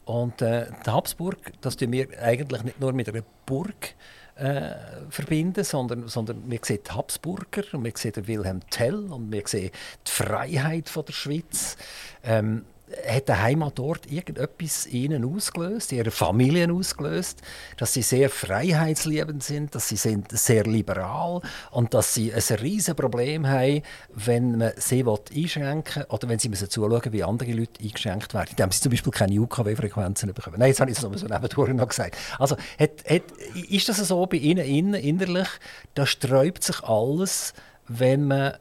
Und 0.06 0.42
äh, 0.42 0.66
die 0.86 0.90
Habsburg, 0.90 1.38
das 1.62 1.78
tun 1.78 1.92
wir 1.92 2.08
eigentlich 2.20 2.64
nicht 2.64 2.80
nur 2.80 2.92
mit 2.94 3.08
einer 3.08 3.24
Burg 3.46 3.94
äh, 4.42 4.76
verbinden, 5.10 5.64
sondern, 5.64 6.08
sondern 6.08 6.50
wir 6.50 6.60
sehen 6.64 6.80
die 6.88 6.92
Habsburger 6.92 7.64
und 7.74 7.84
wir 7.84 7.94
sehen 7.96 8.14
den 8.14 8.28
Wilhelm 8.28 8.62
Tell 8.70 8.96
und 8.96 9.32
wir 9.32 9.44
sehen 9.46 9.72
die 10.08 10.12
Freiheit 10.12 10.90
von 10.90 11.06
der 11.06 11.14
Schweiz. 11.14 11.78
Ähm, 12.24 12.66
hat 13.08 13.28
der 13.28 13.42
Heimatort 13.42 14.12
irgendetwas 14.12 14.88
ihnen 14.88 15.26
ausgelöst, 15.26 15.92
ihre 15.92 16.12
Familien 16.12 16.72
ausgelöst, 16.72 17.42
dass 17.78 17.94
sie 17.94 18.02
sehr 18.02 18.30
freiheitsliebend 18.30 19.44
sind, 19.44 19.76
dass 19.76 19.90
sie 19.90 19.96
sind 19.96 20.32
sehr 20.32 20.64
liberal 20.64 21.42
und 21.72 21.94
dass 21.94 22.14
sie 22.14 22.34
ein 22.34 22.42
riesiges 22.60 22.96
Problem 22.96 23.48
haben, 23.48 23.82
wenn 24.14 24.58
man 24.58 24.72
sie 24.78 25.04
einschränken 25.04 26.04
will 26.04 26.10
oder 26.10 26.30
wenn 26.30 26.40
sie 26.40 26.50
müssen 26.50 26.70
zuschauen 26.70 27.14
wie 27.14 27.24
andere 27.24 27.52
Leute 27.52 27.84
eingeschränkt 27.84 28.34
werden, 28.34 28.50
indem 28.52 28.72
sie 28.72 28.82
zum 28.82 28.92
Beispiel 28.92 29.12
keine 29.12 29.40
UKW-Frequenzen 29.40 30.34
bekommen. 30.34 30.58
Nein, 30.60 30.70
jetzt 30.70 30.82
habe 30.82 30.92
ich 30.92 30.98
es 30.98 31.04
nur 31.04 31.18
so 31.18 31.28
nebendurch 31.28 31.74
noch 31.74 31.88
gesagt. 31.88 32.18
Also 32.40 32.56
hat, 32.80 33.04
hat, 33.10 33.24
ist 33.70 33.90
das 33.90 33.98
so 33.98 34.26
bei 34.26 34.38
Ihnen 34.38 34.66
innen, 34.66 34.94
innerlich, 34.94 35.48
da 35.94 36.06
sträubt 36.06 36.64
sich 36.64 36.84
alles, 36.84 37.54
wenn 37.88 38.28
man 38.28 38.58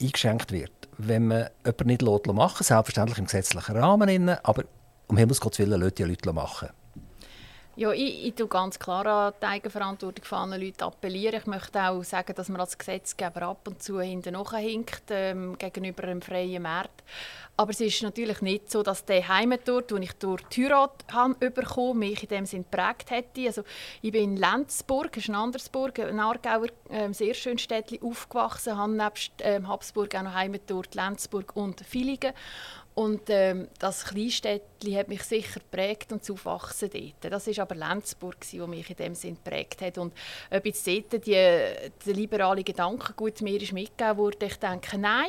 eingeschränkt 0.00 0.52
wird? 0.52 0.75
Wenn 0.98 1.26
man 1.26 1.48
jemanden 1.64 1.86
nicht 1.86 2.02
machen 2.02 2.36
lässt, 2.36 2.64
selbstverständlich 2.64 3.18
im 3.18 3.24
gesetzlichen 3.26 3.76
Rahmen, 3.76 4.28
aber 4.28 4.64
um 5.08 5.16
Himmels 5.16 5.40
Gottes 5.40 5.60
Willen 5.60 5.80
lässt 5.80 5.98
die 5.98 6.04
Leute 6.04 6.32
machen. 6.32 6.68
Ja, 7.78 7.92
ich, 7.92 8.28
ich 8.28 8.34
tue 8.34 8.48
ganz 8.48 8.78
klar 8.78 9.06
an 9.06 9.34
die 9.38 9.44
Eigenverantwortung 9.44 10.24
von 10.24 10.38
anderen 10.38 10.62
Leuten 10.62 10.82
appellieren. 10.82 11.40
Ich 11.40 11.46
möchte 11.46 11.82
auch 11.82 12.02
sagen, 12.04 12.34
dass 12.34 12.48
man 12.48 12.62
als 12.62 12.78
Gesetzgeber 12.78 13.42
ab 13.42 13.68
und 13.68 13.82
zu 13.82 14.00
hinten 14.00 14.34
hinkt 14.54 15.02
ähm, 15.10 15.58
gegenüber 15.58 16.04
einem 16.04 16.22
freien 16.22 16.62
Markt. 16.62 17.04
Aber 17.58 17.72
es 17.72 17.80
ist 17.82 18.02
natürlich 18.02 18.40
nicht 18.40 18.70
so, 18.70 18.82
dass 18.82 19.04
der 19.04 19.28
Heimatort, 19.28 19.90
den 19.90 20.04
ich 20.04 20.14
durch 20.14 20.42
die 20.44 20.64
Heirat 20.64 21.06
bekommen 21.38 21.98
mich 21.98 22.22
in 22.22 22.28
dem 22.30 22.46
Sinn 22.46 22.64
geprägt 22.70 23.10
hätte. 23.10 23.46
Also, 23.46 23.62
ich 24.00 24.10
bin 24.10 24.24
in 24.24 24.36
Lenzburg, 24.38 25.12
das 25.12 25.24
ist 25.24 25.30
ein 25.30 26.20
Aargauer, 26.20 26.68
äh, 26.88 27.12
sehr 27.12 27.34
schönes 27.34 27.60
Städtchen, 27.60 28.02
aufgewachsen, 28.02 28.78
habe 28.78 28.92
nebst 28.92 29.32
ähm, 29.40 29.68
Habsburg 29.68 30.14
auch 30.14 30.22
noch 30.22 30.32
Heimatort 30.32 30.94
Lenzburg 30.94 31.54
und 31.54 31.80
Villingen. 31.80 32.32
Und 32.98 33.28
ähm, 33.28 33.68
das 33.78 34.06
Kleinstädtchen 34.06 34.96
hat 34.96 35.08
mich 35.08 35.22
sicher 35.22 35.60
geprägt 35.60 36.12
und 36.12 36.22
das 36.22 36.30
Aufwachsen 36.30 36.88
dort. 36.90 37.30
Das 37.30 37.46
war 37.46 37.62
aber 37.64 37.74
Lenzburg, 37.74 38.36
das 38.40 38.54
mich 38.54 38.88
in 38.88 38.96
dem 38.96 39.14
Sinn 39.14 39.34
geprägt 39.34 39.82
hat. 39.82 39.98
Und 39.98 40.14
ob 40.50 40.64
jetzt 40.64 40.86
dort 40.86 41.26
die, 41.26 41.58
die 42.06 42.12
liberale 42.14 42.64
Gedankengut 42.64 43.42
mir 43.42 43.60
ist 43.60 43.74
mitgegeben 43.74 44.16
wurde, 44.16 44.46
ich 44.46 44.56
denke, 44.56 44.96
nein. 44.96 45.28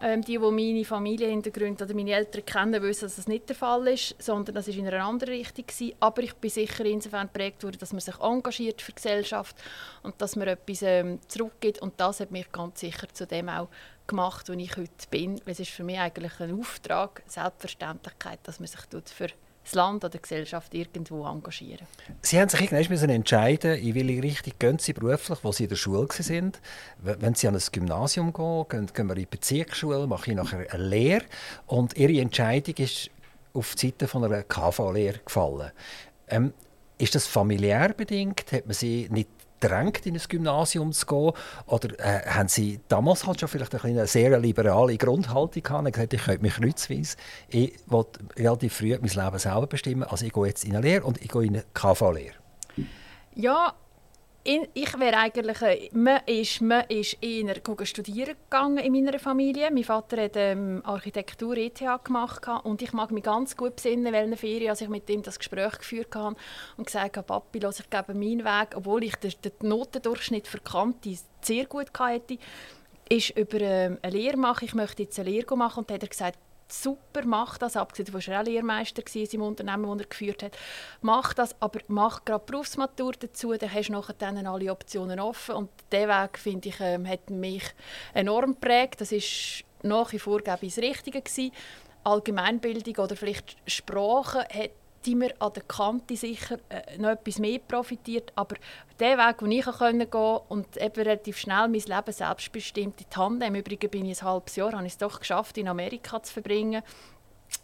Ähm, 0.00 0.22
die, 0.22 0.38
die 0.38 0.38
meine 0.38 0.84
Familienhintergründe 0.84 1.84
oder 1.84 1.92
meine 1.92 2.12
Eltern 2.12 2.46
kennen, 2.46 2.80
wissen, 2.84 3.06
dass 3.06 3.16
das 3.16 3.26
nicht 3.26 3.48
der 3.48 3.56
Fall 3.56 3.88
ist, 3.88 4.14
sondern 4.20 4.54
das 4.54 4.68
war 4.68 4.74
in 4.76 4.86
einer 4.86 5.04
anderen 5.04 5.34
Richtung. 5.34 5.66
Gewesen. 5.66 5.96
Aber 5.98 6.22
ich 6.22 6.34
bin 6.34 6.50
sicher 6.50 6.84
insofern 6.84 7.26
geprägt 7.26 7.64
worden, 7.64 7.78
dass 7.80 7.92
man 7.92 7.98
sich 7.98 8.16
engagiert 8.20 8.80
für 8.80 8.92
die 8.92 8.94
Gesellschaft 8.94 9.56
und 10.04 10.14
dass 10.22 10.36
man 10.36 10.46
etwas 10.46 10.82
ähm, 10.82 11.18
zurückgibt. 11.26 11.82
Und 11.82 11.94
das 11.96 12.20
hat 12.20 12.30
mich 12.30 12.52
ganz 12.52 12.78
sicher 12.78 13.08
zu 13.12 13.26
dem 13.26 13.48
auch 13.48 13.68
gemacht, 14.08 14.48
wo 14.48 14.52
ich 14.54 14.76
heute 14.76 14.90
bin. 15.10 15.40
Es 15.46 15.60
ist 15.60 15.70
für 15.70 15.84
mich 15.84 15.98
eigentlich 15.98 16.40
ein 16.40 16.58
Auftrag, 16.58 17.22
Selbstverständlichkeit, 17.28 18.40
dass 18.42 18.58
man 18.58 18.66
sich 18.66 18.80
für 19.14 19.28
das 19.68 19.74
Land 19.74 20.02
oder 20.02 20.10
die 20.10 20.22
Gesellschaft 20.22 20.74
irgendwo 20.74 21.26
engagieren. 21.26 21.86
Sie 22.22 22.40
haben 22.40 22.48
sich 22.48 22.72
irgendwann 22.72 23.10
entscheiden, 23.10 23.78
in 23.78 23.94
welche 23.94 24.22
Richtung 24.22 24.52
gehen 24.58 24.78
Sie 24.78 24.94
beruflich, 24.94 25.38
wo 25.42 25.52
Sie 25.52 25.64
in 25.64 25.68
der 25.68 25.76
Schule 25.76 26.08
sind. 26.10 26.60
Wenn 26.98 27.34
Sie 27.34 27.46
an 27.46 27.54
ein 27.54 27.62
Gymnasium 27.70 28.32
gehen, 28.32 28.66
gehen, 28.68 28.86
gehen 28.86 29.06
wir 29.06 29.14
in 29.14 29.20
die 29.20 29.26
Bezirksschule, 29.26 30.06
machen 30.06 30.36
nachher 30.36 30.72
eine 30.72 30.82
Lehre. 30.82 31.24
Und 31.66 31.96
Ihre 31.96 32.20
Entscheidung 32.20 32.76
ist 32.76 33.10
auf 33.52 33.74
die 33.74 33.88
Seite 33.88 34.08
von 34.08 34.24
einer 34.24 34.42
KV-Lehre 34.42 35.20
gefallen. 35.24 35.70
Ähm, 36.28 36.54
ist 36.96 37.14
das 37.14 37.26
familiär 37.26 37.90
bedingt? 37.90 38.50
Hat 38.50 38.66
man 38.66 38.74
Sie 38.74 39.08
nicht 39.10 39.28
gedrängt, 39.60 40.06
in 40.06 40.14
ein 40.14 40.22
Gymnasium 40.28 40.92
zu 40.92 41.06
gehen? 41.06 41.32
Oder 41.66 41.98
äh, 41.98 42.26
haben 42.28 42.48
Sie 42.48 42.80
damals 42.88 43.26
halt 43.26 43.40
schon 43.40 43.48
vielleicht 43.48 43.74
eine 43.84 44.06
sehr 44.06 44.38
liberale 44.38 44.96
Grundhaltung 44.96 45.62
gehabt 45.62 45.86
und 45.86 45.92
gesagt, 45.92 46.14
ich 46.14 46.24
könnte 46.24 46.42
mich 46.42 46.54
kreuzweise, 46.54 47.16
ich 47.48 47.78
will 47.86 48.04
relativ 48.36 48.74
früh 48.74 48.96
mein 49.00 49.10
Leben 49.10 49.38
selber 49.38 49.66
bestimmen, 49.66 50.04
also 50.04 50.24
ich 50.24 50.32
gehe 50.32 50.46
jetzt 50.46 50.64
in 50.64 50.76
eine 50.76 50.86
Lehre 50.86 51.04
und 51.04 51.20
ich 51.20 51.28
gehe 51.28 51.42
in 51.42 51.56
eine 51.56 51.64
KV-Lehre? 51.74 52.34
Ja, 53.34 53.74
ich 54.44 54.98
wäre 54.98 55.16
eigentlich, 55.18 55.60
äh, 55.62 55.90
man 55.92 56.20
ist, 56.26 56.60
man 56.62 56.84
ist 56.88 57.18
eher 57.20 57.54
studieren 57.84 58.36
gegangen 58.48 58.78
in 58.78 58.92
meiner 58.92 59.18
Familie. 59.18 59.70
Mein 59.70 59.84
Vater 59.84 60.22
hat 60.22 60.36
ähm, 60.36 60.80
Architektur 60.84 61.56
ETH 61.56 61.82
gemacht 62.04 62.46
und 62.64 62.80
ich 62.80 62.92
mag 62.92 63.10
mich 63.10 63.24
ganz 63.24 63.56
gut 63.56 63.76
besinnen, 63.76 64.12
welche 64.12 64.36
Ferien, 64.36 64.70
als 64.70 64.80
ich 64.80 64.88
mit 64.88 65.08
ihm 65.10 65.22
das 65.22 65.38
Gespräch 65.38 65.78
geführt 65.78 66.14
habe 66.14 66.36
und 66.76 66.86
gesagt 66.86 67.16
habe, 67.16 67.26
Papi, 67.26 67.58
los, 67.58 67.80
ich 67.80 67.90
gebe 67.90 68.14
meinen 68.14 68.44
Weg, 68.44 68.74
obwohl 68.74 69.04
ich 69.04 69.16
den, 69.16 69.32
den 69.44 69.68
Notendurchschnitt 69.68 70.46
für 70.46 70.60
Kanti 70.60 71.18
sehr 71.42 71.66
gut 71.66 71.90
hatte, 71.98 72.38
ist 73.08 73.36
über 73.36 73.60
ähm, 73.60 73.98
eine 74.02 74.16
Lehre 74.16 74.36
machen. 74.36 74.64
Ich 74.64 74.74
möchte 74.74 75.02
jetzt 75.02 75.18
eine 75.18 75.30
Lehre 75.30 75.56
machen 75.56 75.80
und 75.80 75.90
dann 75.90 75.96
hat 75.96 76.04
er 76.04 76.08
gesagt, 76.08 76.38
super, 76.72 77.24
mach 77.24 77.58
das, 77.58 77.76
abgesehen 77.76 78.06
davon 78.06 78.26
war 78.26 78.34
er 78.34 78.40
auch 78.40 78.44
Lehrmeister 78.44 79.02
im 79.32 79.42
Unternehmen, 79.42 79.84
das 79.90 80.06
er 80.06 80.08
geführt 80.08 80.42
hat. 80.42 80.58
Mach 81.00 81.34
das, 81.34 81.60
aber 81.60 81.80
mach 81.88 82.24
gerade 82.24 82.44
Berufsmatur 82.44 83.12
dazu, 83.18 83.52
dann 83.54 83.72
hast 83.72 83.88
du 83.88 83.92
nachher 83.92 84.14
dann 84.14 84.46
alle 84.46 84.70
Optionen 84.70 85.20
offen 85.20 85.54
und 85.54 85.70
der 85.92 86.08
Weg, 86.08 86.38
finde 86.38 86.68
ich, 86.68 86.80
ähm, 86.80 87.06
hat 87.06 87.30
mich 87.30 87.64
enorm 88.14 88.54
geprägt. 88.54 89.00
Das 89.00 89.12
ist 89.12 89.64
nach 89.82 90.12
wie 90.12 90.18
vor, 90.18 90.40
glaube 90.40 90.66
ich, 90.66 90.74
das 90.74 90.84
Richtige 90.84 91.22
gewesen. 91.22 91.52
Allgemeinbildung 92.04 93.04
oder 93.04 93.16
vielleicht 93.16 93.56
Sprache 93.66 94.40
hat 94.40 94.70
die 95.08 95.14
mir 95.14 95.34
an 95.38 95.52
der 95.54 95.62
Kante 95.62 96.16
sicher 96.16 96.58
äh, 96.68 96.98
noch 96.98 97.08
etwas 97.08 97.38
mehr 97.38 97.58
profitiert. 97.60 98.30
Aber 98.34 98.56
der 99.00 99.16
Weg, 99.16 99.38
den 99.38 99.52
ich 99.52 99.64
gehen 99.64 100.10
konnte 100.10 100.40
und 100.48 100.76
eben 100.76 101.02
relativ 101.02 101.38
schnell 101.38 101.68
mein 101.68 101.80
Leben 101.80 102.12
selbstbestimmt 102.12 103.00
in 103.00 103.06
die 103.10 103.16
Hand 103.16 103.42
Im 103.42 103.54
Übrigen 103.54 103.88
bin 103.88 104.04
ich 104.04 104.20
ein 104.20 104.28
halbes 104.28 104.56
Jahr, 104.56 104.72
habe 104.72 104.86
ich 104.86 104.92
es 104.92 104.98
doch 104.98 105.18
geschafft, 105.18 105.56
in 105.56 105.68
Amerika 105.68 106.22
zu 106.22 106.34
verbringen 106.34 106.82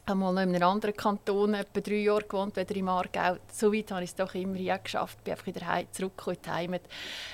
einmal 0.07 0.33
noch 0.33 0.43
in 0.43 0.55
einem 0.55 0.69
anderen 0.69 0.97
Kanton 0.97 1.55
etwa 1.55 1.81
drei 1.81 1.97
Jahre 1.97 2.23
gewohnt, 2.23 2.57
wieder 2.57 2.77
im 2.77 2.89
Aargau. 2.89 3.37
So 3.53 3.73
weit 3.73 3.91
habe 3.91 4.05
ich 4.05 4.11
es 4.11 4.17
doch 4.17 4.35
immer 4.35 4.57
hier 4.57 4.79
geschafft, 4.79 5.23
bin 5.25 5.33
einfach 5.33 5.47
wieder 5.47 5.67
heim, 5.67 5.87
zurück 5.93 6.23
in 6.27 6.37
die 6.45 6.51
Heimat. 6.51 6.83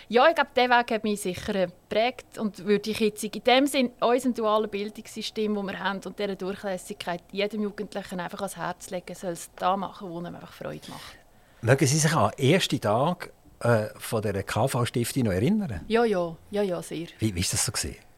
Ja, 0.09 0.29
ich 0.29 0.35
glaube, 0.35 0.51
dieser 0.55 0.69
Weg 0.69 0.91
hat 0.91 1.05
mich 1.05 1.21
sicher 1.21 1.67
geprägt 1.67 2.39
und 2.39 2.65
würde 2.65 2.91
ich 2.91 3.01
jetzt 3.01 3.25
in 3.25 3.45
dem 3.45 3.67
Sinn 3.67 3.91
unserem 4.01 4.35
dualen 4.35 4.71
Bildungssystem, 4.71 5.55
das 5.55 5.67
wir 5.67 5.79
haben 5.79 6.01
und 6.05 6.19
dieser 6.19 6.37
Durchlässigkeit 6.37 7.23
jedem 7.33 7.63
Jugendlichen 7.63 8.21
einfach 8.21 8.41
ans 8.41 8.57
Herz 8.57 8.91
legen, 8.91 9.15
soll 9.15 9.33
es 9.33 9.51
da 9.57 9.77
machen, 9.77 10.09
wo 10.09 10.21
ihm 10.21 10.27
einfach 10.27 10.53
Freude 10.53 10.91
macht. 10.91 11.19
Mögen 11.63 11.87
Sie 11.87 11.99
sich 11.99 12.15
an 12.15 12.31
den 12.39 12.53
ersten 12.53 12.81
Tag 12.81 13.33
äh, 13.61 13.89
von 13.99 14.23
der 14.23 14.43
KV-Stiftung 14.43 15.25
noch 15.25 15.33
erinnern? 15.33 15.85
Ja, 15.89 16.05
ja, 16.05 16.37
ja, 16.51 16.63
ja, 16.63 16.83
sehr. 16.83 17.09
Wie 17.19 17.35
war 17.35 17.43
das 17.43 17.67
so? 17.67 17.73
Gewesen? 17.73 18.10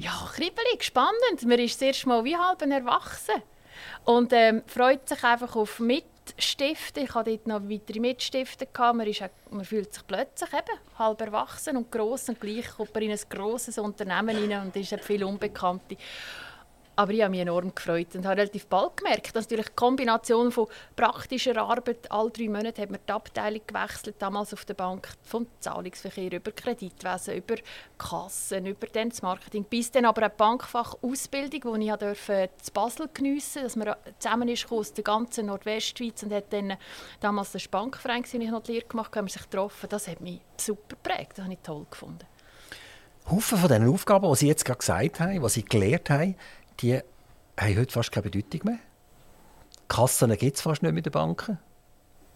Ja, 0.00 0.12
kribbelig, 0.32 0.84
spannend. 0.84 1.42
Man 1.44 1.58
ist 1.58 1.82
das 1.82 2.06
Mal 2.06 2.22
wie 2.22 2.36
halb 2.36 2.62
erwachsen. 2.62 3.42
Und 4.04 4.32
ähm, 4.32 4.62
freut 4.68 5.08
sich 5.08 5.24
einfach 5.24 5.56
auf 5.56 5.80
Mitstiften. 5.80 7.02
Ich 7.02 7.14
hatte 7.16 7.30
dort 7.30 7.48
noch 7.48 7.68
weitere 7.68 7.98
Mitstiften. 7.98 8.68
Man, 8.78 9.08
ist, 9.08 9.24
man 9.50 9.64
fühlt 9.64 9.92
sich 9.92 10.06
plötzlich 10.06 10.52
eben 10.52 10.78
halb 11.00 11.20
erwachsen 11.20 11.78
und 11.78 11.90
gross 11.90 12.28
und 12.28 12.40
gleich 12.40 12.68
kommt 12.76 12.94
man 12.94 13.02
in 13.02 13.10
ein 13.10 13.18
grosses 13.28 13.76
Unternehmen 13.76 14.36
rein 14.36 14.66
und 14.66 14.76
ist 14.76 14.94
viel 15.02 15.24
Unbekannte. 15.24 15.96
Aber 16.98 17.12
ich 17.12 17.22
habe 17.22 17.30
mich 17.30 17.42
enorm 17.42 17.72
gefreut 17.72 18.16
und 18.16 18.26
habe 18.26 18.40
relativ 18.40 18.66
bald 18.66 18.96
gemerkt, 18.96 19.36
dass 19.36 19.44
natürlich 19.44 19.68
die 19.68 19.76
Kombination 19.76 20.50
von 20.50 20.66
praktischer 20.96 21.56
Arbeit, 21.56 22.10
alle 22.10 22.28
drei 22.28 22.48
Monate 22.48 22.82
hat 22.82 22.90
man 22.90 22.98
die 23.08 23.12
Abteilung 23.12 23.60
gewechselt, 23.64 24.16
damals 24.18 24.52
auf 24.52 24.64
der 24.64 24.74
Bank, 24.74 25.08
vom 25.22 25.46
Zahlungsverkehr 25.60 26.32
über 26.32 26.50
Kreditwesen, 26.50 27.36
über 27.36 27.54
Kassen, 27.98 28.66
über 28.66 28.88
dann 28.88 29.10
das 29.10 29.22
Marketing, 29.22 29.62
bis 29.62 29.92
dann 29.92 30.06
aber 30.06 30.22
eine 30.22 30.30
Bankfachausbildung, 30.30 31.80
die 31.80 31.88
ich 31.88 31.94
durfte 31.94 32.50
zu 32.60 32.72
Basel 32.72 33.08
geniessen 33.14 33.62
dass 33.62 33.76
man 33.76 33.94
zusammen 34.18 34.48
ist 34.48 34.68
aus 34.72 34.92
der 34.92 35.04
ganzen 35.04 35.46
Nordwestschweiz 35.46 36.24
und 36.24 36.32
hat 36.32 36.52
dann 36.52 36.76
damals 37.20 37.52
der 37.52 37.60
Bankverein, 37.70 38.24
den 38.24 38.40
ich 38.40 38.50
noch 38.50 38.64
die 38.64 38.72
Lehre 38.72 38.86
gemacht 38.86 39.12
habe, 39.12 39.18
haben 39.18 39.28
sich 39.28 39.42
getroffen. 39.42 39.88
Das 39.88 40.08
hat 40.08 40.20
mich 40.20 40.40
super 40.56 40.96
geprägt, 41.00 41.34
das 41.36 41.44
habe 41.44 41.54
ich 41.54 41.60
toll 41.62 41.86
gefunden. 41.88 42.26
Haufen 43.30 43.58
von 43.58 43.68
diesen 43.68 43.88
Aufgaben, 43.92 44.26
die 44.30 44.36
Sie 44.36 44.48
jetzt 44.48 44.64
gerade 44.64 44.78
gesagt 44.78 45.20
haben, 45.20 45.42
die 45.42 45.48
Sie 45.50 45.62
gelernt 45.62 46.08
haben, 46.08 46.34
die 46.80 46.96
haben 46.96 47.76
heute 47.78 47.92
fast 47.92 48.12
keine 48.12 48.30
Bedeutung 48.30 48.60
mehr. 48.64 48.78
Kassen 49.88 50.30
gibt 50.36 50.56
es 50.56 50.62
fast 50.62 50.82
nicht 50.82 50.92
mehr 50.92 50.98
in 50.98 51.04
den 51.04 51.12
Banken 51.12 51.58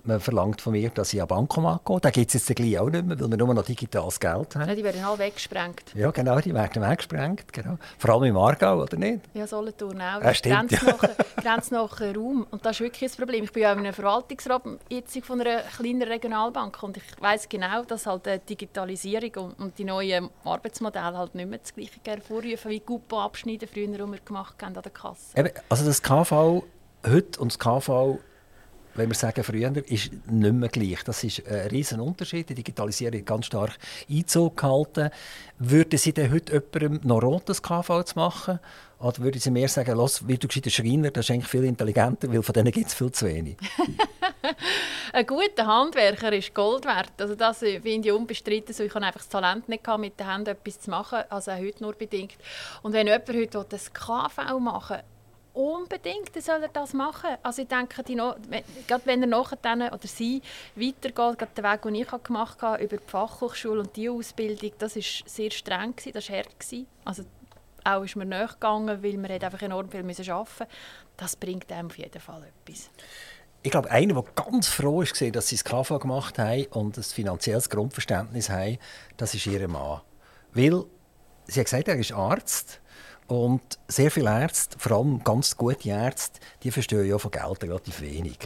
man 0.04 0.20
verlangt 0.20 0.60
von 0.60 0.72
mir, 0.72 0.90
dass 0.90 1.12
ich 1.12 1.22
an 1.22 1.28
Bankomat 1.28 1.84
gehe. 1.84 2.00
Da 2.00 2.10
gibt 2.10 2.34
es 2.34 2.46
jetzt 2.46 2.56
gleich 2.56 2.78
auch 2.78 2.90
nicht 2.90 3.06
mehr, 3.06 3.18
weil 3.18 3.30
wir 3.30 3.36
nur 3.36 3.54
noch 3.54 3.64
digitales 3.64 4.18
Geld 4.18 4.56
haben. 4.56 4.68
Ja, 4.68 4.74
die 4.74 4.84
werden 4.84 5.04
alle 5.04 5.18
weggesprengt. 5.18 5.94
Ja, 5.94 6.10
genau, 6.10 6.40
die 6.40 6.52
werden 6.52 6.82
weggesprengt. 6.82 7.52
Genau. 7.52 7.78
Vor 7.98 8.10
allem 8.10 8.24
im 8.24 8.36
Aargau, 8.36 8.82
oder 8.82 8.96
nicht? 8.96 9.20
Ja, 9.34 9.46
Solothurn 9.46 10.00
auch. 10.00 10.22
Ja, 10.22 10.34
stimmt. 10.34 10.70
Grenznacher 11.36 12.14
Raum. 12.16 12.46
Und 12.50 12.64
das 12.64 12.76
ist 12.76 12.80
wirklich 12.80 13.10
ein 13.10 13.16
Problem. 13.16 13.44
Ich 13.44 13.52
bin 13.52 13.62
ja 13.62 13.72
in 13.72 13.78
einem 13.80 13.92
Verwaltungsrat 13.92 14.62
jetzt 14.88 15.16
von 15.24 15.40
einer 15.40 15.60
kleinen 15.60 16.02
Regionalbank 16.02 16.82
und 16.82 16.96
ich 16.96 17.02
weiß 17.20 17.48
genau, 17.48 17.84
dass 17.84 18.06
halt 18.06 18.26
die 18.26 18.38
Digitalisierung 18.56 19.54
und 19.58 19.78
die 19.78 19.84
neuen 19.84 20.30
Arbeitsmodelle 20.44 21.16
halt 21.16 21.34
nicht 21.34 21.48
mehr 21.48 21.58
das 21.58 21.74
Gleiche 21.74 22.00
hervorrufen, 22.04 22.70
wie 22.70 22.80
Coupo-Abschneiden 22.80 23.68
früher 23.68 23.88
wir 23.88 24.18
gemacht 24.24 24.56
haben 24.62 24.76
an 24.76 24.82
der 24.82 24.92
Kasse. 24.92 25.36
Eben, 25.36 25.50
also 25.68 25.84
das 25.84 26.02
KV 26.02 26.64
heute 27.06 27.40
und 27.40 27.52
das 27.52 27.58
KV 27.58 28.18
wenn 28.94 29.08
wir 29.08 29.14
sagen 29.14 29.42
früher, 29.42 29.72
ist 29.88 30.10
nicht 30.30 30.52
mehr 30.52 30.68
gleich. 30.68 31.02
Das 31.04 31.24
ist 31.24 31.46
ein 31.46 31.68
riesen 31.68 32.00
Unterschied. 32.00 32.48
Die 32.48 32.54
Digitalisierung 32.54 33.20
hat 33.20 33.26
ganz 33.26 33.46
stark 33.46 33.78
Einzug 34.10 34.56
gehalten. 34.56 35.10
Würden 35.58 35.98
Sie 35.98 36.12
denn 36.12 36.32
heute 36.32 36.52
jemandem 36.52 37.08
noch 37.08 37.22
rotes 37.22 37.62
KV 37.62 38.04
zu 38.04 38.18
machen? 38.18 38.58
Oder 38.98 39.18
würden 39.18 39.40
Sie 39.40 39.50
mehr 39.50 39.68
sagen, 39.68 39.96
los, 39.96 40.26
wie 40.28 40.38
du 40.38 40.46
gescheiter 40.46 40.70
Schreiner, 40.70 41.10
das 41.10 41.26
ist 41.26 41.30
eigentlich 41.32 41.48
viel 41.48 41.64
intelligenter, 41.64 42.32
weil 42.32 42.42
von 42.42 42.52
denen 42.52 42.70
gibt 42.70 42.86
es 42.86 42.94
viel 42.94 43.10
zu 43.10 43.26
wenig? 43.26 43.56
ein 45.12 45.26
guter 45.26 45.66
Handwerker 45.66 46.32
ist 46.32 46.54
Gold 46.54 46.84
wert. 46.84 47.12
Also 47.18 47.34
das 47.34 47.58
finde 47.58 48.08
ich 48.08 48.12
unbestritten. 48.12 48.74
Ich 48.78 48.94
habe 48.94 49.04
einfach 49.04 49.20
das 49.20 49.28
Talent 49.28 49.68
nicht 49.68 49.82
gehabt, 49.82 50.00
mit 50.00 50.20
den 50.20 50.30
Händen 50.30 50.50
etwas 50.50 50.80
zu 50.80 50.90
machen, 50.90 51.18
also 51.30 51.52
heute 51.52 51.82
nur 51.82 51.94
bedingt. 51.94 52.36
Und 52.82 52.92
wenn 52.92 53.06
jemand 53.06 53.28
heute 53.28 53.66
das 53.68 53.92
KV 53.92 54.58
machen 54.60 54.98
will, 54.98 55.04
unbedingt 55.54 56.30
soll 56.42 56.62
er 56.62 56.68
das 56.68 56.92
machen. 56.92 57.36
Also 57.42 57.62
ich 57.62 57.68
denke, 57.68 58.02
die 58.02 58.14
no, 58.14 58.34
gerade 58.86 59.06
wenn 59.06 59.22
er 59.22 59.28
nachher 59.28 59.58
dann, 59.60 59.82
oder 59.82 60.06
sie 60.06 60.40
weitergeht, 60.74 61.38
gerade 61.38 61.52
den 61.56 61.64
Weg, 61.64 61.82
den 61.82 61.94
ich 61.94 62.08
gemacht 62.24 62.62
habe, 62.62 62.82
über 62.82 62.96
die 62.96 63.06
Fachhochschule 63.06 63.80
und 63.80 63.96
die 63.96 64.08
Ausbildung, 64.08 64.72
das 64.78 64.96
war 64.96 65.02
sehr 65.02 65.50
streng, 65.50 65.94
gewesen, 65.94 66.12
das 66.12 66.28
war 66.30 66.36
hart. 66.36 66.58
Gewesen. 66.58 66.86
Also 67.04 67.24
auch 67.84 68.02
ist 68.02 68.16
mir 68.16 68.24
nachgegangen, 68.24 69.02
weil 69.02 69.20
wir 69.20 69.30
einfach 69.30 69.62
enorm 69.62 69.90
viel 69.90 70.00
arbeiten 70.00 70.06
mussten. 70.06 70.66
Das 71.16 71.36
bringt 71.36 71.70
einem 71.70 71.88
auf 71.88 71.98
jeden 71.98 72.20
Fall 72.20 72.44
etwas. 72.44 72.90
ich 73.62 73.70
glaube, 73.70 73.90
einer, 73.90 74.14
der 74.14 74.24
ganz 74.34 74.68
froh 74.68 75.02
ist, 75.02 75.20
dass 75.34 75.48
sie 75.48 75.56
das 75.56 75.64
KV 75.64 75.98
gemacht 75.98 76.38
haben 76.38 76.66
und 76.66 76.96
ein 76.96 77.02
finanzielles 77.02 77.68
Grundverständnis 77.70 78.50
haben, 78.50 78.78
das 79.16 79.34
ist 79.34 79.46
ihr 79.46 79.66
Mann. 79.68 80.00
Weil, 80.52 80.84
sie 81.46 81.60
hat 81.60 81.66
gesagt, 81.66 81.88
er 81.88 81.96
ist 81.96 82.12
Arzt 82.12 82.80
und 83.32 83.62
sehr 83.88 84.10
viele 84.10 84.30
Ärzte, 84.30 84.78
vor 84.78 84.98
allem 84.98 85.24
ganz 85.24 85.56
gute 85.56 85.88
Ärzte, 85.88 86.40
die 86.62 86.70
verstehen 86.70 87.06
ja 87.06 87.18
von 87.18 87.30
Geld 87.30 87.62
relativ 87.62 88.00
wenig. 88.00 88.38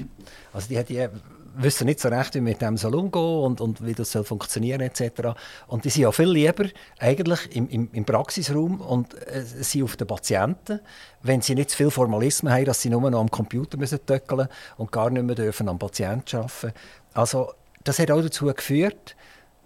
Also 0.52 0.68
die, 0.68 0.82
die 0.84 1.08
wissen 1.56 1.86
nicht 1.86 2.00
so 2.00 2.08
recht, 2.08 2.34
wie 2.34 2.40
mit 2.40 2.60
dem 2.60 2.76
Salon 2.76 3.10
gehen 3.10 3.22
und, 3.22 3.60
und 3.60 3.84
wie 3.84 3.94
das 3.94 4.12
soll 4.12 4.24
funktionieren 4.24 4.80
etc. 4.80 5.34
Und 5.66 5.84
die 5.84 5.90
sind 5.90 6.02
ja 6.02 6.12
viel 6.12 6.28
lieber 6.28 6.66
eigentlich 6.98 7.56
im, 7.56 7.68
im, 7.68 7.88
im 7.92 8.04
Praxisraum 8.04 8.80
und 8.80 9.14
äh, 9.28 9.42
sind 9.42 9.82
auf 9.82 9.96
den 9.96 10.06
Patienten, 10.06 10.80
wenn 11.22 11.40
sie 11.40 11.54
nicht 11.54 11.70
zu 11.70 11.78
viel 11.78 11.90
Formalismen 11.90 12.52
haben, 12.52 12.66
dass 12.66 12.82
sie 12.82 12.90
nur 12.90 13.10
noch 13.10 13.20
am 13.20 13.30
Computer 13.30 13.78
müssen 13.78 14.04
töckeln 14.04 14.48
und 14.76 14.92
gar 14.92 15.10
nicht 15.10 15.24
mehr 15.24 15.34
dürfen 15.34 15.68
am 15.68 15.78
Patienten 15.78 16.36
arbeiten. 16.36 16.72
Also 17.14 17.52
das 17.84 17.98
hat 17.98 18.10
auch 18.10 18.22
dazu 18.22 18.46
geführt, 18.46 19.16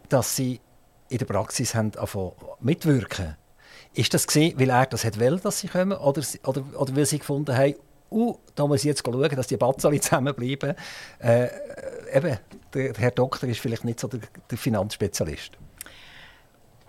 dass 0.09 0.37
sie 0.37 0.61
in 1.09 1.19
der 1.19 1.27
Praxis 1.27 1.75
haben 1.75 1.93
mitwirken. 2.61 3.37
Ist 3.95 4.15
das 4.15 4.27
gesehen, 4.27 4.59
weil 4.59 4.71
er 4.71 4.87
das 4.87 5.05
will, 5.19 5.39
dass 5.41 5.61
sie 5.61 5.69
kommen, 5.69 5.99
oder, 5.99 6.23
oder, 6.47 6.65
oder 6.77 6.97
weil 6.97 7.07
sie 7.07 7.19
gefunden 7.19 7.57
haben, 7.57 7.75
uh, 8.11 8.37
da 8.55 8.67
muss 8.67 8.81
ich 8.81 8.87
jetzt 8.87 9.05
schauen, 9.05 9.29
dass 9.29 9.47
die 9.47 9.57
Batzali 9.57 10.01
zusammenbleiben. 10.01 10.75
Äh, 11.19 11.49
eben, 12.13 12.39
der 12.75 12.95
Herr 12.95 13.11
Doktor 13.11 13.49
ist 13.49 13.61
vielleicht 13.61 13.85
nicht 13.85 14.01
so 14.01 14.09
der, 14.09 14.21
der 14.51 14.59
Finanzspezialist. 14.59 15.53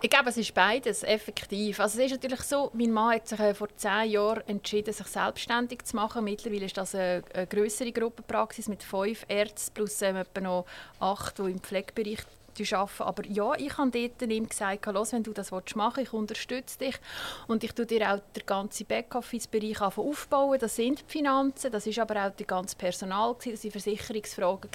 Ich 0.04 0.10
glaube, 0.10 0.30
es 0.30 0.36
ist 0.36 0.52
beides 0.52 1.04
effektiv. 1.04 1.78
Also 1.78 2.00
es 2.00 2.06
ist 2.06 2.12
natürlich 2.12 2.40
so, 2.40 2.72
mein 2.74 2.90
Mann 2.90 3.14
hat 3.14 3.28
sich 3.28 3.38
äh, 3.38 3.54
vor 3.54 3.68
zehn 3.76 4.10
Jahren 4.10 4.42
entschieden, 4.48 4.92
sich 4.92 5.06
selbstständig 5.06 5.84
zu 5.84 5.94
machen. 5.94 6.24
Mittlerweile 6.24 6.64
ist 6.64 6.76
das 6.76 6.96
eine, 6.96 7.22
eine 7.32 7.46
größere 7.46 7.92
Gruppenpraxis 7.92 8.66
mit 8.66 8.82
fünf 8.82 9.24
Ärzten 9.28 9.74
plus 9.74 10.02
ähm, 10.02 10.16
etwa 10.16 10.40
noch 10.40 10.66
acht, 10.98 11.38
die 11.38 11.42
im 11.42 11.60
Pflegebereich 11.60 12.18
arbeiten. 12.72 13.02
Aber 13.02 13.26
ja, 13.26 13.54
ich 13.54 13.76
habe 13.76 13.90
dort 13.90 14.30
ihm 14.30 14.48
gesagt, 14.48 14.86
wenn 14.86 15.22
du 15.22 15.32
das 15.32 15.50
machen 15.50 15.96
willst, 15.96 15.98
ich 15.98 16.12
unterstütze 16.12 16.78
dich. 16.78 16.96
Und 17.46 17.64
ich 17.64 17.72
tue 17.72 17.86
dir 17.86 18.12
auch 18.12 18.20
den 18.34 18.46
ganzen 18.46 18.86
Backoffice-Bereich 18.86 19.80
aufbauen. 19.80 20.58
Das 20.58 20.76
sind 20.76 21.00
die 21.00 21.04
Finanzen, 21.12 21.70
das 21.70 21.86
ist 21.86 21.98
aber 21.98 22.26
auch 22.26 22.32
das 22.36 22.46
ganze 22.46 22.76
Personal, 22.76 23.34
das 23.38 23.64
waren 23.64 23.70
Versicherungsfragen. 23.70 24.70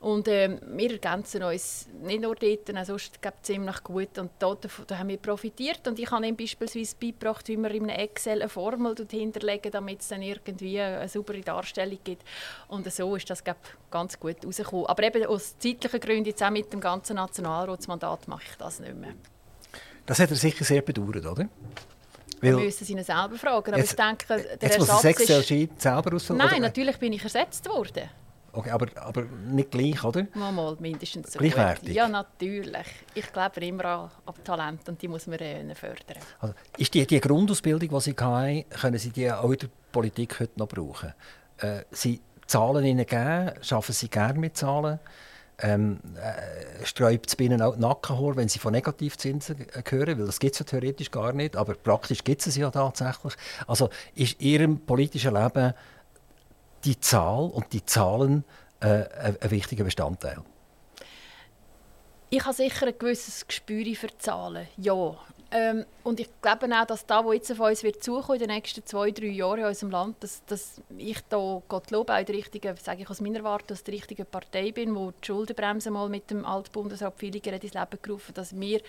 Und 0.00 0.28
äh, 0.28 0.58
wir 0.66 0.92
ergänzen 0.92 1.42
uns 1.42 1.86
nicht 2.00 2.22
nur 2.22 2.34
dort, 2.34 2.66
sondern 2.66 2.86
sonst 2.86 3.20
ziemlich 3.42 3.84
gut. 3.84 4.18
Und 4.18 4.30
da, 4.38 4.56
da 4.86 4.98
haben 4.98 5.10
wir 5.10 5.18
profitiert. 5.18 5.86
Und 5.86 5.98
ich 5.98 6.10
habe 6.10 6.26
ihm 6.26 6.36
beispielsweise 6.36 6.96
beigebracht, 6.98 7.46
wie 7.48 7.58
man 7.58 7.70
in 7.70 7.82
einem 7.82 7.98
Excel 7.98 8.40
eine 8.40 8.48
Formel 8.48 8.94
hinterlegen 9.10 9.70
damit 9.70 10.00
es 10.00 10.08
dann 10.08 10.22
irgendwie 10.22 10.80
eine 10.80 11.06
saubere 11.06 11.42
Darstellung 11.42 11.98
gibt. 12.02 12.22
Und 12.68 12.90
so 12.90 13.14
ist 13.14 13.28
das 13.28 13.44
glaub, 13.44 13.58
ganz 13.90 14.18
gut 14.18 14.36
rausgekommen. 14.44 14.86
Aber 14.86 15.02
eben 15.02 15.26
aus 15.26 15.58
zeitlichen 15.58 16.00
Gründen, 16.00 16.24
jetzt 16.24 16.42
auch 16.42 16.50
mit 16.50 16.72
dem 16.72 16.80
ganzen 16.80 17.16
Nationalratsmandat, 17.16 18.26
mache 18.26 18.44
ich 18.50 18.56
das 18.56 18.80
nicht 18.80 18.96
mehr. 18.96 19.12
Das 20.06 20.18
hat 20.18 20.30
er 20.30 20.36
sicher 20.36 20.64
sehr 20.64 20.80
bedauert, 20.80 21.26
oder? 21.26 21.46
Weil 22.40 22.56
wir 22.56 22.64
müssen 22.64 22.86
sie 22.86 22.94
selber 23.02 23.36
fragen. 23.36 23.74
Aber 23.74 23.78
jetzt, 23.78 23.90
ich 23.90 23.96
denke, 23.96 24.26
der 24.26 24.38
jetzt 24.38 24.78
Ersatz 24.78 25.04
muss 25.04 25.28
er 25.28 25.40
ist... 25.40 25.82
selber 25.82 26.14
auswählen? 26.14 26.38
Nein, 26.38 26.62
natürlich 26.62 26.96
bin 26.96 27.12
ich 27.12 27.22
ersetzt 27.22 27.68
worden. 27.68 28.08
Okay, 28.52 28.70
aber, 28.70 28.86
aber 28.96 29.22
nicht 29.22 29.70
gleich, 29.70 30.02
oder? 30.02 30.26
Mal, 30.34 30.52
mal 30.52 30.76
mindestens 30.80 31.32
so 31.32 31.38
Gleichwertig? 31.38 31.88
Gut. 31.88 31.94
Ja, 31.94 32.08
natürlich. 32.08 32.86
Ich 33.14 33.32
glaube 33.32 33.60
immer 33.64 33.84
an, 33.84 34.10
an 34.26 34.34
Talent 34.44 34.88
und 34.88 35.00
die 35.00 35.08
muss 35.08 35.26
man 35.26 35.38
äh, 35.38 35.74
fördern. 35.74 36.18
Also, 36.40 36.54
ist 36.76 36.92
die, 36.94 37.06
die 37.06 37.20
Grundausbildung, 37.20 37.88
die 37.88 38.00
Sie 38.00 38.16
hatten, 38.18 38.64
können 38.70 38.98
Sie 38.98 39.10
die 39.10 39.30
auch 39.30 39.50
in 39.50 39.58
der 39.58 39.68
Politik 39.92 40.40
heute 40.40 40.52
noch 40.56 40.68
brauchen? 40.68 41.14
Äh, 41.58 41.82
Sie 41.90 42.20
Zahlen 42.46 42.84
Ihnen 42.84 43.06
geben, 43.06 43.52
arbeiten 43.70 43.92
Sie 43.92 44.08
gerne 44.08 44.38
mit 44.38 44.56
Zahlen? 44.56 44.98
Ähm, 45.62 46.00
äh, 46.16 46.84
sträubt 46.84 47.28
es 47.28 47.36
bei 47.36 47.44
Ihnen 47.44 47.62
auch 47.62 47.74
die 47.74 47.80
Nackenhaar, 47.80 48.34
wenn 48.34 48.48
Sie 48.48 48.58
von 48.58 48.72
Negativzinsen 48.72 49.56
hören? 49.88 50.18
Weil 50.18 50.26
das 50.26 50.40
gibt 50.40 50.54
es 50.54 50.58
ja 50.60 50.64
theoretisch 50.64 51.10
gar 51.10 51.32
nicht, 51.32 51.54
aber 51.54 51.74
praktisch 51.74 52.24
gibt 52.24 52.44
es 52.44 52.56
ja 52.56 52.70
tatsächlich. 52.70 53.34
Also 53.66 53.90
ist 54.14 54.40
Ihrem 54.40 54.80
politischen 54.80 55.34
Leben 55.34 55.74
die 56.84 56.98
Zahl 57.00 57.50
und 57.50 57.72
die 57.72 57.84
Zahlen 57.84 58.44
äh, 58.80 59.04
ein 59.40 59.50
wichtiger 59.50 59.84
Bestandteil? 59.84 60.38
Ich 62.30 62.44
habe 62.44 62.54
sicher 62.54 62.86
ein 62.86 62.98
gewisses 62.98 63.46
Gespür 63.46 63.84
für 63.94 64.16
Zahlen, 64.18 64.68
ja. 64.76 65.16
Ähm, 65.52 65.84
und 66.04 66.20
ich 66.20 66.28
glaube 66.40 66.68
auch, 66.72 66.86
dass 66.86 67.06
da, 67.06 67.24
was 67.24 67.34
jetzt 67.34 67.52
auf 67.52 67.60
uns 67.60 67.82
wird 67.82 68.04
zukommen 68.04 68.40
in 68.40 68.46
den 68.46 68.54
nächsten 68.54 68.86
zwei, 68.86 69.10
drei 69.10 69.26
Jahren 69.26 69.60
in 69.60 69.66
unserem 69.66 69.90
Land, 69.90 70.22
dass, 70.22 70.44
dass 70.46 70.80
ich 70.96 71.18
da 71.28 71.60
Gott 71.68 71.90
lobe, 71.90 72.14
auch 72.14 72.24
die 72.24 72.32
richtige, 72.32 72.74
sage 72.80 73.02
ich 73.02 73.10
aus 73.10 73.20
meiner 73.20 73.42
Warte, 73.42 73.66
dass 73.68 73.82
die 73.82 73.90
richtige 73.90 74.24
Partei 74.24 74.70
bin, 74.70 74.94
wo 74.94 75.10
die 75.10 75.26
Schuldenbremse 75.26 75.90
mal 75.90 76.08
mit 76.08 76.30
dem 76.30 76.44
Altbundesrat 76.44 77.16
Pfilliger 77.16 77.52
ins 77.52 77.74
Leben 77.74 77.98
gerufen 78.00 78.32
dass 78.34 78.58
wir 78.58 78.80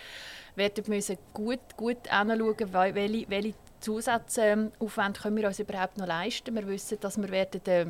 werden 0.56 0.84
müssen 0.88 1.18
gut, 1.34 1.60
gut 1.78 2.08
hinschauen, 2.08 2.74
welche, 2.96 3.30
welche 3.30 3.54
Zusatzaufwände 3.80 5.20
können 5.20 5.38
wir 5.38 5.48
uns 5.48 5.60
überhaupt 5.60 5.98
noch 5.98 6.06
leisten. 6.06 6.54
Wir 6.54 6.68
wissen, 6.68 7.00
dass 7.00 7.20
wir 7.20 7.30
werden, 7.30 7.62
äh, 7.66 7.86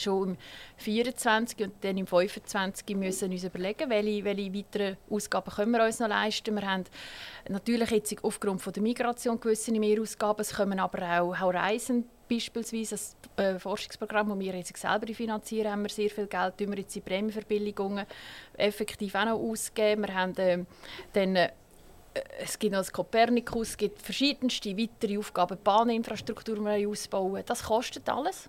schon 0.00 0.30
im 0.30 0.36
24 0.76 1.60
und 1.64 1.72
dann 1.82 1.96
im 1.96 2.06
25 2.06 2.96
müssen 2.96 3.32
uns 3.32 3.44
überlegen, 3.44 3.90
welche, 3.90 4.24
welche 4.24 4.54
weiteren 4.54 4.96
Ausgaben 5.10 5.50
können 5.50 5.72
wir 5.72 5.84
uns 5.84 6.00
noch 6.00 6.08
leisten. 6.08 6.54
Wir 6.54 6.66
haben 6.66 6.84
natürlich 7.48 7.90
jetzt 7.90 8.24
aufgrund 8.24 8.62
von 8.62 8.72
der 8.72 8.82
Migration 8.82 9.40
gewisse 9.40 9.72
Mehrausgaben, 9.72 10.40
es 10.40 10.54
kommen 10.54 10.78
aber 10.78 11.20
auch, 11.20 11.40
auch 11.40 11.54
Reisen 11.54 12.08
beispielsweise 12.28 12.94
das 12.94 13.16
äh, 13.36 13.58
Forschungsprogramm, 13.58 14.28
das 14.30 14.38
wir 14.38 14.54
jetzt 14.54 14.76
selber 14.76 15.12
finanzieren, 15.12 15.70
haben 15.70 15.82
wir 15.82 15.90
sehr 15.90 16.10
viel 16.10 16.26
Geld, 16.26 16.54
wir 16.58 16.78
jetzt 16.78 16.96
in 16.96 17.02
Prämienverbilligungen 17.02 18.06
effektiv 18.56 19.14
auch 19.14 19.24
noch 19.24 19.38
ausgeben. 19.38 20.06
Wir 20.06 20.14
haben 20.14 20.36
äh, 20.36 20.64
dann 21.12 21.36
äh, 21.36 21.50
es 22.38 22.58
gibt 22.58 22.72
noch 22.72 22.80
das 22.80 22.92
Kopernikus, 22.92 23.70
es 23.70 23.76
gibt 23.76 24.00
verschiedenste 24.00 24.76
weitere 24.76 25.18
Aufgaben, 25.18 25.58
Bahninfrastruktur 25.62 26.56
die 26.56 26.62
wir 26.62 26.88
ausbauen. 26.88 27.42
Das 27.44 27.64
kostet 27.64 28.08
alles. 28.08 28.48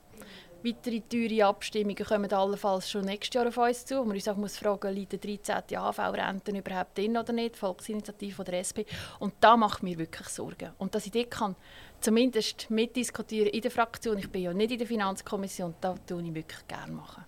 Weitere 0.65 1.01
teure 1.01 1.45
Abstimmungen 1.45 2.03
kommen 2.03 2.33
allenfalls 2.33 2.89
schon 2.89 3.05
nächstes 3.05 3.35
Jahr 3.35 3.47
auf 3.47 3.57
uns 3.57 3.85
zu, 3.85 3.99
wo 3.99 4.03
man 4.03 4.15
uns 4.15 4.27
auch 4.27 4.35
muss 4.35 4.57
fragen 4.57 4.87
muss, 4.87 4.95
liegt 4.95 5.11
die 5.11 5.37
13. 5.37 5.77
AV-Renten 5.77 6.55
überhaupt 6.55 6.97
drin 6.97 7.15
oder 7.15 7.33
nicht, 7.33 7.55
Volksinitiative 7.55 8.43
der 8.43 8.61
SP. 8.65 8.81
Und 9.19 9.35
da 9.41 9.57
macht 9.57 9.83
mir 9.83 9.95
wirklich 9.99 10.27
Sorgen. 10.27 10.71
Und 10.79 10.95
dass 10.95 11.05
ich 11.05 11.11
dort 11.11 11.29
kann 11.29 11.55
zumindest 12.01 12.71
mitdiskutieren 12.71 13.49
in 13.49 13.61
der 13.61 13.69
Fraktion, 13.69 14.17
ich 14.17 14.31
bin 14.31 14.41
ja 14.41 14.53
nicht 14.53 14.71
in 14.71 14.79
der 14.79 14.87
Finanzkommission, 14.87 15.75
da 15.81 15.93
tue 16.07 16.23
ich 16.23 16.33
wirklich 16.33 16.67
gerne 16.67 16.93
machen. 16.93 17.25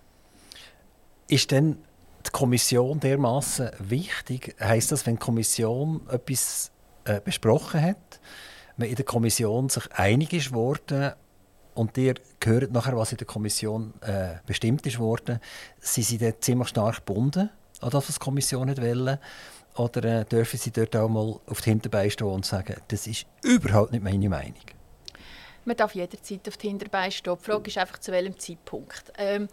Ist 1.28 1.52
denn 1.52 1.78
die 2.26 2.30
Kommission 2.30 2.98
dermaßen 2.98 3.70
wichtig? 3.78 4.56
Heißt 4.58 4.90
das, 4.90 5.06
wenn 5.06 5.14
die 5.14 5.20
Kommission 5.20 6.00
etwas 6.10 6.72
äh, 7.04 7.20
besprochen 7.20 7.82
hat, 7.82 8.18
man 8.76 8.88
in 8.88 8.96
der 8.96 9.04
Kommission 9.04 9.68
sich 9.68 9.92
einig 9.92 10.32
ist 10.32 10.52
worden 10.52 11.12
und 11.78 11.96
ihr 11.96 12.14
hört 12.42 12.72
nachher, 12.72 12.96
was 12.96 13.12
in 13.12 13.18
der 13.18 13.26
Kommission 13.26 13.94
äh, 14.00 14.34
bestimmt 14.46 14.84
ist 14.86 14.98
worden, 14.98 15.38
sind 15.78 16.06
sie 16.06 16.18
dort 16.18 16.42
ziemlich 16.42 16.68
stark 16.68 16.96
gebunden 16.96 17.50
an 17.80 17.90
das, 17.90 18.08
was 18.08 18.16
die 18.16 18.24
Kommission 18.24 18.66
nicht 18.66 18.82
will? 18.82 19.18
Oder 19.76 20.04
äh, 20.04 20.24
dürfen 20.24 20.58
sie 20.58 20.72
dort 20.72 20.96
auch 20.96 21.08
mal 21.08 21.38
auf 21.46 21.60
die 21.60 21.70
Hinterbeine 21.70 22.10
stehen 22.10 22.26
und 22.26 22.44
sagen, 22.44 22.74
das 22.88 23.06
ist 23.06 23.26
überhaupt 23.44 23.92
nicht 23.92 24.02
meine 24.02 24.28
Meinung? 24.28 24.77
Man 25.68 25.76
darf 25.76 25.94
jederzeit 25.94 26.48
auf 26.48 26.56
die 26.56 26.68
Hinterbeine 26.68 27.12
stehen. 27.12 27.36
Die 27.38 27.44
Frage 27.44 27.68
ist 27.68 27.76
einfach, 27.76 27.98
zu 27.98 28.10
welchem 28.10 28.38
Zeitpunkt. 28.38 29.12
Ähm, 29.18 29.48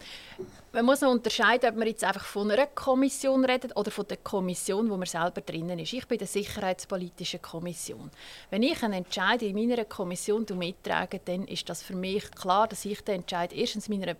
man 0.71 0.85
muss 0.85 1.01
noch 1.01 1.11
unterscheiden, 1.11 1.69
ob 1.69 1.75
man 1.75 1.89
jetzt 1.89 2.05
einfach 2.05 2.23
von 2.23 2.49
einer 2.49 2.67
Kommission 2.67 3.43
redet 3.43 3.75
oder 3.75 3.91
von 3.91 4.07
der 4.07 4.15
Kommission, 4.15 4.89
wo 4.89 4.95
man 4.95 5.07
selber 5.07 5.41
drinnen 5.41 5.77
ist. 5.77 5.91
Ich 5.91 6.07
bin 6.07 6.17
der 6.17 6.27
Sicherheitspolitischen 6.27 7.41
Kommission. 7.41 8.09
Wenn 8.49 8.63
ich 8.63 8.81
einen 8.81 8.93
Entscheid 8.93 9.41
in 9.41 9.55
meiner 9.55 9.83
Kommission 9.83 10.45
mittrage, 10.53 11.19
dann 11.25 11.49
ist 11.49 11.67
das 11.67 11.83
für 11.83 11.97
mich 11.97 12.31
klar, 12.31 12.69
dass 12.69 12.85
ich 12.85 13.01
den 13.01 13.15
Entscheid 13.15 13.51
erstens 13.51 13.89
meiner 13.89 14.15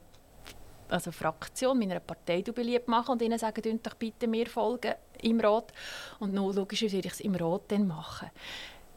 also 0.90 1.14
Fraktion, 1.14 1.80
meiner 1.80 2.02
Partei 2.02 2.42
beliebt 2.42 2.90
mache 2.90 3.14
und 3.14 3.22
ihnen 3.22 3.40
sagen, 3.40 3.80
bitte 3.98 4.28
mir 4.28 4.48
folgen 4.48 4.96
im 5.22 5.40
Rat. 5.40 5.72
Und 6.20 6.34
noch 6.34 6.52
logischerweise 6.52 6.98
werde 6.98 7.08
ich 7.08 7.14
es 7.14 7.20
im 7.22 7.36
Rat 7.36 7.64
dann 7.70 7.88
machen. 7.88 8.30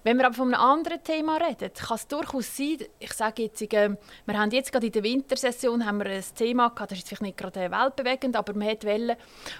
Wenn 0.05 0.17
wir 0.17 0.27
aber 0.27 0.35
von 0.35 0.55
einem 0.55 0.63
anderen 0.63 1.03
Thema 1.03 1.37
reden, 1.37 1.73
kann 1.73 1.97
es 1.97 2.07
durchaus 2.07 2.57
sein, 2.57 2.79
ich 2.99 3.13
sage 3.13 3.43
jetzt, 3.45 3.61
äh, 3.63 3.97
wir 4.27 4.39
haben 4.39 4.51
jetzt 4.51 4.73
gerade 4.73 4.87
in 4.87 4.93
der 4.93 5.03
Wintersession 5.03 5.85
haben 5.85 5.99
wir 5.99 6.07
ein 6.07 6.25
Thema 6.35 6.69
gehabt, 6.69 6.93
das 6.93 6.99
ist 6.99 7.09
vielleicht 7.09 7.23
nicht 7.23 7.37
gerade 7.37 7.71
weltbewegend, 7.71 8.37
aber 8.37 8.55
man 8.55 8.69
wollte 8.69 9.17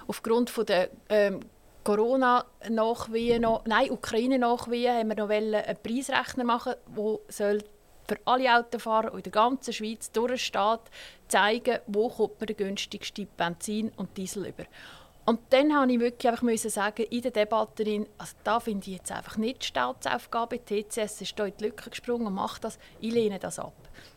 aufgrund 0.07 0.51
von 0.51 0.67
der 0.67 0.91
ähm, 1.09 1.41
Corona-Nachwehen, 1.85 3.47
nein, 3.67 3.91
Ukraine-Nachwehen, 3.91 4.99
haben 4.99 5.09
wir 5.09 5.17
noch 5.17 5.31
einen 5.31 5.77
Preisrechner 5.83 6.45
machen, 6.45 6.75
der 6.97 7.19
soll 7.29 7.63
für 8.09 8.19
alle 8.25 8.59
Autofahrer 8.59 9.15
in 9.15 9.23
der 9.23 9.33
ganzen 9.33 9.73
Schweiz 9.73 10.11
durchsteht, 10.11 10.81
zeigen, 11.29 11.79
wo 11.87 12.09
kommt 12.09 12.41
man 12.41 12.47
den 12.47 12.57
günstigsten 12.57 13.29
Benzin 13.37 13.91
und 13.97 14.17
Diesel 14.17 14.47
über. 14.47 14.65
Und 15.29 15.41
dann 15.51 15.69
musste 15.69 15.93
ich 15.93 16.01
wirklich 16.01 16.29
einfach 16.31 16.43
müssen 16.43 16.71
sagen, 16.71 17.03
in 17.03 17.21
der 17.21 17.31
Debatte, 17.31 18.07
also 18.17 18.35
da 18.45 18.61
finde 18.61 18.91
ich 18.91 18.97
jetzt 18.97 19.13
einfach 19.13 19.37
nicht 19.37 19.63
Staatsaufgabe. 19.63 20.65
TCS 20.65 21.21
ist 21.21 21.37
hier 21.37 21.45
in 21.45 21.53
die 21.61 21.65
Lücke 21.65 21.91
gesprungen 21.91 22.29
und 22.29 22.33
macht 22.33 22.65
das. 22.65 22.79
Ich 22.99 23.13
lehne 23.13 23.39
das 23.39 23.59
ab. 23.59 23.75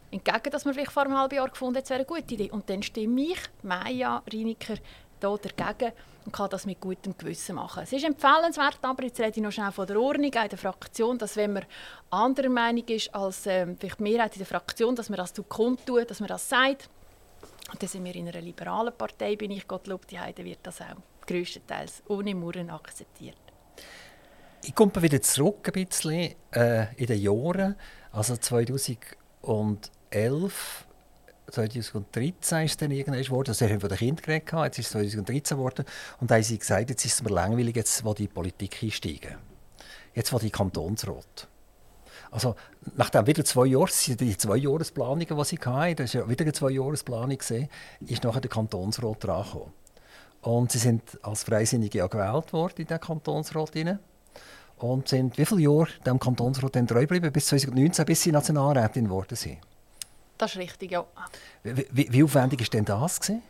entgegen, 0.10 0.50
dass 0.52 0.63
wir 0.63 0.74
vielleicht 0.74 0.93
vor 0.93 1.04
einem 1.04 1.17
halben 1.17 1.36
Jahr 1.36 1.50
gefunden 1.50 1.76
haben, 1.76 1.84
es 1.84 1.89
wäre 1.89 2.00
eine 2.00 2.06
gute 2.06 2.34
Idee. 2.34 2.50
Und 2.50 2.69
dann 2.69 2.82
stimme 2.82 3.24
ich, 3.24 3.39
Maja 3.62 4.24
Reiniker, 4.32 4.76
hier 4.76 5.38
dagegen 5.58 5.91
und 6.24 6.32
kann 6.32 6.50
das 6.50 6.65
mit 6.65 6.80
gutem 6.80 7.17
Gewissen 7.17 7.56
machen. 7.56 7.84
Es 7.84 7.91
ist 7.91 8.06
empfehlenswert, 8.06 8.78
aber 8.82 9.04
jetzt 9.04 9.19
rede 9.19 9.34
ich 9.36 9.43
noch 9.43 9.52
schnell 9.52 9.74
von 9.74 9.88
der 9.88 10.00
Ordnung 10.00 10.32
in 10.32 10.50
der 10.50 10.58
Fraktion, 10.58 11.17
dass 11.17 11.36
wenn 11.36 11.52
man 11.52 11.65
anderer 12.10 12.47
Meinung 12.47 12.86
ist 12.88 13.13
als 13.13 13.45
ähm, 13.47 13.76
vielleicht 13.78 14.00
die 14.00 14.04
Mehrheit 14.04 14.32
in 14.36 14.39
der 14.39 14.47
Fraktion, 14.47 14.95
dass 14.95 15.10
man 15.10 15.17
das 15.17 15.34
kundtut, 15.50 16.10
dass 16.10 16.21
man 16.21 16.30
das 16.30 16.47
sagt. 16.47 16.89
Und 17.71 17.82
dann 17.82 17.89
sind 17.89 18.04
wir 18.04 18.15
in 18.15 18.27
einer 18.27 18.41
liberalen 18.41 18.93
Partei, 18.97 19.36
bin 19.36 19.51
ich, 19.51 19.67
Gottlob 19.67 20.08
die 20.08 20.19
Heide, 20.19 20.43
wird 20.43 20.60
das 20.63 20.82
auch 20.82 20.95
größtenteils 21.25 22.04
ohne 22.08 22.36
Murren 22.36 22.69
akzeptiert. 22.69 23.38
Ich 24.63 24.75
komme 24.75 25.01
wieder 25.01 25.21
zurück 25.21 25.71
ein 25.73 25.86
bisschen 25.86 26.36
äh, 26.51 26.93
in 26.95 27.08
den 27.08 27.19
Jahren, 27.19 27.75
also 28.12 28.36
2011 28.36 30.86
2013 31.51 32.65
ist 32.65 32.71
es 32.71 32.77
dann 32.77 32.91
irgendwann 32.91 33.21
geworden. 33.21 33.49
Also, 33.49 33.67
haben 33.67 33.80
von 33.80 33.89
den 33.89 33.97
Kindern 33.97 34.23
geredet, 34.23 34.54
jetzt 34.54 34.80
ist 34.80 34.86
es 34.86 34.91
2013 34.91 35.58
geworden. 35.58 35.86
Und 36.19 36.32
da 36.32 36.36
haben 36.36 36.43
sie 36.43 36.58
gesagt, 36.58 36.89
jetzt 36.89 37.06
ist 37.06 37.13
es 37.13 37.23
mir 37.23 37.30
langweilig, 37.30 37.75
jetzt 37.75 38.04
will 38.06 38.13
die 38.13 38.27
Politik 38.27 38.82
einsteigen. 38.82 39.36
Jetzt 40.13 40.34
will 40.34 40.39
die 40.39 40.49
Kantonsrat. 40.49 41.47
Also, 42.31 42.55
nachdem 42.95 43.27
wieder 43.27 43.43
zwei 43.43 43.65
Jahre, 43.65 43.91
die 44.07 44.37
zwei 44.37 44.55
Jahresplanungen, 44.55 45.27
die 45.27 45.43
sie 45.43 45.57
hatten, 45.57 45.95
das 45.97 46.15
war 46.15 46.21
ja 46.21 46.29
wieder 46.29 46.43
eine 46.43 46.53
zwei 46.53 46.69
Jahresplanung, 46.71 47.37
ist 47.37 48.23
nachher 48.23 48.41
der 48.41 48.49
Kantonsrat 48.49 49.23
dran 49.23 49.43
gekommen. 49.43 49.73
Und 50.41 50.71
sie 50.71 50.79
sind 50.79 51.03
als 51.21 51.43
Freisinnige 51.43 51.99
ja 51.99 52.07
gewählt 52.07 52.53
worden 52.53 52.75
in 52.77 52.87
den 52.87 52.99
Kantonsrat. 52.99 53.75
Rein. 53.75 53.99
Und 54.77 55.09
sind 55.09 55.37
wie 55.37 55.45
viele 55.45 55.61
Jahre 55.61 55.89
dem 56.05 56.19
Kantonsrat 56.19 56.75
dann 56.75 56.87
treu 56.87 57.01
geblieben? 57.01 57.31
Bis 57.31 57.47
2019, 57.47 58.05
bis 58.05 58.23
sie 58.23 58.31
Nationalrätin 58.31 59.05
geworden 59.05 59.35
sind. 59.35 59.59
Das 60.37 60.51
ist 60.51 60.57
richtig, 60.57 60.91
ja. 60.91 61.05
Wie, 61.61 61.85
wie, 61.91 62.11
wie 62.11 62.23
aufwendig 62.23 62.61
war 62.61 62.67
denn 62.67 62.85
das? 62.85 63.19
Gewesen? 63.19 63.43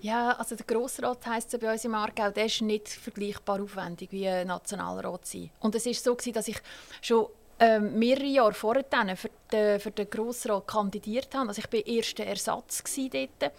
Ja, 0.00 0.32
also 0.32 0.54
der 0.54 0.66
Grossrat 0.66 1.26
heisst 1.26 1.52
es 1.54 1.60
bei 1.60 1.72
uns 1.72 1.84
im 1.84 1.94
Aargau, 1.94 2.30
der 2.30 2.46
ist 2.46 2.60
nicht 2.60 2.88
vergleichbar 2.88 3.60
aufwendig 3.60 4.12
wie 4.12 4.28
ein 4.28 4.46
Nationalrat 4.46 5.26
sein. 5.26 5.50
Und 5.58 5.74
es 5.74 5.86
war 5.86 5.94
so, 5.94 6.14
dass 6.14 6.48
ich 6.48 6.58
schon 7.00 7.26
ähm, 7.58 7.98
mehrere 7.98 8.26
Jahre 8.26 8.52
vorher 8.52 8.84
für 9.16 9.30
den, 9.50 9.80
für 9.80 9.90
den 9.90 10.10
Grossrat 10.10 10.66
kandidiert 10.66 11.34
habe. 11.34 11.48
Also 11.48 11.62
ich 11.64 11.72
war 11.72 11.86
erster 11.86 12.24
Ersatz 12.24 12.82
dort 12.84 13.52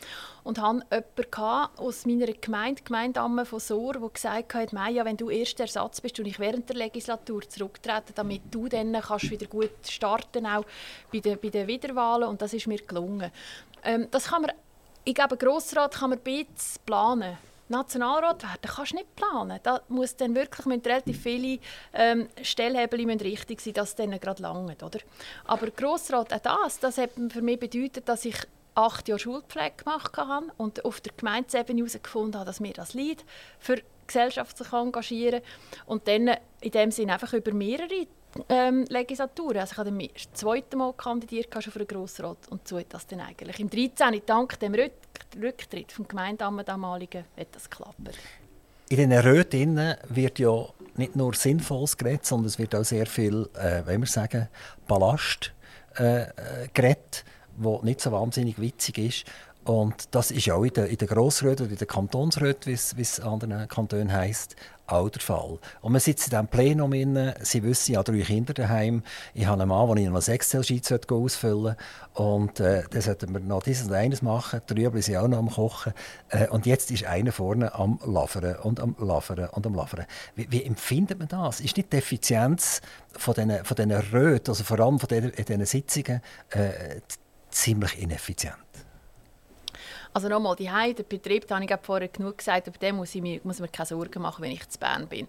und 0.44 0.62
hatte 0.62 0.86
jemanden 0.92 1.80
aus 1.80 2.06
meiner 2.06 2.28
Gemeinde, 2.28 2.84
Gemeindamme 2.84 3.46
von 3.46 3.60
Sohr, 3.60 3.94
der 3.94 4.10
gesagt 4.10 4.54
hat, 4.54 4.74
Maja, 4.74 5.04
wenn 5.04 5.18
du 5.18 5.30
erster 5.30 5.64
Ersatz 5.64 6.02
bist 6.02 6.20
und 6.20 6.28
ich 6.28 6.40
während 6.40 6.70
der 6.70 6.76
Legislatur 6.76 7.42
zurücktreten, 7.50 8.14
damit 8.14 8.42
du 8.52 8.68
dann 8.68 8.94
kannst 8.94 9.32
wieder 9.32 9.48
gut 9.48 9.72
starten 9.90 10.46
auch 10.46 10.66
bei 11.12 11.20
den, 11.20 11.40
bei 11.40 11.50
den 11.50 11.68
Wiederwahlen 11.68 12.30
und 12.30 12.42
das 12.42 12.54
ist 12.54 12.68
mir 12.68 12.80
gelungen. 12.80 13.32
Ähm, 13.84 14.08
das 14.12 14.26
kann 14.26 14.44
man, 14.44 14.52
ich 15.06 15.16
glaube, 15.16 15.38
Grossrat 15.38 15.96
kann 15.96 16.12
man 16.12 16.20
ein 16.20 16.24
bisschen 16.24 16.82
planen. 16.86 17.38
Nationalrat 17.70 18.44
werden 18.44 18.72
kannst 18.76 18.92
du 18.92 18.96
nicht 18.96 19.16
planen. 19.16 19.60
Da 19.64 19.82
muss 19.90 20.16
dann 20.16 20.36
wirklich 20.36 20.66
mit 20.66 20.86
relativ 20.88 21.22
viele 21.22 21.60
ähm, 21.94 22.28
Stellhebel 22.42 23.10
richtig 23.22 23.62
sein, 23.62 23.74
dass 23.74 23.90
es 23.90 23.96
dann 23.96 24.18
gerade 24.20 24.42
langt, 24.42 24.82
oder? 24.84 25.00
Aber 25.46 25.70
Grossrat, 25.72 26.34
auch 26.34 26.64
das, 26.64 26.80
das 26.80 26.98
hat 26.98 27.12
für 27.30 27.42
mich 27.42 27.60
bedeutet, 27.60 28.08
dass 28.08 28.26
ich 28.26 28.38
acht 28.76 29.08
Jahre 29.08 29.20
Schulpflege 29.20 29.84
gemacht 29.84 30.16
habe 30.18 30.48
und 30.58 30.86
auf 30.86 31.02
der 31.02 31.14
Gemeindeebene 31.18 31.80
herausgefunden 31.80 32.36
habe, 32.36 32.46
dass 32.46 32.60
mir 32.60 32.74
das 32.74 32.94
liegt, 32.94 33.26
für 33.60 33.82
Gesellschaft 34.06 34.58
sich 34.58 34.72
engagieren 34.72 35.42
und 35.86 36.08
dann 36.08 36.38
in 36.62 36.72
dem 36.72 36.92
Sinne 36.92 37.14
einfach 37.14 37.34
über 37.34 37.54
mehrere 37.54 38.08
ähm, 38.50 38.86
Legislaturen. 38.90 39.58
Also 39.58 39.74
ich 39.74 39.78
habe 39.78 40.10
das 40.14 40.32
zweite 40.34 40.78
Mal 40.78 40.94
kandidiert 40.94 41.54
schon 41.54 41.72
für 41.74 41.80
den 41.80 41.88
Grossrat 41.88 42.38
und 42.50 42.68
so 42.68 42.80
hat 42.80 42.88
das 42.94 43.08
dann 43.08 43.22
eigentlich. 43.22 43.60
Im 43.60 43.70
13. 43.70 44.22
dank 44.26 44.60
dem 44.60 44.74
Rücktritt 44.74 45.92
vom 45.92 46.08
Gemeindeamt 46.08 46.68
damaligen 46.68 47.26
hat 47.38 47.48
das 47.52 47.70
geklappt. 47.70 47.98
In 48.90 48.98
den 48.98 49.12
Räten 49.12 49.96
wird 50.08 50.40
ja 50.40 50.66
nicht 50.96 51.16
nur 51.16 51.34
Sinnvolles 51.34 51.98
geredet, 51.98 52.26
sondern 52.26 52.48
es 52.48 52.58
wird 52.58 52.74
auch 52.74 52.86
sehr 52.86 53.06
viel, 53.06 53.50
äh, 53.56 53.84
wie 53.86 53.98
wir 53.98 54.08
sagen, 54.08 54.48
Ballast 54.88 55.54
äh, 55.98 56.22
äh 56.22 56.28
geredet, 56.74 57.26
wo 57.58 57.82
nicht 57.84 58.00
so 58.00 58.12
wahnsinnig 58.12 58.60
witzig 58.62 58.98
ist. 58.98 59.26
Und 59.68 60.16
das 60.16 60.32
ist 60.32 60.50
auch 60.50 60.64
in 60.64 60.72
den, 60.72 60.86
in 60.86 60.96
den 60.96 61.10
Grossräten 61.10 61.66
oder 61.66 61.74
in 61.74 61.78
den 61.78 61.88
Kantonsräten, 61.90 62.72
wie 62.96 63.02
es 63.02 63.20
in 63.20 63.26
anderen 63.26 63.68
Kantonen 63.68 64.14
heisst, 64.14 64.56
auch 64.86 65.10
der 65.10 65.22
Fall. 65.22 65.60
Und 65.82 65.92
man 65.92 66.00
sitzt 66.00 66.28
in 66.28 66.30
diesem 66.30 66.48
Plenum, 66.48 66.94
rein, 66.94 67.34
Sie 67.42 67.62
wissen, 67.64 67.92
ich 67.92 67.98
habe 67.98 68.10
drei 68.10 68.24
Kinder 68.24 68.54
daheim, 68.54 69.04
ich 69.34 69.46
habe 69.46 69.62
einen 69.62 69.68
Mann, 69.68 69.90
den 69.90 69.98
ich 69.98 70.10
noch 70.10 70.26
ein 70.26 70.34
Excel-Sheet 70.34 71.12
ausfüllen 71.12 71.76
und 72.14 72.62
äh, 72.62 72.84
dann 72.90 73.02
sollten 73.02 73.34
wir 73.34 73.42
noch 73.42 73.62
dieses 73.62 73.88
und 73.88 73.94
eines 73.94 74.22
machen, 74.22 74.62
Rüebli 74.72 75.02
sind 75.02 75.18
auch 75.18 75.28
noch 75.28 75.40
am 75.40 75.50
Kochen 75.50 75.94
äh, 76.30 76.48
und 76.48 76.66
jetzt 76.66 76.90
ist 76.90 77.04
einer 77.04 77.34
vorne 77.34 77.76
am 77.76 78.00
Lavern 78.06 78.56
und 78.64 78.80
am 78.80 78.96
Lavern 79.00 79.50
und 79.50 79.68
am 79.68 79.76
Lavern. 79.76 80.06
Wie, 80.36 80.50
wie 80.50 80.64
empfindet 80.64 81.20
man 81.20 81.28
das? 81.28 81.60
Ist 81.60 81.76
nicht 81.76 81.92
die 81.92 81.98
Effizienz 81.98 82.80
von 83.12 83.34
diesen, 83.34 83.66
von 83.66 83.76
diesen 83.76 83.92
Röten, 83.92 84.50
also 84.50 84.64
vor 84.64 84.80
allem 84.80 84.98
von 84.98 85.10
diesen, 85.10 85.34
diesen 85.34 85.66
Sitzungen, 85.66 86.22
äh, 86.52 87.02
ziemlich 87.50 88.02
ineffizient? 88.02 88.67
Also 90.14 90.30
nochmal, 90.30 90.56
die 90.56 90.66
der 90.66 91.04
Betrieb, 91.04 91.48
da 91.48 91.56
habe 91.56 91.66
ich 91.66 91.72
vorher 91.82 92.08
genug 92.08 92.38
gesagt, 92.38 92.68
über 92.68 92.78
den 92.78 92.96
muss 92.96 93.14
ich 93.16 93.22
mir, 93.22 93.40
muss 93.44 93.60
mir 93.60 93.68
keine 93.68 93.88
Sorgen 93.88 94.22
machen, 94.22 94.44
wenn 94.44 94.52
ich 94.52 94.68
zu 94.70 94.80
Bern 94.80 95.08
bin. 95.08 95.28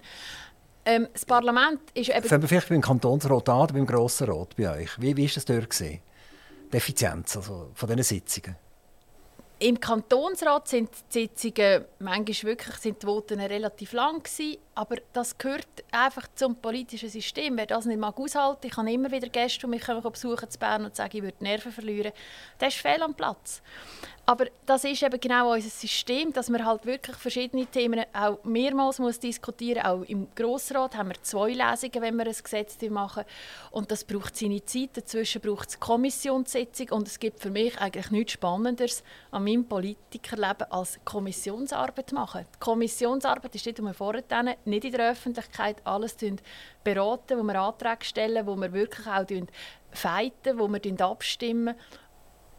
Ähm, 0.85 1.07
das 1.12 1.27
Parlament 1.27 1.81
ist 1.95 2.09
eben... 2.09 2.23
Fangen 2.23 2.43
wir 2.43 2.49
vielleicht 2.49 2.69
beim 2.71 2.81
Kantonsrat 2.81 3.49
an 3.49 3.67
beim 3.73 3.87
Grossen 3.87 4.31
Rat 4.31 4.57
bei 4.57 4.71
euch. 4.71 4.91
Wie, 4.99 5.25
ist 5.25 5.37
das 5.37 5.45
dort 5.45 5.69
gesehen? 5.69 6.01
Die 6.73 6.77
Effizienz 6.77 7.37
also 7.37 7.71
von 7.75 7.88
diesen 7.88 8.05
Sitzungen? 8.05 8.57
Im 9.61 9.81
Kantonsrat 9.81 10.69
sind 10.69 10.91
die 11.12 11.29
Sitzungen 11.29 11.85
manchmal 11.99 12.53
wirklich 12.53 12.77
sind 12.77 13.03
die 13.03 13.07
Voten 13.07 13.41
relativ 13.41 13.93
lang 13.93 14.23
gewesen, 14.23 14.57
aber 14.79 14.95
das 15.12 15.37
gehört 15.37 15.67
einfach 15.91 16.29
zum 16.37 16.55
politischen 16.55 17.09
System. 17.09 17.57
Wer 17.57 17.67
das 17.67 17.85
nicht 17.85 17.99
mag 17.99 18.17
aushalten, 18.17 18.69
ich 18.69 18.77
habe 18.77 18.93
immer 18.93 19.11
wieder 19.11 19.29
Gäste, 19.29 19.62
die 19.62 19.67
mich 19.67 19.85
besuchen 19.85 20.49
zu 20.49 20.57
Bern 20.57 20.85
und 20.85 20.95
sagen, 20.95 21.17
ich 21.17 21.23
würde 21.25 21.43
Nerven 21.43 21.73
verlieren, 21.73 22.12
der 22.61 22.69
ist 22.69 22.77
fehl 22.77 23.03
am 23.03 23.12
Platz. 23.12 23.61
Aber 24.29 24.45
das 24.67 24.85
ist 24.85 25.03
eben 25.03 25.19
genau 25.19 25.55
unser 25.55 25.71
System, 25.71 26.35
dass 26.35 26.51
man 26.51 26.62
halt 26.62 26.85
wirklich 26.85 27.17
verschiedene 27.17 27.64
Themen 27.64 28.05
auch 28.12 28.45
mehrmals 28.45 28.99
muss 28.99 29.19
diskutieren 29.19 29.83
muss. 29.83 29.87
Auch 29.87 30.03
im 30.03 30.29
Grossrat 30.35 30.99
haben 30.99 31.09
wir 31.09 31.23
zwei 31.23 31.53
Lesungen, 31.53 32.03
wenn 32.03 32.17
wir 32.17 32.27
ein 32.27 32.37
Gesetz 32.43 32.77
machen. 32.91 33.25
Und 33.71 33.91
das 33.91 34.05
braucht 34.05 34.37
seine 34.37 34.62
Zeit. 34.67 34.99
Dazwischen 34.99 35.41
braucht 35.41 35.71
es 35.71 35.81
Kommissionssitzung. 35.81 36.91
Und 36.91 37.09
es 37.09 37.19
gibt 37.19 37.41
für 37.41 37.49
mich 37.49 37.81
eigentlich 37.81 38.11
nichts 38.11 38.33
Spannenderes 38.33 39.03
an 39.31 39.45
meinem 39.45 39.64
Politikerleben 39.64 40.71
als 40.73 41.01
Kommissionsarbeit 41.07 42.12
machen. 42.12 42.45
Die 42.55 42.59
Kommissionsarbeit 42.59 43.55
ist 43.55 43.64
nicht, 43.64 43.81
wir 43.81 43.95
vorher 43.95 44.29
nicht 44.68 44.85
in 44.85 44.92
der 44.92 45.11
Öffentlichkeit 45.11 45.76
alles 45.85 46.16
beraten, 46.85 47.38
wo 47.38 47.42
wir 47.42 47.61
Anträge 47.61 48.04
stellen, 48.04 48.46
wo 48.46 48.57
wir 48.57 48.72
wirklich 48.72 49.07
auch 49.07 49.24
feiten, 49.90 50.59
wo 50.59 50.68
wir 50.68 51.00
abstimmen. 51.00 51.74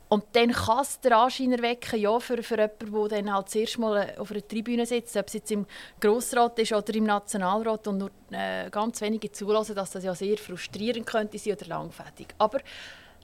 Und 0.09 0.25
dann 0.33 0.51
kann 0.51 0.79
es 0.81 0.99
den 0.99 1.13
Anschein 1.13 1.51
erwecken, 1.51 1.99
ja, 1.99 2.19
für, 2.19 2.41
für 2.41 2.57
jemanden, 2.57 3.09
der 3.09 3.21
dann 3.21 3.33
halt 3.33 3.49
zuerst 3.49 3.77
mal 3.77 4.15
auf 4.17 4.31
einer 4.31 4.45
Tribüne 4.45 4.87
sitzt, 4.87 5.15
ob 5.15 5.27
es 5.27 5.35
jetzt 5.35 5.51
im 5.51 5.67
Grossrat 6.01 6.57
ist 6.57 6.73
oder 6.73 6.95
im 6.95 7.03
Nationalrat 7.03 7.87
und 7.87 7.99
nur 7.99 8.11
äh, 8.31 8.71
ganz 8.71 9.01
wenige 9.01 9.31
zulassen, 9.31 9.75
dass 9.75 9.91
das 9.91 10.03
ja 10.03 10.15
sehr 10.15 10.37
frustrierend 10.39 11.05
könnte 11.05 11.37
sein 11.37 11.53
oder 11.53 11.67
langfädig. 11.67 12.33
Aber 12.39 12.59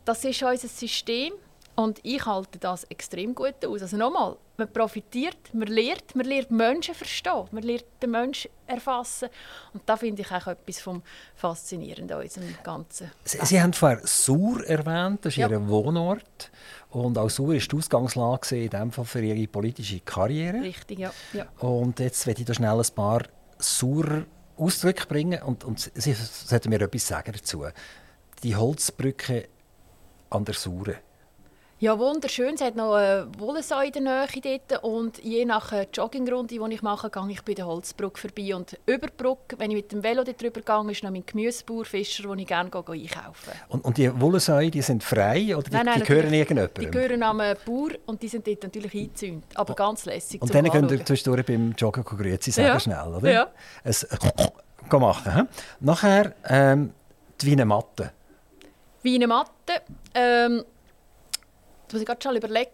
das 0.06 0.24
ist 0.26 0.44
unser 0.44 0.68
System 0.68 1.34
und 1.76 2.00
ich 2.04 2.26
halte 2.26 2.58
das 2.58 2.86
extrem 2.86 3.36
gut 3.36 3.66
aus. 3.66 3.82
Also 3.82 3.98
nochmal, 3.98 4.38
man 4.58 4.72
profitiert, 4.72 5.54
man 5.54 5.68
lernt, 5.68 6.16
man 6.16 6.26
lernt 6.26 6.50
Menschen 6.52 6.96
verstehen, 6.96 7.48
man 7.52 7.64
lernt 7.64 7.86
den 8.02 8.12
Menschen 8.12 8.50
erfassen. 8.66 9.30
Und 9.74 9.84
da 9.86 9.98
finde 9.98 10.22
ich 10.22 10.32
auch 10.32 10.48
etwas 10.48 10.80
vom 10.80 11.04
Faszinierenden 11.36 12.16
an 12.16 12.24
unserem 12.24 12.56
Ganzen. 12.64 13.12
Sie, 13.26 13.40
Sie 13.44 13.62
haben 13.62 13.74
vorher 13.74 14.00
Sur 14.06 14.66
erwähnt, 14.66 15.26
das 15.26 15.34
ist 15.34 15.38
ja. 15.38 15.50
Ihr 15.50 15.68
Wohnort. 15.68 16.50
Und 16.92 17.18
auch 17.18 17.30
Sur 17.30 17.50
war 17.50 17.58
die 17.58 17.76
Ausgangslage 17.76 18.64
in 18.64 18.70
dem 18.70 18.92
Fall 18.92 19.06
für 19.06 19.22
Ihre 19.22 19.48
politische 19.48 20.00
Karriere. 20.00 20.62
Richtig, 20.62 21.00
ja. 21.00 21.12
ja. 21.34 21.46
Und 21.60 22.00
jetzt 22.00 22.26
werde 22.26 22.40
ich 22.40 22.46
da 22.46 22.54
schnell 22.54 22.80
ein 22.80 22.96
paar 22.96 23.24
Sur 23.60 24.26
Ausdrücke 24.58 25.06
bringen 25.08 25.42
und, 25.42 25.66
und 25.66 25.92
Sie 25.94 26.14
sollten 26.14 26.70
mir 26.70 26.80
etwas 26.80 27.06
sagen 27.06 27.34
dazu. 27.34 27.66
Die 28.42 28.56
Holzbrücke 28.56 29.50
an 30.30 30.46
der 30.46 30.54
Sure 30.54 30.96
ja, 31.80 32.00
wunderschön. 32.00 32.56
Es 32.56 32.62
hat 32.62 32.76
noch 32.76 32.94
eine 32.94 33.28
Wollensau 33.38 33.82
in 33.82 33.92
der 33.92 34.02
Nähe 34.02 34.28
dort. 34.70 34.84
Und 34.84 35.24
je 35.24 35.46
nach 35.46 35.74
Joggingrunde, 35.94 36.56
die 36.56 36.74
ich 36.74 36.82
mache, 36.82 37.10
gehe 37.10 37.32
ich 37.32 37.42
bei 37.44 37.54
der 37.54 37.68
Holzbrücke 37.68 38.20
vorbei. 38.20 38.56
Und 38.56 38.78
über 38.86 39.08
die 39.08 39.14
Brücke, 39.18 39.60
wenn 39.60 39.72
ich 39.72 39.78
mit 39.78 39.92
dem 39.92 40.04
Velo 40.04 40.24
drüber 40.24 40.62
gehe, 40.62 40.92
ist 40.92 41.04
noch 41.04 41.12
mein 41.12 41.26
Gemüsebauer, 41.26 41.86
Fischer, 41.86 42.30
wo 42.30 42.34
ich 42.34 42.48
gerne 42.48 42.72
einkaufen 42.74 43.52
und, 43.70 43.84
und 43.84 43.98
die 43.98 44.22
Wollensau, 44.22 44.62
die 44.62 44.82
sind 44.82 45.04
frei 45.04 45.56
oder 45.56 45.70
die, 45.70 45.72
nein, 45.72 45.86
nein, 45.86 46.00
die 46.00 46.06
gehören 46.06 46.34
irgendjemandem? 46.34 46.86
Die 46.86 46.92
gehören 46.92 47.24
am 47.24 47.38
Bauer 47.38 47.92
und 48.06 48.22
die 48.22 48.28
sind 48.28 48.48
dort 48.48 48.64
natürlich 48.64 48.94
eingezäunt. 48.94 49.46
Aber 49.56 49.74
oh. 49.74 49.76
ganz 49.76 50.06
lässig 50.06 50.42
Und 50.42 50.54
dann 50.54 50.70
könnt 50.70 50.92
ihr 50.92 51.06
zwischendurch 51.06 51.46
beim 51.46 51.74
Joggen 51.78 52.04
grüezi 52.04 52.52
sagen, 52.52 52.68
ja. 52.68 52.80
schnell, 52.80 53.14
oder? 53.16 53.32
Ja. 53.32 53.48
Es 53.84 54.08
machen. 54.92 55.36
He? 55.36 55.42
Nachher 55.80 56.34
ähm, 56.48 56.94
die 57.42 57.48
Wiener 57.48 57.66
Matte. 57.66 58.12
Wiener 59.02 59.28
Matte. 59.28 59.82
Ähm, 60.14 60.64
Jetzt 61.86 61.94
muss 61.94 62.02
ich 62.02 62.08
gerade 62.08 62.22
schon 62.22 62.36
überlegen. 62.36 62.70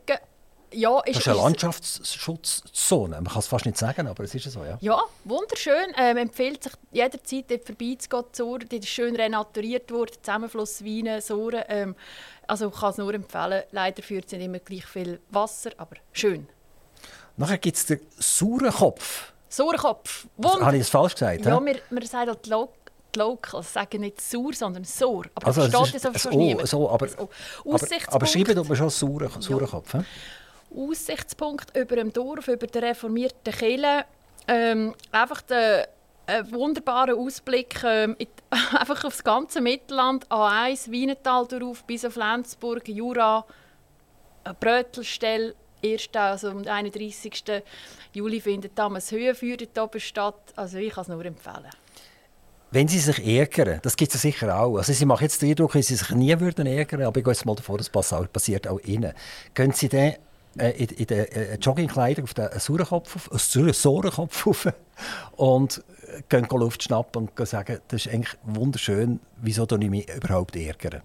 Ja, 0.74 1.02
ist, 1.02 1.18
das 1.18 1.24
ist 1.24 1.28
eine 1.28 1.38
Landschaftsschutzzone. 1.38 3.16
Man 3.16 3.26
kann 3.26 3.40
es 3.40 3.48
fast 3.48 3.66
nicht 3.66 3.78
sagen, 3.78 4.08
aber 4.08 4.24
es 4.24 4.34
ist 4.34 4.50
so, 4.50 4.64
ja. 4.64 4.78
Ja, 4.80 5.02
wunderschön. 5.26 5.94
Ähm, 5.98 6.16
empfiehlt 6.16 6.64
sich 6.64 6.72
jederzeit 6.94 7.52
dort 7.52 7.66
vorbeizugehen. 7.66 8.70
Die 8.70 8.78
ist 8.78 8.88
schön 8.88 9.18
renaturiert 9.18 9.92
worden, 9.92 10.14
Zusammenfluss 10.22 10.82
Weine, 10.86 11.20
Sohren. 11.20 11.64
Ähm, 11.68 11.96
also 12.48 12.70
ich 12.70 12.80
kann 12.80 12.92
es 12.92 12.98
nur 12.98 13.14
empfehlen. 13.14 13.64
Leider 13.72 14.02
führt 14.02 14.28
es 14.28 14.32
nicht 14.32 14.46
immer 14.46 14.60
gleich 14.60 14.86
viel 14.86 15.20
Wasser, 15.30 15.72
aber 15.76 15.98
schön. 16.14 16.48
Nachher 17.36 17.58
gibt 17.58 17.76
es 17.76 17.86
den 17.86 18.00
Saurenkopf. 18.18 19.34
Saurenkopf. 19.50 20.28
Also, 20.42 20.66
habe 20.66 20.78
ich 20.78 20.84
es 20.84 20.90
falsch 20.90 21.16
gesagt? 21.16 21.46
Ja, 21.46 21.60
wir, 21.66 21.80
wir 21.90 22.08
sagen 22.08 22.30
halt 22.30 22.48
die 23.16 23.20
Locals 23.20 23.74
sagen 23.74 24.02
nicht 24.02 24.22
sauer, 24.22 24.54
sondern 24.54 24.84
sauer. 24.84 25.26
Aber 25.36 25.48
also, 25.48 25.68
das 25.68 25.90
steht 25.90 26.04
das 26.04 26.06
auf 26.06 26.18
so, 26.18 26.66
so, 26.66 26.90
aber, 26.90 27.08
aber, 27.08 27.80
aber 28.08 28.26
schreiben 28.26 28.56
tut 28.56 28.68
man 28.68 28.78
schon 28.78 28.90
sauren, 28.90 29.42
sauren 29.42 29.68
Kopf. 29.68 29.94
Ja. 29.94 30.04
Aussichtspunkt 30.76 31.76
über 31.76 31.96
dem 31.96 32.14
Dorf, 32.14 32.48
über 32.48 32.68
der 32.68 32.84
reformierten 32.84 33.54
Kirche. 33.54 34.06
Ähm, 34.48 34.94
einfach 35.12 35.42
der 35.42 35.90
ein 36.28 36.52
wunderbarer 36.52 37.16
Ausblick 37.16 37.84
ähm, 37.84 38.16
in, 38.18 38.28
einfach 38.78 39.04
auf 39.04 39.14
das 39.14 39.24
ganze 39.24 39.62
Mittelland, 39.62 40.28
A1, 40.28 40.90
Wienetal 40.90 41.48
darauf, 41.48 41.84
bis 41.84 42.06
auf 42.06 42.16
Lenzburg, 42.16 42.88
Jura, 42.88 43.46
Brötelstell, 44.60 45.56
erst 45.82 46.16
also 46.16 46.50
am 46.50 46.66
31. 46.66 47.44
Juli 48.14 48.40
findet 48.40 48.78
damals 48.78 49.12
Höhenfeuer 49.12 49.58
dort 49.58 49.78
oben 49.78 50.00
statt. 50.00 50.54
Also 50.56 50.78
ich 50.78 50.94
kann 50.94 51.04
es 51.04 51.08
nur 51.08 51.26
empfehlen. 51.26 51.70
Wenn 52.74 52.88
Sie 52.88 53.00
sich 53.00 53.28
ärgern, 53.28 53.80
das 53.82 53.98
gibt 53.98 54.16
es 54.16 54.22
sicher 54.22 54.58
auch. 54.58 54.78
Also 54.78 54.94
Sie 54.94 55.06
machen 55.06 55.24
jetzt 55.24 55.42
den 55.42 55.50
Eindruck, 55.50 55.74
dass 55.74 55.88
Sie 55.88 55.96
sich 55.96 56.10
nie 56.12 56.40
würden 56.40 56.66
ärgern 56.66 57.02
aber 57.04 57.18
ich 57.18 57.24
gehe 57.26 57.34
jetzt 57.34 57.46
mal 57.46 57.56
davon, 57.56 57.78
das 57.78 57.90
passiert 57.90 58.66
auch 58.66 58.80
Ihnen. 58.80 59.12
Können 59.54 59.74
Sie 59.74 59.90
dann 59.90 60.14
äh, 60.58 60.72
in, 60.72 60.88
in 60.88 61.06
den 61.06 61.26
äh, 61.26 61.56
Joggingkleidern 61.56 62.24
auf 62.24 62.34
den 62.34 62.48
Saurenkopf, 62.58 63.30
äh, 63.34 63.74
Sorenkopf 63.74 64.48
rauf 64.48 64.68
und 65.36 65.84
gehen 66.30 66.48
Luft 66.50 66.84
schnappen 66.84 67.28
und 67.28 67.48
sagen, 67.48 67.80
das 67.90 68.06
ist 68.06 68.14
eigentlich 68.14 68.38
wunderschön, 68.44 69.20
wieso 69.42 69.66
ich 69.70 69.90
mich 69.90 70.10
überhaupt 70.10 70.56
ärgere. 70.56 71.02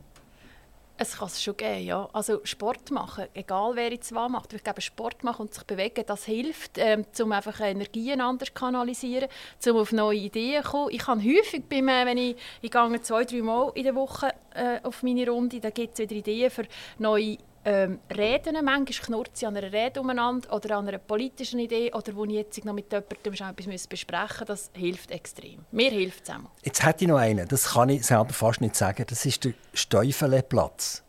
Es 0.98 1.18
kann 1.18 1.28
es 1.28 1.42
schon 1.42 1.56
geben, 1.56 1.84
ja. 1.84 2.08
Also 2.12 2.40
Sport 2.44 2.90
machen, 2.90 3.26
egal 3.34 3.72
wer 3.74 3.92
jetzt 3.92 4.14
was 4.14 4.30
macht. 4.30 4.54
Ich 4.54 4.64
glaube, 4.64 4.80
Sport 4.80 5.24
machen 5.24 5.42
und 5.42 5.54
sich 5.54 5.64
bewegen, 5.64 6.04
das 6.06 6.24
hilft, 6.24 6.78
ähm, 6.78 7.04
um 7.20 7.32
einfach 7.32 7.60
Energien 7.60 8.20
anders 8.20 8.54
kanalisieren, 8.54 9.28
um 9.66 9.76
auf 9.76 9.92
neue 9.92 10.18
Ideen 10.18 10.62
zu 10.62 10.70
kommen. 10.70 10.90
Ich 10.92 11.00
kann 11.00 11.22
häufig, 11.22 11.64
beim, 11.68 11.88
äh, 11.88 12.06
wenn 12.06 12.16
ich, 12.16 12.36
ich 12.62 12.70
gehe 12.70 13.02
zwei, 13.02 13.24
drei 13.24 13.42
Mal 13.42 13.72
in 13.74 13.84
der 13.84 13.94
Woche 13.94 14.32
äh, 14.54 14.80
auf 14.82 15.02
meine 15.02 15.28
Runde, 15.28 15.60
da 15.60 15.68
gibt 15.68 15.94
es 15.94 15.98
wieder 15.98 16.16
Ideen 16.16 16.50
für 16.50 16.64
neue 16.98 17.36
ähm, 17.66 17.98
Reden. 18.16 18.64
Manchmal 18.64 19.06
knurrt 19.06 19.36
sie 19.36 19.44
an 19.44 19.56
einer 19.56 19.72
Rede 19.72 20.00
umeinander 20.00 20.52
oder 20.54 20.78
an 20.78 20.88
einer 20.88 20.98
politischen 20.98 21.58
Idee 21.58 21.92
oder 21.92 22.14
wo 22.14 22.24
ich 22.24 22.30
jetzt 22.30 22.64
noch 22.64 22.72
mit 22.72 22.92
jemandem 22.92 23.34
schon 23.34 23.48
etwas 23.48 23.86
besprechen 23.88 24.46
muss. 24.48 24.70
Das 24.70 24.70
hilft 24.72 25.10
extrem. 25.10 25.64
Mir 25.72 25.90
hilft 25.90 26.22
es 26.22 26.30
auch. 26.30 26.50
Jetzt 26.62 26.84
hätte 26.84 27.04
ich 27.04 27.08
noch 27.08 27.18
einen, 27.18 27.46
das 27.48 27.72
kann 27.72 27.88
ich 27.88 28.06
selber 28.06 28.32
fast 28.32 28.60
nicht 28.60 28.76
sagen. 28.76 29.04
Das 29.08 29.26
ist 29.26 29.44
der 29.44 29.52
Steufeleplatz. 29.74 31.02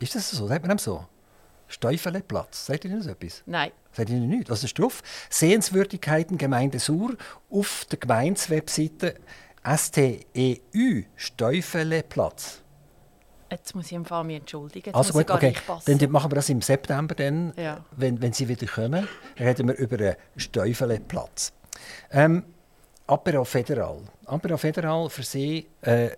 Ist 0.00 0.14
das 0.14 0.30
so? 0.30 0.46
Sagt 0.46 0.66
man 0.66 0.78
so? 0.78 1.06
Steufeleplatz. 1.68 2.66
Sagt 2.66 2.84
ihr 2.86 2.96
das 2.96 3.06
etwas? 3.06 3.42
Nein. 3.46 3.70
Sagt 3.92 4.08
ihr 4.08 4.16
nicht? 4.16 4.48
Was 4.48 4.64
ist 4.64 4.78
drauf? 4.78 5.02
Sehenswürdigkeiten 5.28 6.38
Gemeinde 6.38 6.78
Sur 6.78 7.14
auf 7.50 7.84
der 7.90 7.98
Gemeindewebseite 7.98 9.16
STEU 9.66 11.02
Steufeleplatz. 11.16 12.63
Jetzt 13.54 13.72
muss 13.76 13.86
ich 13.86 13.92
im 13.92 14.04
Fall 14.04 14.24
mich 14.24 14.40
entschuldigen. 14.40 14.86
Jetzt 14.86 14.96
also 14.96 15.12
gut, 15.12 15.30
okay. 15.30 15.54
Dann 15.86 16.10
machen 16.10 16.28
wir 16.28 16.34
das 16.34 16.48
im 16.48 16.60
September, 16.60 17.14
dann, 17.14 17.52
ja. 17.56 17.84
wenn, 17.92 18.20
wenn 18.20 18.32
Sie 18.32 18.48
wieder 18.48 18.66
kommen. 18.66 19.06
reden 19.38 19.68
wir 19.68 19.76
über 19.76 19.96
einen 19.96 20.16
Steufeleplatz. 20.36 21.52
Ähm, 22.10 22.42
Apero 23.06 23.44
Federal. 23.44 23.98
Apero 24.26 24.56
Federal 24.56 25.08
für 25.08 25.22
Sie 25.22 25.68
äh, 25.82 26.10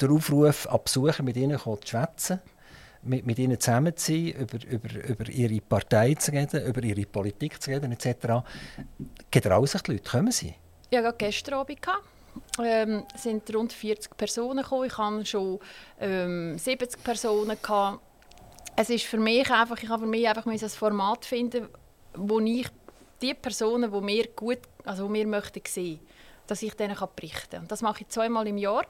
der 0.00 0.10
Aufruf 0.10 0.66
an 0.66 0.80
Besucher, 0.82 1.22
mit 1.22 1.36
ihnen 1.36 1.56
zu 1.56 1.78
schwätzen, 1.84 2.40
mit, 3.02 3.24
mit 3.24 3.38
ihnen 3.38 3.60
zusammen 3.60 3.96
zu 3.96 4.12
sein, 4.12 4.28
über, 4.30 4.58
über, 4.66 5.04
über 5.08 5.28
ihre 5.28 5.60
Partei 5.60 6.14
zu 6.14 6.32
reden, 6.32 6.66
über 6.66 6.82
ihre 6.82 7.06
Politik 7.06 7.62
zu 7.62 7.70
reden, 7.70 7.92
etc. 7.92 8.06
Ihr 9.32 9.66
sich 9.68 9.82
die 9.82 9.92
Leute? 9.92 10.10
Kommen 10.10 10.32
Sie? 10.32 10.52
Ja, 10.90 11.08
gestern 11.12 11.54
Abend 11.54 11.80
ähm, 12.62 13.04
sind 13.16 13.54
rund 13.54 13.72
40 13.72 14.16
Personen 14.16 14.62
gekommen. 14.62 14.86
Ich 14.86 14.98
hatte 14.98 15.26
schon 15.26 15.60
ähm, 16.00 16.58
70 16.58 17.02
Personen. 17.02 17.56
Gehabt. 17.60 18.00
Es 18.76 18.90
ist 18.90 19.04
für 19.04 19.18
mich 19.18 19.50
einfach, 19.50 19.82
ich 19.82 19.88
habe 19.88 20.02
für 20.02 20.08
mich 20.08 20.28
einfach 20.28 20.46
ein 20.46 20.58
Format 20.58 21.24
finden, 21.24 21.68
wo 22.14 22.40
ich 22.40 22.68
die 23.20 23.34
Personen, 23.34 23.92
die 23.92 24.00
mir 24.00 24.28
gut, 24.28 24.60
also 24.84 25.06
die 25.06 25.12
mir 25.12 25.26
möchten 25.26 25.60
sehen, 25.66 26.00
dass 26.50 26.62
ich 26.62 26.74
denen 26.74 26.96
berichten 27.14 27.50
kann. 27.50 27.68
Das 27.68 27.80
mache 27.80 28.02
ich 28.02 28.08
zweimal 28.08 28.46
im 28.48 28.58
Jahr. 28.58 28.84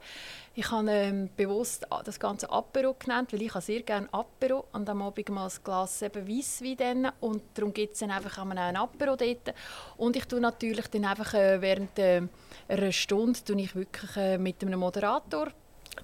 Ich 0.55 0.71
habe 0.71 0.89
ähm, 0.89 1.29
bewusst 1.37 1.85
das 2.03 2.19
ganze 2.19 2.49
Apero 2.49 2.95
genannt, 2.97 3.31
weil 3.31 3.43
ich 3.43 3.53
sehr 3.53 3.83
gerne 3.83 4.09
Apero 4.11 4.65
und 4.73 4.89
am 4.89 5.01
Abend 5.03 5.29
mal 5.29 5.47
ein 5.47 5.63
Glas 5.63 6.01
eben 6.01 6.27
Weisswein 6.27 7.11
und 7.19 7.43
darum 7.53 7.71
gibt 7.71 7.93
es 7.93 7.99
dann 7.99 8.09
einfach 8.09 8.39
einen 8.39 8.75
Apero 8.75 9.15
dort. 9.15 9.53
Und 9.97 10.15
ich 10.15 10.25
tue 10.25 10.41
natürlich 10.41 10.87
dann 10.87 11.05
einfach 11.05 11.35
äh, 11.35 11.61
während 11.61 11.99
äh, 11.99 12.23
einer 12.67 12.91
Stunde 12.91 13.39
tue 13.43 13.61
ich 13.61 13.75
wirklich 13.75 14.17
äh, 14.17 14.37
mit 14.39 14.63
einem 14.63 14.79
Moderator 14.79 15.49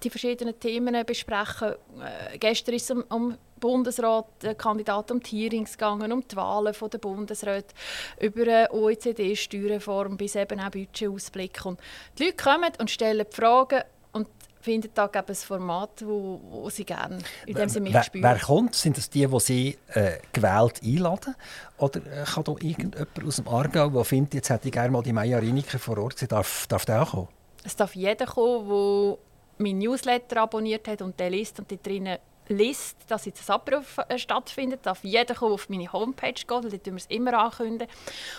die 0.04 0.10
verschiedenen 0.10 0.60
Themen 0.60 1.06
besprechen. 1.06 1.74
Äh, 2.00 2.38
gestern 2.38 2.76
ist 2.76 2.84
es 2.84 2.92
um, 2.92 3.04
um 3.10 3.38
Bundesrat, 3.60 4.44
äh, 4.44 4.56
Kandidat 4.56 5.12
um 5.12 5.20
die 5.20 5.42
Hearings 5.42 5.74
gegangen, 5.74 6.12
um 6.12 6.28
die 6.28 6.36
Wahlen 6.36 6.74
der 6.92 6.98
Bundesräte, 6.98 7.74
über 8.20 8.42
eine 8.42 8.72
OECD-Steuerreform 8.72 10.18
bis 10.18 10.36
eben 10.36 10.60
auch 10.60 10.72
Budgetausblick. 10.72 11.66
Und 11.66 11.80
die 12.18 12.26
Leute 12.26 12.38
kommen 12.38 12.72
und 12.80 12.90
stellen 12.90 13.26
Fragen 13.30 13.82
und 14.12 14.28
finden 14.68 14.90
da 14.94 15.10
ein 15.12 15.36
Format, 15.36 16.06
wo, 16.06 16.42
wo 16.50 16.70
sie 16.70 16.84
gerne, 16.84 17.20
in 17.46 17.56
dem 17.56 17.70
sie 17.70 17.80
mich 17.80 17.94
wer, 17.94 18.04
spüren. 18.04 18.24
Wer 18.24 18.40
kommt? 18.40 18.76
Sind 18.76 18.98
das 18.98 19.10
die, 19.10 19.26
die 19.26 19.40
sie 19.40 19.78
äh, 19.94 20.18
gewählt 20.34 20.82
einladen? 20.84 21.36
Oder 21.78 22.00
äh, 22.00 22.26
kann 22.26 22.44
da 22.44 22.52
irgendjemand 22.52 23.26
aus 23.26 23.38
dem 23.38 23.48
Aargau, 23.48 23.90
der 23.90 24.04
findet, 24.04 24.34
jetzt 24.34 24.50
hätte 24.50 24.68
ich 24.68 24.74
gerne 24.74 24.92
mal 24.92 25.04
die 25.04 25.14
Maya 25.14 25.38
Riniker 25.38 25.80
vor 25.80 25.98
Ort, 25.98 26.20
sie 26.20 26.28
darf, 26.28 26.68
darf 26.68 26.86
der 26.86 27.04
auch 27.04 27.12
kommen? 27.12 27.28
Es 27.64 27.76
darf 27.76 27.96
jeder 27.96 28.26
kommen, 28.26 28.68
der 28.68 29.18
meinen 29.58 29.80
Newsletter 29.80 30.42
abonniert 30.42 30.88
hat 30.88 31.02
und 31.02 31.20
der 31.20 31.30
liest 31.30 31.60
und 31.60 31.72
dort 31.72 31.86
drinnen 31.86 32.18
liest, 32.50 32.98
dass 33.08 33.26
jetzt 33.26 33.50
ein 33.50 33.54
Abruf 33.56 33.98
äh, 34.08 34.18
stattfindet, 34.18 34.86
darf 34.86 35.04
jeder 35.04 35.36
kommen, 35.36 35.54
auf 35.54 35.70
meine 35.70 35.92
Homepage 35.92 36.34
gehen, 36.34 36.46
dort 36.48 36.84
tun 36.84 36.94
wir 36.94 36.96
es 36.96 37.06
immer 37.08 37.34
ankündigen. 37.34 37.94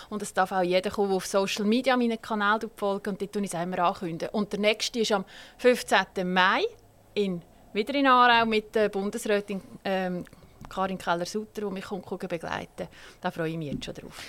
Und 0.09 0.21
es 0.21 0.33
darf 0.33 0.51
auch 0.51 0.61
jeder 0.61 0.89
kommen, 0.89 1.09
der 1.09 1.17
auf 1.17 1.25
Social 1.25 1.65
Media 1.65 1.95
meinen 1.97 2.21
Kanal 2.21 2.59
folgt 2.75 3.07
und 3.07 3.21
dort 3.21 3.33
tun 3.33 3.43
ich 3.43 3.53
es 3.53 3.61
immer 3.61 3.79
ankündigen. 3.79 4.29
Und 4.33 4.51
der 4.51 4.59
nächste 4.59 4.99
ist 4.99 5.11
am 5.11 5.25
15. 5.57 6.31
Mai 6.31 6.63
in, 7.13 7.41
wieder 7.73 7.95
in 7.95 8.07
Aarau 8.07 8.45
mit 8.45 8.75
der 8.75 8.89
Bundesrätin 8.89 9.61
ähm, 9.83 10.25
Karin 10.69 10.97
Keller-Sutter, 10.97 11.61
die 11.61 11.73
mich 11.73 11.85
kommt, 11.85 12.07
begleiten 12.29 12.87
Da 13.21 13.31
freue 13.31 13.49
ich 13.49 13.57
mich 13.57 13.73
jetzt 13.73 13.85
schon 13.85 13.93
drauf. 13.95 14.21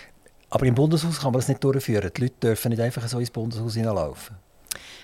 Aber 0.51 0.66
im 0.66 0.74
Bundeshaus 0.74 1.20
kann 1.20 1.33
man 1.33 1.41
das 1.41 1.49
nicht 1.49 1.62
durchführen. 1.62 2.11
Die 2.16 2.22
Leute 2.22 2.35
dürfen 2.43 2.70
nicht 2.70 2.81
einfach 2.81 3.07
so 3.07 3.20
ins 3.20 3.31
Bundeshaus 3.31 3.74
hineinlaufen. 3.74 4.37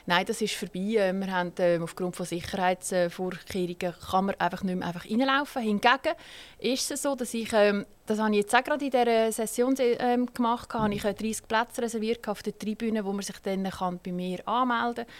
Nein, 0.06 0.24
das 0.26 0.40
ist 0.40 0.54
vorbei. 0.54 0.96
Äh, 0.96 1.12
wir 1.12 1.32
haben, 1.32 1.52
äh, 1.58 1.78
aufgrund 1.82 2.16
von 2.16 2.26
Sicherheitsvorkehrungen 2.26 3.94
kann 4.10 4.24
man 4.26 4.34
einfach 4.36 4.62
nicht 4.62 4.76
mehr 4.76 4.88
einfach 4.88 5.04
reinlaufen. 5.04 5.62
Hingegen 5.62 6.14
ist 6.58 6.90
es 6.90 7.02
so, 7.02 7.14
dass 7.14 7.34
ich, 7.34 7.52
ähm, 7.52 7.86
das 8.06 8.18
habe 8.18 8.30
ich 8.30 8.38
jetzt 8.38 8.54
auch 8.54 8.64
gerade 8.64 8.84
in 8.84 8.90
dieser 8.90 9.32
Session 9.32 9.74
ähm, 9.78 10.26
gemacht, 10.32 10.72
habe 10.74 10.94
ich 10.94 11.02
30 11.02 11.22
äh, 11.22 11.46
Plätze 11.46 11.82
reserviert 11.82 12.28
auf 12.28 12.42
der 12.42 12.56
Tribüne, 12.56 13.04
wo 13.04 13.12
man 13.12 13.22
sich 13.22 13.38
dann 13.40 13.64
kann 13.64 14.00
bei 14.02 14.12
mir 14.12 14.46
anmelden 14.46 15.06
kann. 15.06 15.14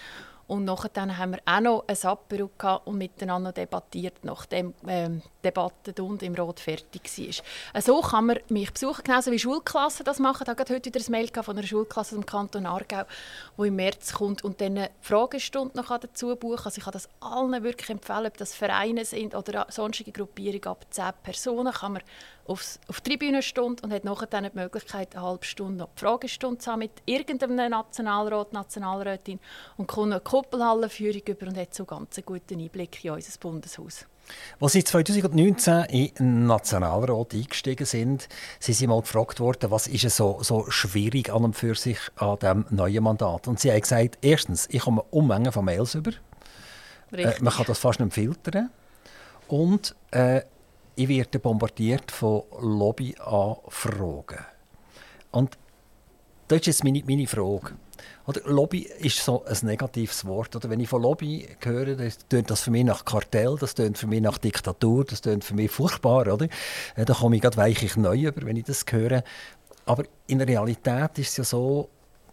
Und 0.46 0.64
nachher 0.64 0.90
haben 1.18 1.32
wir 1.32 1.40
auch 1.44 1.60
noch 1.60 1.84
ein 1.88 1.96
Apero 2.04 2.50
und 2.84 2.98
miteinander 2.98 3.52
debattiert, 3.52 4.14
nachdem 4.22 4.74
ähm, 4.86 5.22
die 5.38 5.48
Debatte 5.48 6.02
und 6.02 6.22
im 6.22 6.34
Rot 6.36 6.60
fertig 6.60 7.02
war. 7.02 7.82
So 7.82 8.00
kann 8.00 8.26
man 8.26 8.38
mich 8.48 8.72
besuchen, 8.72 9.02
genauso 9.02 9.32
wie 9.32 9.38
Schulklassen 9.38 10.04
das 10.04 10.20
machen. 10.20 10.44
Ich 10.44 10.48
habe 10.48 10.74
heute 10.74 10.94
wieder 10.94 11.00
ein 11.00 11.10
Mail 11.10 11.28
von 11.42 11.58
einer 11.58 11.66
Schulklasse 11.66 12.14
im 12.14 12.24
Kanton 12.24 12.66
Aargau, 12.66 13.02
die 13.58 13.66
im 13.66 13.76
März 13.76 14.12
kommt 14.12 14.44
und 14.44 14.60
dann 14.60 14.78
eine 14.78 14.90
Fragestunde 15.00 15.76
noch 15.76 15.98
dazu 15.98 16.36
buchen 16.36 16.66
Also 16.66 16.78
ich 16.78 16.84
kann 16.84 16.92
das 16.92 17.08
allen 17.20 17.64
wirklich 17.64 17.90
empfehlen, 17.90 18.26
ob 18.26 18.36
das 18.36 18.54
Vereine 18.54 19.04
sind 19.04 19.34
oder 19.34 19.66
sonstige 19.68 20.12
Gruppierungen 20.12 20.66
ab 20.66 20.86
10 20.90 21.06
Personen, 21.24 21.72
kann 21.72 21.94
man 21.94 22.02
aufs, 22.48 22.80
auf 22.88 23.00
die 23.00 23.10
Tribünenstunde 23.10 23.82
und 23.82 23.92
hat 23.92 24.04
nachher 24.04 24.26
dann 24.26 24.44
die 24.44 24.58
Möglichkeit, 24.58 25.14
eine 25.14 25.24
halbe 25.24 25.44
Stunde 25.44 25.78
noch 25.78 25.88
die 25.96 26.00
Fragestunde 26.00 26.58
zu 26.58 26.70
haben 26.70 26.80
mit 26.80 26.92
irgendeinem 27.04 27.70
Nationalrat, 27.70 28.52
Nationalrätin 28.52 29.40
und 29.76 29.86
kommt 29.86 30.12
eine 30.12 30.20
Kuppelhallenführung 30.20 31.22
über 31.26 31.46
und 31.46 31.56
hat 31.56 31.74
so 31.74 31.84
ganz 31.84 32.16
einen 32.16 32.26
guten 32.26 32.60
Einblick 32.60 33.04
in 33.04 33.12
unser 33.12 33.38
Bundeshaus. 33.38 34.06
Als 34.60 34.72
Sie 34.72 34.82
2019 34.82 35.84
in 35.84 36.14
den 36.18 36.46
Nationalrat 36.46 37.32
eingestiegen 37.34 37.86
sind, 37.86 38.28
sind 38.58 38.74
Sie 38.74 38.86
mal 38.86 39.00
gefragt 39.00 39.38
worden, 39.40 39.70
was 39.70 39.86
ist 39.86 40.08
so, 40.16 40.38
so 40.42 40.68
schwierig 40.68 41.32
an 41.32 41.44
und 41.44 41.54
für 41.54 41.74
sich 41.74 41.98
an 42.16 42.38
diesem 42.38 42.66
neuen 42.70 43.04
Mandat? 43.04 43.46
Und 43.46 43.60
Sie 43.60 43.70
haben 43.70 43.80
gesagt, 43.80 44.18
erstens, 44.22 44.66
ich 44.70 44.82
komme 44.82 45.04
Unmengen 45.10 45.52
von 45.52 45.64
Mails 45.64 45.94
über. 45.94 46.12
Äh, 47.12 47.34
man 47.40 47.52
kann 47.52 47.66
das 47.66 47.78
fast 47.78 48.00
nicht 48.00 48.14
filtern. 48.14 48.70
Und 49.48 49.94
äh, 50.10 50.42
ich 50.96 51.08
werde 51.08 51.38
bombardiert 51.38 52.10
von 52.10 52.42
Lobbyanfragen. 52.58 54.44
Und 55.30 55.58
das 56.48 56.60
ist 56.60 56.66
jetzt 56.66 56.84
meine, 56.84 57.02
meine 57.06 57.26
Frage. 57.26 57.74
Oder 58.26 58.40
Lobby 58.44 58.88
ist 58.98 59.24
so 59.24 59.44
ein 59.44 59.56
negatives 59.62 60.24
Wort. 60.24 60.56
Oder 60.56 60.70
wenn 60.70 60.80
ich 60.80 60.88
von 60.88 61.02
Lobby 61.02 61.48
höre, 61.62 61.96
das 61.96 62.18
tönt 62.28 62.50
das 62.50 62.62
für 62.62 62.70
mich 62.70 62.84
nach 62.84 63.04
Kartell, 63.04 63.56
das 63.60 63.74
tönt 63.74 63.98
für 63.98 64.06
mich 64.06 64.20
nach 64.20 64.38
Diktatur, 64.38 65.04
das 65.04 65.20
tönt 65.20 65.44
für 65.44 65.54
mich 65.54 65.70
furchtbar. 65.70 66.32
Oder? 66.32 66.48
Äh, 66.96 67.04
da 67.04 67.14
komme 67.14 67.36
ich 67.36 67.42
gerade 67.42 67.56
weichlich 67.56 67.96
neu 67.96 68.16
über, 68.16 68.44
wenn 68.46 68.56
ich 68.56 68.64
das 68.64 68.84
höre. 68.90 69.22
Aber 69.84 70.04
in 70.26 70.38
der 70.38 70.48
Realität 70.48 71.18
ist 71.18 71.30
es 71.30 71.36
ja 71.36 71.44
so, 71.44 71.90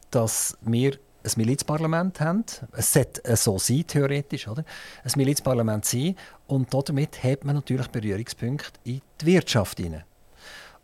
dass 0.09 0.57
wir 0.61 0.97
ein 1.23 1.31
Milizparlament 1.37 2.19
haben. 2.19 2.43
Es 2.73 2.93
sollte 2.93 3.35
so 3.35 3.57
sein, 3.57 3.85
theoretisch. 3.87 4.47
Oder? 4.47 4.65
Ein 5.03 5.11
Milizparlament 5.15 5.85
sein. 5.85 6.15
Und 6.47 6.73
damit 6.73 7.23
hat 7.23 7.45
man 7.45 7.55
natürlich 7.55 7.87
Berührungspunkte 7.87 8.79
in 8.83 9.01
die 9.21 9.25
Wirtschaft 9.25 9.79
hinein. 9.79 10.03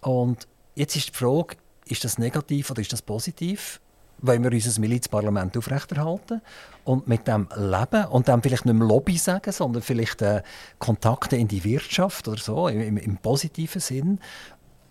Und 0.02 0.48
jetzt 0.76 0.96
ist 0.96 1.10
die 1.10 1.14
Frage, 1.14 1.58
ist 1.86 2.04
das 2.04 2.18
negativ 2.18 2.72
oder 2.72 2.82
ist 2.82 2.94
das 2.94 3.02
positiv? 3.02 3.82
Wollen 4.22 4.44
wir 4.44 4.52
unser 4.52 4.80
Milizparlament 4.82 5.56
aufrechterhalten 5.58 6.42
und 6.84 7.08
mit 7.08 7.28
dem 7.28 7.48
leben 7.56 8.06
und 8.06 8.28
dann 8.28 8.42
vielleicht 8.42 8.66
nicht 8.66 8.76
mehr 8.76 8.88
Lobby 8.88 9.18
sagen, 9.18 9.52
sondern 9.52 9.82
vielleicht 9.82 10.22
äh, 10.22 10.44
Kontakte 10.78 11.38
in 11.38 11.48
die 11.48 11.64
Wirtschaft 11.64 12.28
oder 12.28 12.38
so, 12.38 12.68
im, 12.68 12.98
im 12.98 13.18
positiven 13.18 13.80
Sinn? 13.80 14.20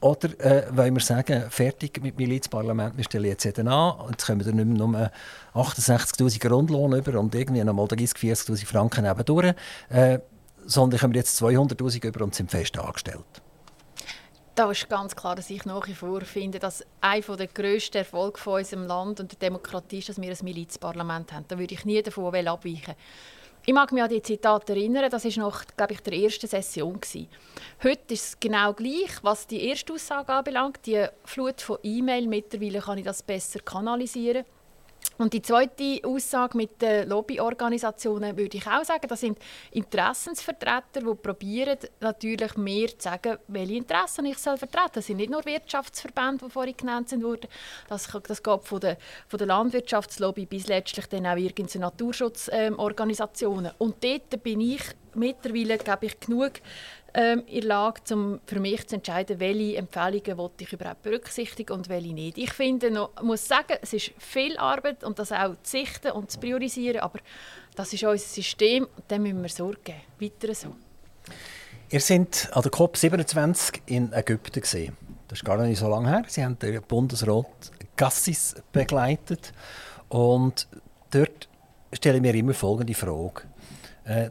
Oder 0.00 0.28
äh, 0.40 0.76
wollen 0.76 0.94
wir 0.94 1.00
sagen, 1.00 1.50
fertig 1.50 2.00
mit 2.00 2.16
Milizparlament, 2.18 2.96
wir 2.96 3.04
stellen 3.04 3.24
jetzt 3.24 3.46
an 3.58 3.66
und 3.66 4.10
jetzt 4.10 4.26
kommen 4.26 4.44
wir 4.44 4.52
nicht 4.52 4.64
mehr 4.64 4.86
nur 4.86 5.10
68'000 5.54 6.38
Grundlohn 6.38 6.92
über 6.92 7.18
und 7.18 7.34
irgendwie 7.34 7.64
noch 7.64 7.74
mal 7.74 7.86
30'000, 7.86 8.16
40'000 8.16 8.66
Franken 8.66 9.04
nebendurch, 9.04 9.54
äh, 9.88 10.20
sondern 10.66 11.00
kommen 11.00 11.14
jetzt 11.14 11.42
200'000 11.42 12.06
über 12.06 12.24
und 12.24 12.34
sind 12.34 12.50
fest 12.50 12.78
angestellt. 12.78 13.24
Da 14.54 14.70
ist 14.70 14.88
ganz 14.88 15.14
klar, 15.14 15.36
dass 15.36 15.50
ich 15.50 15.64
nach 15.64 15.86
wie 15.86 15.94
vor 15.94 16.20
finde, 16.20 16.58
dass 16.58 16.84
einer 17.00 17.36
der 17.36 17.46
grössten 17.46 17.98
Erfolge 17.98 18.38
von 18.38 18.54
unserem 18.54 18.86
Land 18.86 19.20
und 19.20 19.32
der 19.32 19.38
Demokratie 19.38 19.98
ist, 19.98 20.08
dass 20.08 20.20
wir 20.20 20.30
ein 20.30 20.38
Milizparlament 20.42 21.32
haben. 21.32 21.44
Da 21.46 21.58
würde 21.58 21.74
ich 21.74 21.84
nie 21.84 22.02
davon 22.02 22.34
abweichen. 22.34 22.94
Ich 23.68 23.74
mag 23.74 23.92
mich 23.92 24.02
an 24.02 24.08
die 24.08 24.22
Zitate 24.22 24.72
erinnern, 24.72 25.10
das 25.10 25.26
war 25.26 25.44
noch, 25.44 25.62
glaube 25.76 25.92
ich, 25.92 26.00
der 26.00 26.14
ersten 26.14 26.46
Session. 26.46 26.98
Gewesen. 26.98 27.28
Heute 27.84 28.14
ist 28.14 28.24
es 28.24 28.40
genau 28.40 28.72
gleich, 28.72 29.10
was 29.20 29.46
die 29.46 29.62
erste 29.62 29.92
Aussage 29.92 30.32
anbelangt. 30.32 30.86
Die 30.86 31.04
Flut 31.26 31.60
von 31.60 31.76
E-Mail, 31.82 32.28
mittlerweile 32.28 32.80
kann 32.80 32.96
ich 32.96 33.04
das 33.04 33.22
besser 33.22 33.60
kanalisieren. 33.60 34.46
Und 35.18 35.32
die 35.32 35.42
zweite 35.42 36.00
Aussage 36.04 36.56
mit 36.56 36.80
den 36.80 37.08
Lobbyorganisationen 37.08 38.36
würde 38.36 38.56
ich 38.56 38.66
auch 38.66 38.84
sagen, 38.84 39.08
das 39.08 39.20
sind 39.20 39.38
Interessensvertreter, 39.72 41.00
die 41.00 41.14
probieren 41.14 41.76
natürlich 42.00 42.56
mehr 42.56 42.88
zu 42.88 43.00
sagen, 43.00 43.36
welche 43.48 43.74
Interessen 43.74 44.26
ich 44.26 44.38
soll 44.38 44.56
vertreten. 44.56 44.92
Das 44.94 45.06
sind 45.06 45.16
nicht 45.16 45.30
nur 45.30 45.44
Wirtschaftsverbände, 45.44 46.44
die 46.46 46.50
vorhin 46.50 46.76
genannt 46.76 47.10
wurden. 47.20 47.48
Das, 47.88 48.08
das 48.28 48.42
geht 48.42 48.62
von 48.62 48.80
der, 48.80 48.96
von 49.26 49.38
der 49.38 49.48
Landwirtschaftslobby 49.48 50.46
bis 50.46 50.68
letztlich 50.68 51.06
dann 51.06 51.26
auch 51.26 51.36
irgendwelche 51.36 51.80
Naturschutzorganisationen. 51.80 53.72
Und 53.78 54.04
dort 54.04 54.42
bin 54.44 54.60
ich 54.60 54.82
mittlerweile, 55.14 55.78
glaube 55.78 56.06
ich, 56.06 56.20
genug 56.20 56.52
ähm, 57.18 57.42
in 57.46 57.62
der 57.62 57.68
Lage, 57.68 58.14
um 58.14 58.38
für 58.46 58.60
mich 58.60 58.86
zu 58.86 58.94
entscheiden, 58.94 59.40
welche 59.40 59.76
Empfehlungen 59.76 60.50
ich 60.60 60.72
überhaupt 60.72 61.02
berücksichtigen 61.02 61.72
und 61.72 61.88
welche 61.88 62.14
nicht. 62.14 62.38
Ich 62.38 62.52
finde, 62.52 62.92
noch, 62.92 63.10
muss 63.22 63.48
sagen, 63.48 63.76
es 63.82 63.92
ist 63.92 64.12
viel 64.18 64.56
Arbeit 64.56 65.02
und 65.02 65.18
das 65.18 65.32
auch 65.32 65.56
zu 65.64 65.78
sichten 65.78 66.12
und 66.12 66.30
zu 66.30 66.38
priorisieren, 66.38 67.00
aber 67.00 67.18
das 67.74 67.92
ist 67.92 68.04
unser 68.04 68.24
System 68.24 68.86
und 68.96 69.10
dem 69.10 69.24
müssen 69.24 69.42
wir 69.42 69.48
Sorge 69.48 69.80
geben. 69.82 70.00
Weiter 70.20 70.54
so. 70.54 70.76
Ihr 71.90 72.00
seid 72.00 72.48
an 72.52 72.62
der 72.62 72.70
COP27 72.70 73.80
in 73.86 74.12
Ägypten 74.12 74.60
gesehen. 74.60 74.96
Das 75.26 75.40
ist 75.40 75.44
gar 75.44 75.56
nicht 75.58 75.78
so 75.78 75.88
lange 75.88 76.08
her. 76.08 76.22
Sie 76.28 76.44
haben 76.44 76.56
den 76.60 76.80
Bundesrat 76.82 77.72
Gassis 77.96 78.54
begleitet 78.70 79.52
und 80.08 80.68
dort 81.10 81.48
stelle 81.92 82.18
ich 82.18 82.22
mir 82.22 82.34
immer 82.34 82.54
folgende 82.54 82.94
Frage. 82.94 83.42
Äh, 84.04 84.30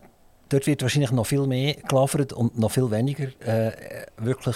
Dort 0.50 0.66
wird 0.68 0.82
wahrscheinlich 0.82 1.12
noch 1.12 1.26
viel 1.26 1.46
mehr 1.46 1.74
geliefert 1.74 2.34
und 2.34 2.58
noch 2.58 2.72
viel 2.72 2.90
weniger 2.90 3.28
äh, 3.46 3.72
wirklich 4.18 4.56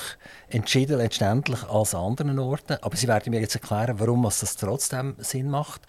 entschieden 0.50 0.98
letztendlich 0.98 1.64
als 1.64 1.94
an 1.94 2.12
anderen 2.12 2.40
Orten. 2.40 2.78
Aber 2.82 2.96
Sie 2.96 3.08
werden 3.08 3.32
mir 3.32 3.42
jetzt 3.42 3.56
erklären, 3.56 4.00
warum 4.00 4.24
das 4.24 4.56
trotzdem 4.56 5.16
Sinn 5.20 5.50
macht. 5.50 5.82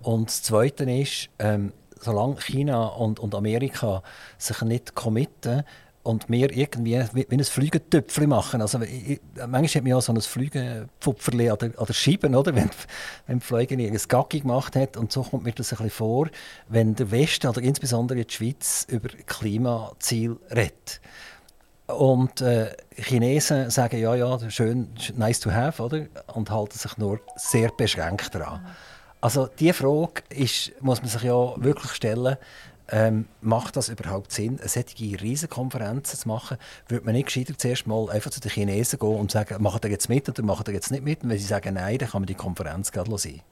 Und 0.00 0.28
das 0.28 0.42
Zweite 0.42 0.84
ist, 0.90 1.30
ähm, 1.38 1.72
solange 2.00 2.36
China 2.36 2.86
und, 2.86 3.18
und 3.18 3.34
Amerika 3.34 4.02
sich 4.38 4.60
nicht 4.62 4.94
committen, 4.94 5.64
und 6.06 6.30
wir 6.30 6.56
irgendwie 6.56 7.02
wie, 7.12 7.26
ein 7.28 7.44
Flügentöpfchen 7.44 8.28
machen. 8.28 8.62
Also, 8.62 8.80
ich, 8.80 9.20
manchmal 9.34 9.66
hat 9.66 9.82
man 9.82 9.86
ja 9.86 10.00
so 10.00 10.12
ein 10.12 10.20
Flügenpfupferli 10.20 11.50
an 11.50 11.58
der, 11.58 11.78
an 11.78 11.86
der 11.86 11.92
Scheibe, 11.92 12.28
oder? 12.28 12.54
wenn, 12.54 12.70
wenn 13.26 13.40
die 13.40 13.44
Flüge 13.44 13.74
ein 13.74 13.98
Gacki 14.08 14.40
gemacht 14.40 14.76
hat. 14.76 14.96
Und 14.96 15.10
so 15.10 15.22
kommt 15.24 15.44
mir 15.44 15.52
das 15.52 15.72
ein 15.72 15.78
bisschen 15.78 15.90
vor, 15.90 16.28
wenn 16.68 16.94
der 16.94 17.10
Westen, 17.10 17.48
oder 17.48 17.60
insbesondere 17.60 18.24
die 18.24 18.32
Schweiz, 18.32 18.86
über 18.88 19.08
Klimaziel 19.08 20.36
redet. 20.50 21.00
Und 21.88 22.40
äh, 22.40 22.76
Chinesen 22.94 23.70
sagen, 23.70 23.98
ja, 23.98 24.14
ja, 24.14 24.50
schön, 24.50 24.88
nice 25.16 25.40
to 25.40 25.50
have, 25.50 25.82
oder? 25.82 26.06
Und 26.34 26.50
halten 26.50 26.78
sich 26.78 26.96
nur 26.98 27.20
sehr 27.36 27.70
beschränkt 27.70 28.34
daran. 28.34 28.64
Also 29.20 29.48
diese 29.58 29.74
Frage 29.74 30.22
ist, 30.28 30.72
muss 30.80 31.00
man 31.00 31.10
sich 31.10 31.22
ja 31.22 31.54
wirklich 31.56 31.92
stellen, 31.92 32.36
ähm, 32.88 33.26
macht 33.40 33.76
das 33.76 33.88
überhaupt 33.88 34.32
Sinn, 34.32 34.58
eine 34.60 34.68
solche 34.68 35.20
Riesenkonferenzen 35.20 36.18
zu 36.18 36.28
machen? 36.28 36.56
Würde 36.88 37.04
man 37.04 37.14
nicht 37.14 37.26
gescheiter 37.26 37.56
zuerst 37.56 37.86
mal 37.86 38.10
einfach 38.10 38.30
zu 38.30 38.40
den 38.40 38.50
Chinesen 38.50 38.98
gehen 38.98 39.16
und 39.16 39.30
sagen, 39.30 39.62
machen 39.62 39.80
ihr 39.84 39.90
jetzt 39.90 40.08
mit 40.08 40.28
oder 40.28 40.42
machen 40.42 40.64
ihr 40.68 40.74
jetzt 40.74 40.90
nicht 40.90 41.04
mit? 41.04 41.22
Und 41.22 41.30
wenn 41.30 41.38
sie 41.38 41.44
sagen 41.44 41.74
nein, 41.74 41.98
dann 41.98 42.08
kann 42.08 42.22
man 42.22 42.26
die 42.26 42.34
Konferenz 42.34 42.92
gerade 42.92 43.16
sein. 43.18 43.42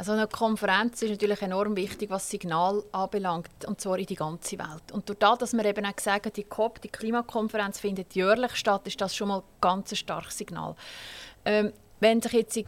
Also 0.00 0.12
eine 0.12 0.26
Konferenz 0.28 1.02
ist 1.02 1.10
natürlich 1.10 1.42
enorm 1.42 1.76
wichtig, 1.76 2.08
was 2.08 2.22
das 2.22 2.30
Signal 2.30 2.82
anbelangt, 2.90 3.66
und 3.66 3.82
zwar 3.82 3.98
in 3.98 4.06
die 4.06 4.14
ganze 4.14 4.58
Welt. 4.58 4.92
Und 4.92 5.06
durch 5.06 5.18
das, 5.18 5.38
dass 5.38 5.52
wir 5.52 5.64
eben 5.64 5.84
auch 5.84 5.94
gesagt 5.94 6.24
haben, 6.24 6.32
die 6.32 6.44
COP, 6.44 6.80
die 6.80 6.88
Klimakonferenz 6.88 7.80
findet 7.80 8.14
jährlich 8.14 8.56
statt, 8.56 8.86
ist 8.86 8.98
das 8.98 9.14
schon 9.14 9.28
mal 9.28 9.40
ein 9.40 9.44
ganz 9.60 9.94
starkes 9.94 10.38
Signal. 10.38 10.74
Ähm, 11.44 11.74
wenn 12.00 12.22
sich 12.22 12.32
jetzt 12.32 12.58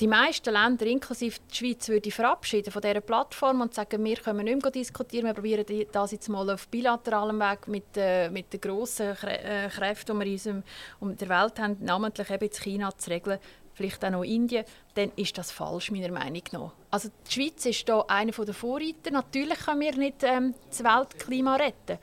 die 0.00 0.06
meisten 0.06 0.54
Länder, 0.54 0.86
inklusive 0.86 1.38
die 1.50 1.56
Schweiz, 1.56 1.88
würden 1.88 2.10
verabschieden 2.10 2.72
von 2.72 2.80
dieser 2.80 3.02
Plattform 3.02 3.60
und 3.60 3.74
sagen, 3.74 4.02
wir 4.02 4.16
können 4.16 4.44
nicht 4.44 4.62
mehr 4.62 4.70
diskutieren, 4.70 5.26
wir 5.26 5.34
probieren 5.34 5.66
das 5.92 6.12
jetzt 6.12 6.28
mal 6.28 6.48
auf 6.50 6.68
bilateralem 6.68 7.38
Weg 7.38 7.68
mit, 7.68 7.96
äh, 7.96 8.30
mit 8.30 8.50
den 8.52 8.60
grossen 8.62 9.14
äh, 9.22 9.68
Kräften, 9.68 10.18
die 10.18 10.24
wir 10.24 10.26
in 10.26 10.32
unserem, 10.32 10.62
um 11.00 11.16
der 11.16 11.28
Welt 11.28 11.58
haben, 11.58 11.76
namentlich 11.80 12.30
eben 12.30 12.48
in 12.48 12.52
China 12.52 12.96
zu 12.96 13.10
regeln, 13.10 13.38
vielleicht 13.74 14.02
auch 14.04 14.10
noch 14.10 14.24
Indien, 14.24 14.64
dann 14.94 15.12
ist 15.16 15.36
das 15.36 15.52
falsch, 15.52 15.90
meiner 15.90 16.12
Meinung 16.12 16.42
nach. 16.52 16.72
Also 16.90 17.10
die 17.26 17.32
Schweiz 17.32 17.66
ist 17.66 17.84
hier 17.86 18.04
einer 18.08 18.32
der 18.32 18.54
Vorreiter. 18.54 19.10
Natürlich 19.10 19.58
können 19.58 19.80
wir 19.80 19.96
nicht 19.96 20.22
ähm, 20.22 20.54
das 20.70 20.82
Weltklima 20.82 21.56
retten, 21.56 21.98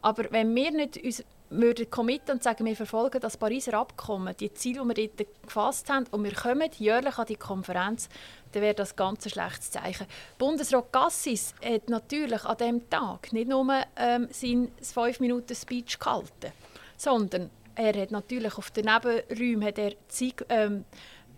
aber 0.00 0.24
wenn 0.30 0.54
wir 0.54 0.70
nicht 0.70 0.96
würden 1.52 1.90
committen 1.90 2.32
und 2.32 2.42
sagen, 2.42 2.64
wir 2.64 2.76
verfolgen 2.76 3.20
das 3.20 3.36
Pariser 3.36 3.74
Abkommen, 3.74 4.34
die 4.38 4.52
Ziele, 4.52 4.82
die 4.82 4.88
wir 4.88 5.08
dort 5.08 5.42
gefasst 5.42 5.90
haben, 5.90 6.06
und 6.10 6.24
wir 6.24 6.32
kommen 6.32 6.68
jährlich 6.78 7.18
an 7.18 7.26
die 7.26 7.36
Konferenz, 7.36 8.08
dann 8.52 8.62
wäre 8.62 8.74
das 8.74 8.96
ganz 8.96 9.26
ein 9.26 9.30
schlechtes 9.30 9.70
Zeichen. 9.70 10.06
Bundesrat 10.38 10.92
Gassis 10.92 11.54
hat 11.64 11.88
natürlich 11.88 12.44
an 12.44 12.56
diesem 12.56 12.90
Tag 12.90 13.32
nicht 13.32 13.48
nur 13.48 13.66
ähm, 13.96 14.28
seinen 14.30 14.72
5-Minuten-Speech 14.82 15.98
gehalten, 15.98 16.52
sondern 16.96 17.50
er 17.74 18.00
hat 18.00 18.10
natürlich 18.10 18.58
auf 18.58 18.70
den 18.70 18.86
Nebenräumen 18.86 19.64
hat 19.64 19.78
er 19.78 19.92
Zeit, 20.08 20.44
ähm, 20.48 20.84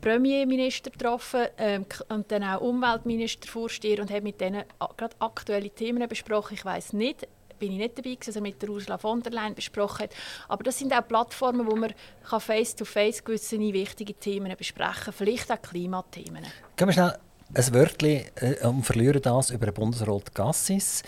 Premierminister 0.01 0.91
getroffen 0.91 1.47
ähm, 1.57 1.87
und 2.11 2.31
dann 2.31 2.43
auch 2.43 2.61
Umweltminister 2.61 3.49
vorsteher 3.49 4.01
und 4.01 4.11
hat 4.11 4.23
mit 4.23 4.41
denen 4.41 4.65
gerade 4.99 5.17
aktuelle 5.19 5.71
Themen 5.71 6.07
besprochen. 6.09 6.55
Ich 6.55 6.65
weiß 6.65 6.93
nicht, 6.93 7.27
bin 7.65 7.73
ich 7.73 7.79
nicht 7.79 7.99
dabei, 7.99 8.15
gewesen, 8.15 8.43
mit 8.43 8.61
der 8.61 8.69
Ursula 8.69 8.99
von 8.99 9.23
der 9.23 9.33
Leyen 9.33 9.55
besprochen 9.55 10.05
hat. 10.05 10.11
Aber 10.49 10.63
das 10.65 10.79
sind 10.79 10.93
auch 10.93 11.07
Plattformen, 11.07 11.67
wo 11.67 11.75
man 11.75 11.95
face-to-face 12.23 13.21
-face 13.21 13.25
gewisse 13.25 13.59
wichtige 13.59 14.15
Themen 14.15 14.55
besprechen 14.57 15.05
kann, 15.05 15.15
vielleicht 15.15 15.51
auch 15.51 15.63
Klimathemen. 15.63 16.45
Gehen 16.77 16.89
wir 16.89 16.93
schnell 16.93 17.19
ein 17.55 17.75
Wörtchen 17.75 18.25
äh, 18.37 18.67
und 18.67 18.83
verlieren 18.83 19.23
das 19.23 19.51
über 19.51 19.67
den 19.67 19.75
Bundesrat 19.75 20.35
Gassis. 20.35 21.03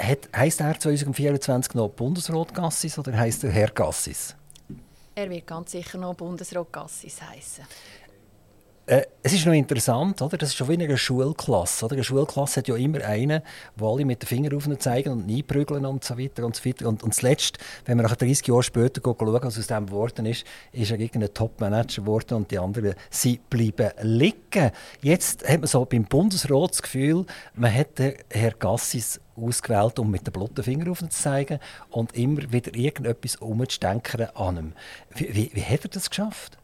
Heißt 0.00 0.60
er 0.60 0.78
2024 0.78 1.74
noch 1.74 1.88
Bundesrat 1.88 2.54
Gassis 2.54 2.98
oder 2.98 3.16
heißt 3.16 3.44
er 3.44 3.50
Herr 3.50 3.70
Gassis? 3.70 4.36
Er 5.14 5.30
wird 5.30 5.46
ganz 5.46 5.72
sicher 5.72 5.98
noch 5.98 6.14
Bundesrat 6.14 6.70
Gassis 6.72 7.20
heißen. 7.20 7.64
Äh, 8.88 9.04
es 9.22 9.34
ist 9.34 9.44
noch 9.44 9.52
interessant, 9.52 10.22
oder? 10.22 10.38
das 10.38 10.48
ist 10.48 10.54
schon 10.54 10.68
wie 10.68 10.72
eine 10.72 10.96
Schulklasse. 10.96 11.84
Oder? 11.84 11.96
Eine 11.96 12.04
Schulklasse 12.04 12.60
hat 12.60 12.68
ja 12.68 12.76
immer 12.76 13.04
einen, 13.04 13.42
wo 13.76 13.92
alle 13.92 14.06
mit 14.06 14.22
den 14.22 14.26
Fingern 14.26 14.56
auf 14.56 14.66
zeigen 14.78 15.12
und 15.12 15.30
einprügeln 15.30 15.84
und 15.84 16.02
so 16.04 16.16
weiter 16.16 16.46
und 16.46 16.56
so 16.56 16.64
weiter. 16.64 16.88
Und, 16.88 17.02
und 17.02 17.14
zuletzt, 17.14 17.58
wenn 17.84 17.98
wir 17.98 18.04
nach 18.04 18.16
30 18.16 18.46
Jahren 18.46 18.62
später 18.62 19.02
schauen, 19.04 19.42
was 19.42 19.58
aus 19.58 19.66
dem 19.66 19.86
geworden 19.86 20.24
ist, 20.24 20.46
ist 20.72 20.90
er 20.90 20.98
irgendein 20.98 21.34
Top-Manager 21.34 22.00
geworden 22.00 22.34
und 22.34 22.50
die 22.50 22.58
anderen 22.58 22.94
sie 23.10 23.38
bleiben 23.50 23.90
liegen. 24.00 24.70
Jetzt 25.02 25.46
hat 25.46 25.60
man 25.60 25.66
so 25.66 25.84
beim 25.84 26.04
Bundesrat 26.04 26.70
das 26.70 26.80
Gefühl, 26.80 27.26
man 27.52 27.70
hätte 27.70 28.16
Herr 28.30 28.52
Gassis 28.52 29.20
ausgewählt, 29.36 29.98
um 29.98 30.10
mit 30.10 30.26
dem 30.26 30.32
blotten 30.32 30.64
Finger 30.64 30.90
auf 30.90 31.02
ihn 31.02 31.10
zu 31.10 31.20
zeigen 31.20 31.58
und 31.90 32.16
immer 32.16 32.50
wieder 32.50 32.74
irgendetwas 32.74 33.36
umzudenken 33.36 34.34
an 34.34 34.56
ihm. 34.56 34.72
Wie, 35.14 35.34
wie, 35.34 35.50
wie 35.52 35.62
hat 35.62 35.84
er 35.84 35.90
das 35.90 36.08
geschafft? 36.08 36.57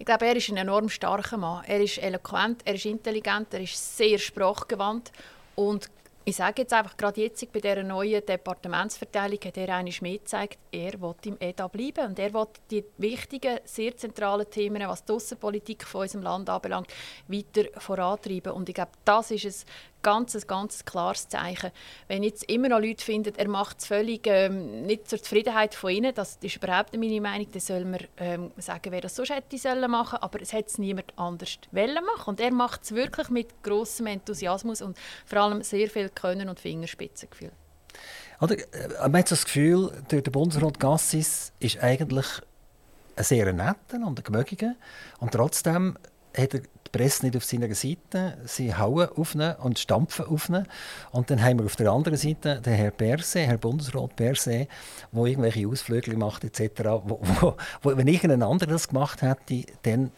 Ich 0.00 0.06
glaube, 0.06 0.24
er 0.24 0.34
ist 0.34 0.48
ein 0.48 0.56
enorm 0.56 0.88
starker 0.88 1.36
Mann. 1.36 1.62
Er 1.66 1.78
ist 1.82 1.98
eloquent, 1.98 2.62
er 2.64 2.74
ist 2.74 2.86
intelligent, 2.86 3.52
er 3.52 3.60
ist 3.60 3.98
sehr 3.98 4.16
sprachgewandt 4.16 5.12
und 5.56 5.90
ich 6.24 6.36
sage 6.36 6.62
jetzt 6.62 6.72
einfach, 6.72 6.96
gerade 6.96 7.20
jetzt 7.20 7.52
bei 7.52 7.60
dieser 7.60 7.82
neuen 7.82 8.24
Departementsverteilung 8.24 9.38
hat 9.44 9.56
er 9.58 9.74
einmal 9.74 9.92
mehr 10.00 10.18
gezeigt, 10.18 10.58
er 10.70 11.00
will 11.00 11.14
im 11.24 11.36
EDA 11.40 11.66
bleiben. 11.66 12.06
Und 12.06 12.18
er 12.18 12.32
will 12.32 12.46
die 12.70 12.84
wichtigen, 12.98 13.58
sehr 13.64 13.96
zentralen 13.96 14.48
Themen, 14.50 14.86
was 14.86 15.04
die 15.04 15.12
Außenpolitik 15.12 15.84
von 15.84 16.02
unserem 16.02 16.22
Land 16.22 16.48
anbelangt, 16.48 16.92
weiter 17.26 17.64
vorantreiben. 17.80 18.52
Und 18.52 18.68
ich 18.68 18.74
glaube, 18.74 18.92
das 19.04 19.30
ist 19.30 19.44
ein 19.44 19.52
ganz, 20.02 20.46
ganz 20.46 20.84
klares 20.84 21.28
Zeichen. 21.28 21.70
Wenn 22.08 22.22
jetzt 22.22 22.44
immer 22.50 22.68
noch 22.68 22.80
Leute 22.80 23.04
finden, 23.04 23.34
er 23.36 23.48
macht 23.48 23.80
es 23.80 23.86
völlig 23.86 24.26
ähm, 24.26 24.82
nicht 24.82 25.08
zur 25.08 25.22
Zufriedenheit 25.22 25.74
von 25.74 25.90
ihnen, 25.90 26.14
das 26.14 26.38
ist 26.40 26.56
überhaupt 26.56 26.96
meine 26.96 27.20
Meinung, 27.20 27.46
dann 27.50 27.60
soll 27.60 27.84
man 27.84 28.00
ähm, 28.16 28.50
sagen, 28.56 28.92
wer 28.92 29.00
das 29.00 29.16
so 29.16 29.24
hätte 29.24 29.58
sollen 29.58 29.90
machen, 29.90 30.18
aber 30.20 30.40
es 30.40 30.52
hätte 30.52 30.68
es 30.68 30.78
niemand 30.78 31.12
anders 31.16 31.58
wollen 31.72 32.04
machen. 32.04 32.30
Und 32.30 32.40
er 32.40 32.52
macht 32.52 32.82
es 32.82 32.94
wirklich 32.94 33.28
mit 33.30 33.62
großem 33.62 34.06
Enthusiasmus 34.06 34.82
und 34.82 34.96
vor 35.24 35.38
allem 35.38 35.62
sehr 35.62 35.88
viel 35.88 36.08
Können 36.08 36.48
und 36.48 36.60
Fingerspitzengefühl. 36.60 37.52
Oder, 38.40 38.56
äh, 38.58 39.08
man 39.08 39.18
hat 39.18 39.30
das 39.30 39.44
Gefühl, 39.44 39.92
der 40.10 40.22
Bundesrat 40.22 40.80
Gassis 40.80 41.52
ist 41.60 41.82
eigentlich 41.82 42.26
ein 43.16 43.24
sehr 43.24 43.52
netter 43.52 44.06
und 44.06 44.18
ein 44.18 44.24
gemögiger 44.24 44.74
und 45.18 45.32
trotzdem 45.32 45.98
hat 46.36 46.54
er 46.54 46.62
die 46.92 46.98
Presse 46.98 47.24
nicht 47.24 47.36
auf 47.36 47.44
seiner 47.44 47.72
Seite. 47.74 48.38
Sie 48.44 48.74
hauen 48.74 49.08
auf 49.16 49.34
ihn 49.34 49.54
und 49.62 49.78
stampfen 49.78 50.26
auf 50.26 50.48
ihn. 50.48 50.66
Und 51.12 51.30
dann 51.30 51.42
haben 51.42 51.58
wir 51.58 51.66
auf 51.66 51.76
der 51.76 51.90
anderen 51.90 52.18
Seite 52.18 52.60
den 52.60 52.74
Herrn 52.74 52.92
Berset, 52.96 53.46
Herr 53.46 53.58
Bundesrat 53.58 54.16
Berset, 54.16 54.68
der 55.12 55.24
irgendwelche 55.24 55.68
Ausflüge 55.68 56.16
macht 56.16 56.44
etc. 56.44 56.82
Wo, 57.04 57.20
wo, 57.22 57.56
wo, 57.82 57.96
wenn 57.96 58.08
irgendein 58.08 58.42
anderer 58.42 58.72
das 58.72 58.88
gemacht 58.88 59.22
hätte, 59.22 59.64
dann 59.82 60.10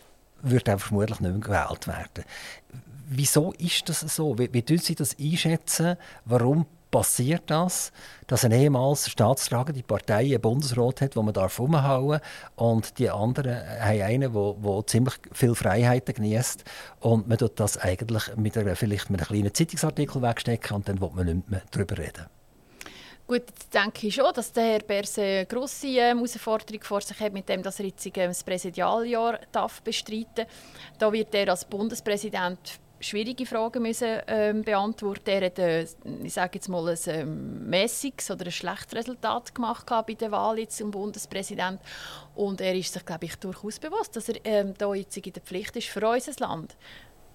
würde 0.42 0.70
er 0.70 0.78
vermutlich 0.78 1.20
nicht 1.20 1.30
mehr 1.30 1.40
gewählt 1.40 1.86
werden. 1.86 2.24
Wieso 3.08 3.52
ist 3.58 3.88
das 3.88 4.00
so? 4.00 4.38
Wie, 4.38 4.52
wie 4.52 4.78
Sie 4.78 4.94
das 4.94 5.16
einschätzen? 5.18 5.96
Warum 6.24 6.66
passiert 6.92 7.44
das, 7.46 7.90
dass 8.28 8.44
eine 8.44 8.56
ehemals 8.56 9.10
staatstragende 9.10 9.82
Partei 9.82 10.26
einen 10.26 10.40
Bundesrat 10.40 11.00
hat, 11.00 11.16
wo 11.16 11.22
man 11.22 11.34
darf 11.34 11.58
umhauen 11.58 12.20
und 12.54 12.98
die 12.98 13.10
anderen 13.10 13.56
haben 13.80 14.02
einen, 14.02 14.34
wo, 14.34 14.56
wo 14.60 14.82
ziemlich 14.82 15.14
viel 15.32 15.56
Freiheiten 15.56 16.14
genießt 16.14 16.62
und 17.00 17.26
man 17.26 17.38
tut 17.38 17.58
das 17.58 17.78
eigentlich 17.78 18.36
mit 18.36 18.56
einer, 18.56 18.76
vielleicht 18.76 19.10
mit 19.10 19.20
einem 19.20 19.26
kleinen 19.26 19.54
Zeitungsartikel 19.54 20.22
wegstecken 20.22 20.76
und 20.76 20.88
dann 20.88 21.00
will 21.00 21.10
man 21.14 21.26
nicht 21.26 21.50
mehr 21.50 21.62
darüber 21.72 21.98
reden. 21.98 22.26
Gut, 23.26 23.44
jetzt 23.48 23.72
denke 23.72 24.08
ich 24.08 24.14
schon, 24.14 24.32
dass 24.34 24.52
der 24.52 24.64
Herr 24.64 24.80
Berse 24.80 25.22
eine 25.22 25.46
grosse 25.46 25.86
äh, 25.86 26.14
Herausforderung 26.14 26.82
vor 26.82 27.00
sich 27.00 27.18
hat, 27.18 27.32
mit 27.32 27.48
dem, 27.48 27.62
dass 27.62 27.78
er 27.78 27.86
jetzt 27.86 28.04
äh, 28.06 28.10
das 28.10 28.44
Präsidialjahr 28.44 29.38
darf 29.50 29.80
bestreiten 29.80 30.26
darf. 30.34 30.46
Da 30.98 31.12
wird 31.12 31.34
er 31.34 31.48
als 31.48 31.64
Bundespräsident 31.64 32.80
schwierige 33.02 33.46
Fragen 33.46 33.82
müssen, 33.82 34.20
ähm, 34.26 34.62
beantworten. 34.62 35.30
Er 35.30 35.46
hat, 35.46 35.58
äh, 35.58 35.86
ich 36.22 36.32
sage 36.32 36.52
jetzt 36.54 36.68
mal, 36.68 36.88
ein 36.88 36.98
ähm, 37.06 37.68
mäßiges 37.68 38.30
oder 38.30 38.46
ein 38.46 38.52
schlechtes 38.52 38.94
Resultat 38.94 39.54
gemacht 39.54 39.86
bei 39.86 40.14
der 40.14 40.30
Wahl 40.30 40.58
jetzt 40.58 40.78
zum 40.78 40.90
Bundespräsident. 40.90 41.80
Und 42.34 42.60
er 42.60 42.74
ist 42.74 42.92
sich, 42.92 43.04
glaube 43.04 43.26
ich, 43.26 43.36
durchaus 43.36 43.78
bewusst, 43.78 44.16
dass 44.16 44.28
er 44.28 44.36
ähm, 44.44 44.74
da 44.78 44.94
jetzt 44.94 45.16
in 45.16 45.32
der 45.32 45.42
Pflicht 45.42 45.76
ist 45.76 45.88
für 45.88 46.08
unser 46.08 46.32
Land 46.38 46.76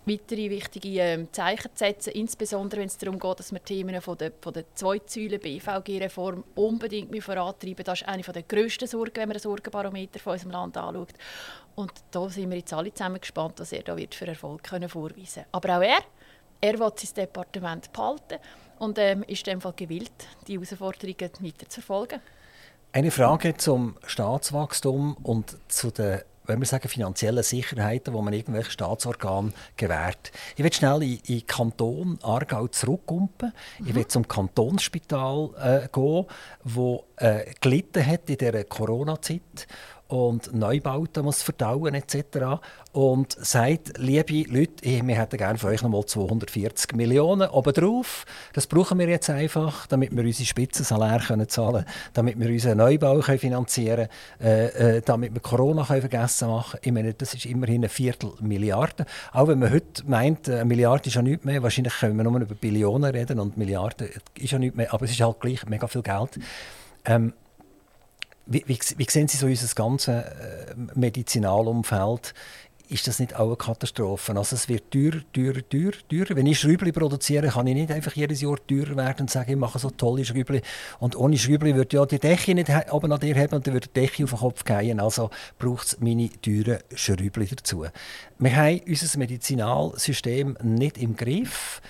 weitere 0.08 0.50
wichtige 0.50 1.02
ähm, 1.02 1.28
Zeichen 1.32 1.70
zu 1.76 1.84
setzen, 1.84 2.14
insbesondere 2.14 2.82
wenn 2.82 2.88
es 2.88 2.98
darum 2.98 3.20
geht, 3.20 3.40
dass 3.40 3.52
wir 3.52 3.64
Themen 3.64 4.00
von 4.02 4.18
der, 4.18 4.32
von 4.40 4.54
der 4.54 4.64
Zwei-Säulen-BVG-Reform 4.74 6.44
unbedingt 6.56 7.24
vorantreiben. 7.24 7.84
Das 7.84 8.02
ist 8.02 8.08
eine 8.08 8.24
der 8.24 8.44
grössten 8.44 8.88
Sorgen, 8.88 9.16
wenn 9.16 9.28
man 9.28 9.38
ein 9.38 9.42
Sorgenbarometer 9.42 10.20
von 10.20 10.34
unserem 10.34 10.52
Land 10.52 10.78
anschaut. 10.78 11.14
Und 11.78 11.92
da 12.10 12.28
sind 12.28 12.50
wir 12.50 12.58
jetzt 12.58 12.74
alle 12.74 12.92
zusammen 12.92 13.22
gespannt, 13.22 13.60
was 13.60 13.72
er 13.72 13.84
da 13.84 13.96
wird 13.96 14.16
für 14.16 14.26
Erfolg 14.26 14.64
können 14.64 14.90
vorweisen 14.90 15.46
Aber 15.52 15.78
auch 15.78 15.84
er, 15.84 16.00
er 16.60 16.80
will 16.80 16.92
sein 16.96 17.14
Departement 17.16 17.94
behalten 17.94 18.40
und 18.80 18.98
ähm, 18.98 19.24
ist 19.28 19.48
in 19.48 19.54
dem 19.54 19.62
Fall 19.62 19.74
gewillt, 19.76 20.12
die 20.48 20.54
Herausforderungen 20.54 21.32
weiter 21.40 21.70
zu 21.70 21.82
verfolgen. 21.82 22.20
Eine 22.94 23.12
Frage 23.12 23.58
zum 23.58 23.96
Staatswachstum 24.08 25.18
und 25.22 25.56
zu 25.68 25.92
den 25.92 26.22
wenn 26.48 26.60
wir 26.60 26.66
sagen, 26.66 26.88
finanziellen 26.88 27.44
Sicherheiten, 27.44 28.14
die 28.14 28.22
man 28.22 28.34
irgendwelchen 28.34 28.72
Staatsorganen 28.72 29.54
gewährt. 29.76 30.32
Ich 30.56 30.64
will 30.64 30.72
schnell 30.72 31.04
in, 31.04 31.20
den 31.28 31.46
Kanton 31.46 32.18
Aargau 32.24 32.68
zurückkumpen. 32.68 33.52
Mhm. 33.80 33.88
Ich 33.88 33.96
will 33.96 34.08
zum 34.08 34.28
Kantonsspital 34.28 35.50
äh, 35.60 35.88
gehen, 35.94 36.26
wo 36.64 37.04
äh, 37.18 37.54
gelitten 37.60 38.06
hat 38.06 38.30
in 38.30 38.38
dieser 38.38 38.64
Corona-Zeit 38.64 39.68
und 40.08 40.54
Neubauten 40.54 41.24
muss 41.24 41.42
verdauen 41.42 41.94
etc. 41.94 42.60
Und 42.92 43.34
sagt, 43.40 43.98
liebe 43.98 44.50
Leute, 44.50 44.84
wir 44.84 45.16
hätten 45.16 45.38
gerne 45.38 45.58
von 45.58 45.70
euch 45.70 45.82
noch 45.82 45.90
mal 45.90 46.06
240 46.06 46.96
Millionen 46.96 47.50
obendrauf. 47.50 48.26
Das 48.54 48.68
brauchen 48.68 49.00
wir 49.00 49.08
jetzt 49.08 49.30
einfach, 49.30 49.86
damit 49.88 50.16
wir 50.16 50.24
unsere 50.24 50.46
Spitzensalär 50.46 51.20
können 51.20 51.48
zahlen 51.50 51.86
können, 51.86 51.86
damit 52.14 52.40
wir 52.40 52.50
unseren 52.50 52.78
Neubau 52.78 53.20
können 53.20 53.40
finanzieren 53.40 54.08
können, 54.40 54.50
äh, 54.50 54.98
äh, 54.98 55.02
damit 55.04 55.34
wir 55.34 55.42
Corona 55.42 55.84
können 55.84 56.02
vergessen 56.02 56.48
machen 56.48 56.80
Ich 56.84 56.92
meine, 56.92 57.14
das 57.14 57.34
ist 57.34 57.46
immerhin 57.46 57.82
eine 57.82 57.90
Viertelmilliarde. 57.90 59.06
Auch 59.34 59.48
wenn 59.48 59.60
man 59.60 59.72
heute 59.72 60.04
meint, 60.06 60.50
eine 60.50 60.66
Milliarde 60.66 61.08
ist 61.08 61.16
ja 61.16 61.22
nichts 61.22 61.46
mehr, 61.46 61.62
wahrscheinlich 61.64 61.94
können 62.00 62.16
wir 62.16 62.24
nur 62.24 62.40
über 62.40 62.56
Billionen 62.56 63.12
reden 63.12 63.40
und 63.40 63.58
Milliarden 63.58 64.10
ist 64.36 64.52
ja 64.52 64.60
nichts 64.60 64.78
mehr, 64.78 64.94
aber 64.94 65.06
es 65.06 65.12
ist 65.12 65.22
halt 65.22 65.40
gleich 65.40 65.66
mega 65.66 65.88
viel 65.88 66.02
Geld. 66.02 66.40
Ähm, 67.06 67.34
wie, 68.48 68.64
wie, 68.68 69.06
sehen 69.10 69.28
Sie 69.28 69.38
so 69.38 69.48
unser 69.48 69.76
ganzes 69.76 70.08
äh, 70.08 70.76
Medizinalumfeld? 70.96 72.34
Ist 72.90 73.06
das 73.06 73.20
nicht 73.20 73.36
auch 73.36 73.48
eine 73.48 73.58
Katastrophe? 73.58 74.34
Also 74.38 74.56
es 74.56 74.70
wird 74.70 74.92
teurer, 74.92 75.20
teurer, 75.34 75.68
teurer, 75.68 75.98
teurer. 76.10 76.36
Wenn 76.38 76.46
ich 76.46 76.58
Schräubli 76.58 76.94
produziere, 76.94 77.50
kann 77.50 77.68
ich 77.68 77.76
nicht 77.76 77.92
einfach 77.92 78.14
jedes 78.14 78.40
Jahr 78.40 78.56
teurer 78.66 78.96
werden 78.96 79.22
und 79.22 79.30
sagen, 79.30 79.52
ich 79.52 79.58
mache 79.58 79.78
so 79.78 79.90
tolle 79.90 80.24
Schräubli. 80.24 80.62
Und 81.00 81.18
ohne 81.18 81.38
Schräubli 81.38 81.76
würde 81.76 81.98
ja 81.98 82.06
die 82.06 82.18
Decke 82.18 82.56
nicht 82.56 82.70
oben 82.92 83.12
an 83.12 83.20
dir 83.20 83.36
haben 83.36 83.56
und 83.56 83.68
dann 83.68 83.74
würde 83.74 83.90
die 83.94 84.00
Decke 84.00 84.24
auf 84.24 84.30
den 84.30 84.40
Kopf 84.40 84.64
fallen. 84.66 85.02
Also 85.02 85.30
braucht 85.60 85.88
es 85.88 86.00
meine 86.00 86.30
teuren 86.42 86.78
Schräubli 86.96 87.48
dazu. 87.48 87.86
Wir 88.40 88.56
haben 88.56 88.82
unser 88.88 89.20
Medizinalsystem 89.20 90.58
nicht 90.64 90.98
im 90.98 91.18
Griff. 91.18 91.82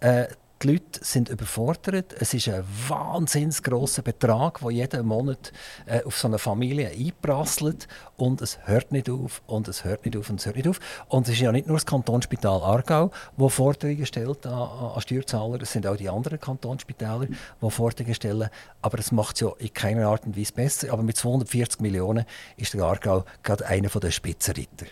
Äh, 0.00 0.28
die 0.62 0.72
Leute 0.72 1.04
sind 1.04 1.28
überfordert. 1.28 2.14
Es 2.18 2.34
ist 2.34 2.48
ein 2.48 2.64
wahnsinnig 2.88 3.62
grosser 3.62 4.02
Betrag, 4.02 4.60
der 4.60 4.70
jeden 4.70 5.06
Monat 5.06 5.52
äh, 5.86 6.02
auf 6.02 6.18
so 6.18 6.26
eine 6.26 6.38
Familie 6.38 6.88
einprasselt. 6.88 7.86
Und 8.16 8.42
es 8.42 8.58
hört 8.66 8.90
nicht 8.90 9.08
auf 9.08 9.42
und 9.46 9.68
es 9.68 9.84
hört 9.84 10.04
nicht 10.04 10.16
auf 10.16 10.28
und 10.30 10.40
es 10.40 10.46
hört 10.46 10.56
nicht 10.56 10.66
auf. 10.66 10.80
Und 11.08 11.28
es 11.28 11.34
ist 11.34 11.40
ja 11.40 11.52
nicht 11.52 11.68
nur 11.68 11.76
das 11.76 11.86
Kantonsspital 11.86 12.60
Aargau, 12.62 13.12
das 13.36 13.54
Forderungen 13.54 14.04
stellt 14.04 14.46
an, 14.46 14.52
an 14.52 15.00
Steuerzahler. 15.00 15.62
Es 15.62 15.72
sind 15.72 15.86
auch 15.86 15.96
die 15.96 16.08
anderen 16.08 16.40
Kantonsspitäler, 16.40 17.26
die 17.26 17.70
Forderungen 17.70 18.14
stellen. 18.14 18.48
Aber 18.82 18.98
es 18.98 19.12
macht 19.12 19.36
es 19.36 19.40
ja 19.42 19.52
in 19.58 19.72
keiner 19.72 20.08
Art 20.08 20.26
und 20.26 20.36
Weise 20.36 20.52
besser. 20.52 20.92
Aber 20.92 21.04
mit 21.04 21.16
240 21.16 21.80
Millionen 21.80 22.24
ist 22.56 22.74
der 22.74 22.82
Aargau 22.82 23.24
gerade 23.44 23.64
einer 23.66 23.88
der 23.88 24.10
Spitzenritter. 24.10 24.86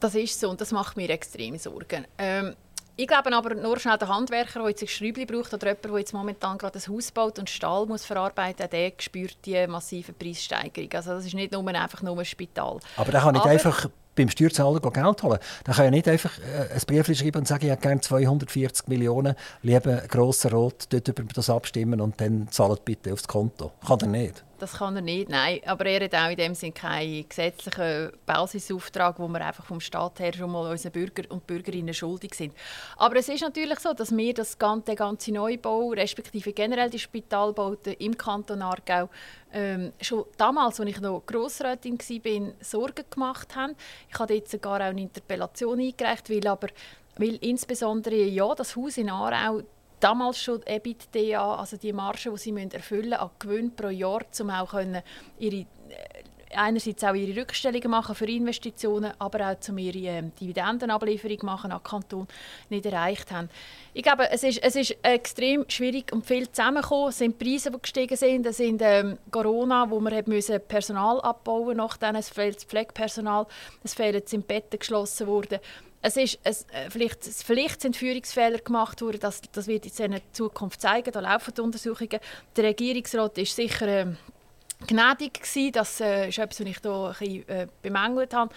Das 0.00 0.14
ist 0.14 0.40
so 0.40 0.48
und 0.48 0.62
das 0.62 0.72
macht 0.72 0.96
mir 0.96 1.10
extrem 1.10 1.58
Sorgen. 1.58 2.06
Ähm 2.16 2.54
ich 3.02 3.06
glaube 3.06 3.32
aber 3.34 3.54
nur 3.54 3.78
schnell 3.78 3.96
der 3.96 4.08
Handwerker, 4.08 4.60
der 4.60 4.68
jetzt 4.68 4.82
ein 4.82 4.88
Schräubchen 4.88 5.26
braucht 5.26 5.54
oder 5.54 5.68
jemand, 5.68 5.84
der 5.84 5.98
jetzt 5.98 6.12
momentan 6.12 6.58
gerade 6.58 6.78
ein 6.78 6.94
Haus 6.94 7.10
baut 7.10 7.38
und 7.38 7.48
Stahl 7.48 7.86
muss 7.86 8.04
verarbeiten 8.04 8.64
muss, 8.64 8.70
der 8.70 8.92
spürt 8.98 9.38
die 9.46 9.66
massive 9.66 10.12
Preissteigerung. 10.12 10.90
Also 10.92 11.12
das 11.12 11.24
ist 11.24 11.34
nicht 11.34 11.52
nur 11.52 11.66
einfach 11.66 12.02
nur 12.02 12.18
ein 12.18 12.24
Spital. 12.26 12.78
Aber 12.96 13.10
der 13.10 13.22
kann 13.22 13.32
nicht 13.32 13.42
aber, 13.42 13.50
einfach 13.50 13.88
beim 14.14 14.28
Steuerzahler 14.28 14.80
Geld 14.80 15.22
holen. 15.22 15.38
Der 15.66 15.74
kann 15.74 15.84
ja 15.86 15.90
nicht 15.90 16.08
einfach 16.08 16.32
äh, 16.38 16.74
ein 16.74 16.80
Brief 16.86 17.18
schreiben 17.18 17.38
und 17.38 17.48
sagen, 17.48 17.64
ich 17.64 17.70
hätte 17.70 17.82
gerne 17.82 18.00
240 18.02 18.88
Millionen, 18.88 19.34
lieber 19.62 19.96
grosser 20.08 20.50
Rot, 20.50 20.84
dort 20.90 21.08
über 21.08 21.32
das 21.32 21.48
abstimmen 21.48 22.02
und 22.02 22.20
dann 22.20 22.48
zahlt 22.50 22.84
bitte 22.84 23.14
aufs 23.14 23.26
Konto. 23.26 23.72
Kann 23.86 24.00
er 24.00 24.06
nicht. 24.08 24.44
Das 24.60 24.74
kann 24.74 24.96
er 24.96 25.02
nicht, 25.02 25.28
nein. 25.28 25.60
Aber 25.66 25.86
er 25.86 26.04
hat 26.04 26.14
auch 26.14 26.30
in 26.30 26.36
dem 26.36 26.54
Sinne 26.54 26.72
keinen 26.72 27.28
gesetzlichen 27.28 28.12
Basisauftrag, 28.26 29.18
wo 29.18 29.28
wir 29.28 29.44
einfach 29.44 29.64
vom 29.64 29.80
Staat 29.80 30.20
her 30.20 30.32
schon 30.32 30.50
mal 30.50 30.70
unseren 30.70 30.92
Bürger 30.92 31.22
und 31.30 31.46
Bürgerinnen 31.46 31.94
schuldig 31.94 32.34
sind. 32.34 32.54
Aber 32.96 33.16
es 33.16 33.28
ist 33.28 33.42
natürlich 33.42 33.80
so, 33.80 33.92
dass 33.92 34.16
wir 34.16 34.34
das 34.34 34.58
ganze, 34.58 34.86
den 34.86 34.96
ganzen 34.96 35.34
Neubau, 35.34 35.90
respektive 35.90 36.52
generell 36.52 36.90
die 36.90 36.98
Spitalbauten 36.98 37.94
im 37.94 38.16
Kanton 38.16 38.62
Aargau, 38.62 39.08
ähm, 39.52 39.92
schon 40.00 40.24
damals, 40.36 40.78
als 40.78 40.88
ich 40.88 41.00
noch 41.00 41.24
Grossrätin 41.26 41.98
war, 41.98 42.52
Sorgen 42.60 43.04
gemacht 43.10 43.56
haben. 43.56 43.74
Ich 44.08 44.18
habe 44.18 44.34
jetzt 44.34 44.52
sogar 44.52 44.76
auch 44.76 44.84
eine 44.84 45.00
Interpellation 45.00 45.80
eingereicht, 45.80 46.30
weil 46.30 46.46
aber 46.46 46.68
weil 47.16 47.36
insbesondere 47.42 48.16
ja, 48.16 48.54
das 48.54 48.76
Haus 48.76 48.96
in 48.96 49.10
Aarau 49.10 49.62
damals 50.00 50.42
schon 50.42 50.62
EBITDA, 50.66 51.56
also 51.56 51.76
die 51.76 51.92
Marge, 51.92 52.30
die 52.30 52.38
sie 52.38 52.68
erfüllen 52.72 53.10
müssen, 53.10 53.14
an 53.14 53.30
Gewinn 53.38 53.74
pro 53.74 53.88
Jahr, 53.88 54.22
um 54.40 54.50
auch 54.50 54.70
können 54.70 55.02
ihre 55.38 55.56
äh, 55.56 55.66
einerseits 56.54 57.04
auch 57.04 57.14
ihre 57.14 57.40
Rückstellungen 57.40 57.90
machen 57.90 58.14
für 58.14 58.26
Investitionen, 58.26 59.12
aber 59.18 59.50
auch 59.50 59.68
um 59.68 59.78
ihre 59.78 59.98
ähm, 59.98 60.32
Dividendenablieferung 60.40 61.38
machen 61.42 61.72
an 61.72 61.82
Kanton 61.82 62.26
nicht 62.68 62.86
erreicht 62.86 63.30
haben. 63.30 63.48
Ich 63.94 64.02
glaube, 64.02 64.30
es 64.30 64.42
ist, 64.42 64.62
es 64.62 64.76
ist 64.76 64.96
extrem 65.02 65.64
schwierig 65.68 66.12
und 66.12 66.26
viel 66.26 66.50
zusammengekommen. 66.50 67.10
Es 67.10 67.18
sind 67.18 67.38
Preise, 67.38 67.70
die 67.70 67.80
gestiegen 67.80 68.16
sind. 68.16 68.46
Es 68.46 68.56
sind 68.56 68.80
ähm, 68.82 69.18
Corona, 69.30 69.88
wo 69.90 70.00
wir 70.00 70.22
müssen 70.26 70.60
Personal 70.66 71.20
abbauen 71.20 71.76
mussten. 71.76 72.16
Es 72.16 72.28
fehlt 72.28 72.60
Pflegepersonal. 72.62 73.46
Es 73.84 73.94
fehlen 73.94 74.22
sind 74.26 74.46
Betten 74.46 74.78
geschlossen 74.78 75.26
worden 75.26 75.60
es 76.02 76.16
ist, 76.16 76.38
es, 76.44 76.62
äh, 76.72 76.90
vielleicht, 76.90 77.24
vielleicht 77.24 77.82
sind 77.82 77.96
Führungsfehler 77.96 78.58
gemacht 78.58 79.02
worden, 79.02 79.20
das, 79.20 79.42
das 79.52 79.66
wird 79.66 79.84
jetzt 79.84 80.00
in 80.00 80.18
Zukunft 80.32 80.80
zeigen, 80.80 81.12
da 81.12 81.20
laufen 81.20 81.52
die 81.54 81.60
Untersuchungen. 81.60 82.20
Der 82.56 82.64
Regierungsrat 82.64 83.36
ist 83.38 83.54
sicher 83.54 83.86
äh, 83.86 84.06
gnädig 84.86 85.34
gewesen, 85.34 85.72
das 85.72 86.00
äh, 86.00 86.28
ist 86.28 86.38
etwas, 86.38 86.60
was 86.60 86.66
ich 86.66 86.78
hier 87.18 87.48
äh, 87.48 87.66
bemängelt 87.82 88.32
habe. 88.32 88.54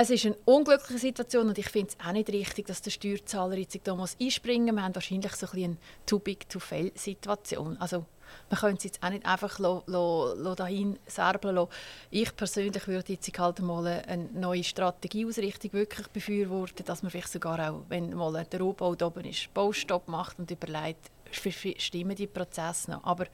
Es 0.00 0.10
ist 0.10 0.26
eine 0.26 0.36
unglückliche 0.44 1.00
Situation 1.00 1.48
und 1.48 1.58
ich 1.58 1.68
finde 1.68 1.88
es 1.88 2.06
auch 2.06 2.12
nicht 2.12 2.28
richtig, 2.28 2.66
dass 2.66 2.82
der 2.82 2.92
Steuerzahler 2.92 3.56
jetzt 3.56 3.72
hier 3.72 3.82
einspringen 4.20 4.66
muss. 4.66 4.76
Wir 4.76 4.84
haben 4.84 4.94
wahrscheinlich 4.94 5.32
so 5.32 5.46
ein 5.48 5.64
eine 5.64 5.76
Too-Big-to-Fail-Situation. 6.06 7.76
Also 7.78 8.06
man 8.50 8.60
könnte 8.60 8.78
es 8.78 8.84
jetzt 8.84 9.02
auch 9.02 9.10
nicht 9.10 9.26
einfach 9.26 9.58
lo, 9.58 9.82
lo, 9.86 10.34
lo 10.34 10.54
dahin 10.54 10.98
serbeln 11.06 11.56
lassen. 11.56 11.70
Ich 12.10 12.34
persönlich 12.34 12.86
würde 12.86 13.12
jetzt 13.12 13.38
halt 13.38 13.60
mal 13.60 13.86
eine 13.86 14.28
neue 14.32 14.64
Strategieausrichtung 14.64 15.72
wirklich 15.72 16.08
befürworten, 16.08 16.84
dass 16.84 17.02
man 17.02 17.10
vielleicht 17.10 17.32
sogar 17.32 17.58
auch, 17.70 17.82
wenn 17.88 18.14
mal 18.14 18.44
der 18.44 18.60
Rohbau 18.60 18.90
oben 18.90 19.24
ist, 19.24 19.52
Baustopp 19.54 20.08
macht 20.08 20.38
und 20.38 20.50
überlegt, 20.50 21.10
stimmen 21.30 22.16
die 22.16 22.26
Prozesse 22.26 22.90
noch. 22.90 23.04
Aber 23.04 23.26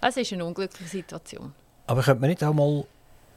es 0.00 0.16
ist 0.16 0.32
eine 0.32 0.44
unglückliche 0.44 0.90
Situation. 0.90 1.54
Aber 1.86 2.02
könnte 2.02 2.20
man 2.20 2.30
nicht 2.30 2.42
auch 2.42 2.54
mal 2.54 2.84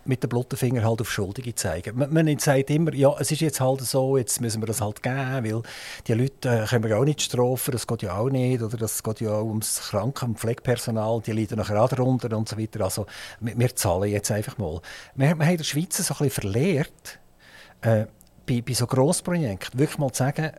mit 0.06 0.24
dem 0.24 0.30
blotten 0.30 0.58
Finger 0.58 0.84
halt 0.84 1.02
auf 1.02 1.12
Schuldige 1.12 1.54
zeigen. 1.56 1.98
Man, 1.98 2.14
man 2.14 2.40
sagt 2.40 2.70
immer, 2.70 2.94
ja, 2.94 3.16
es 3.20 3.32
ist 3.32 3.42
jetzt 3.42 3.60
halt 3.60 3.82
so, 3.82 4.18
jetzt 4.18 4.42
müssen 4.42 4.62
wir 4.62 4.68
das 4.68 4.82
halt 4.82 5.04
geben, 5.04 5.46
weil 5.46 5.62
die 6.08 6.14
Leute 6.14 6.50
äh, 6.50 6.66
können 6.66 6.84
wir 6.84 6.98
auch 6.98 7.06
nicht 7.06 7.22
strafen, 7.22 7.72
das 7.72 7.86
geht 7.86 8.02
ja 8.04 8.18
auch 8.18 8.30
nicht, 8.30 8.62
oder 8.62 8.78
das 8.78 9.04
geht 9.04 9.22
ja 9.22 9.32
auch 9.32 9.46
ums 9.46 9.90
Kranken- 9.90 10.30
und 10.30 10.40
Pflegepersonal, 10.40 11.22
die 11.22 11.32
leiden 11.32 11.58
nachher 11.58 11.82
auch 11.82 11.90
darunter 11.90 12.36
und 12.36 12.50
so 12.50 12.58
weiter. 12.58 12.82
Also 12.82 13.06
wir, 13.40 13.58
wir 13.58 13.76
zahlen 13.76 14.10
jetzt 14.10 14.32
einfach 14.32 14.58
mal. 14.58 14.82
Wir, 15.16 15.28
wir 15.28 15.30
haben 15.30 15.52
in 15.52 15.58
der 15.58 15.64
Schweiz 15.64 15.98
so 15.98 16.14
ein 16.14 16.18
bisschen 16.18 16.30
verlehrt, 16.30 17.20
äh, 17.82 18.06
bei, 18.46 18.62
bei 18.62 18.74
so 18.74 18.88
Grossprojekten 18.88 19.80
wirklich 19.80 20.00
mal 20.00 20.12
zu 20.12 20.24
sagen, 20.24 20.52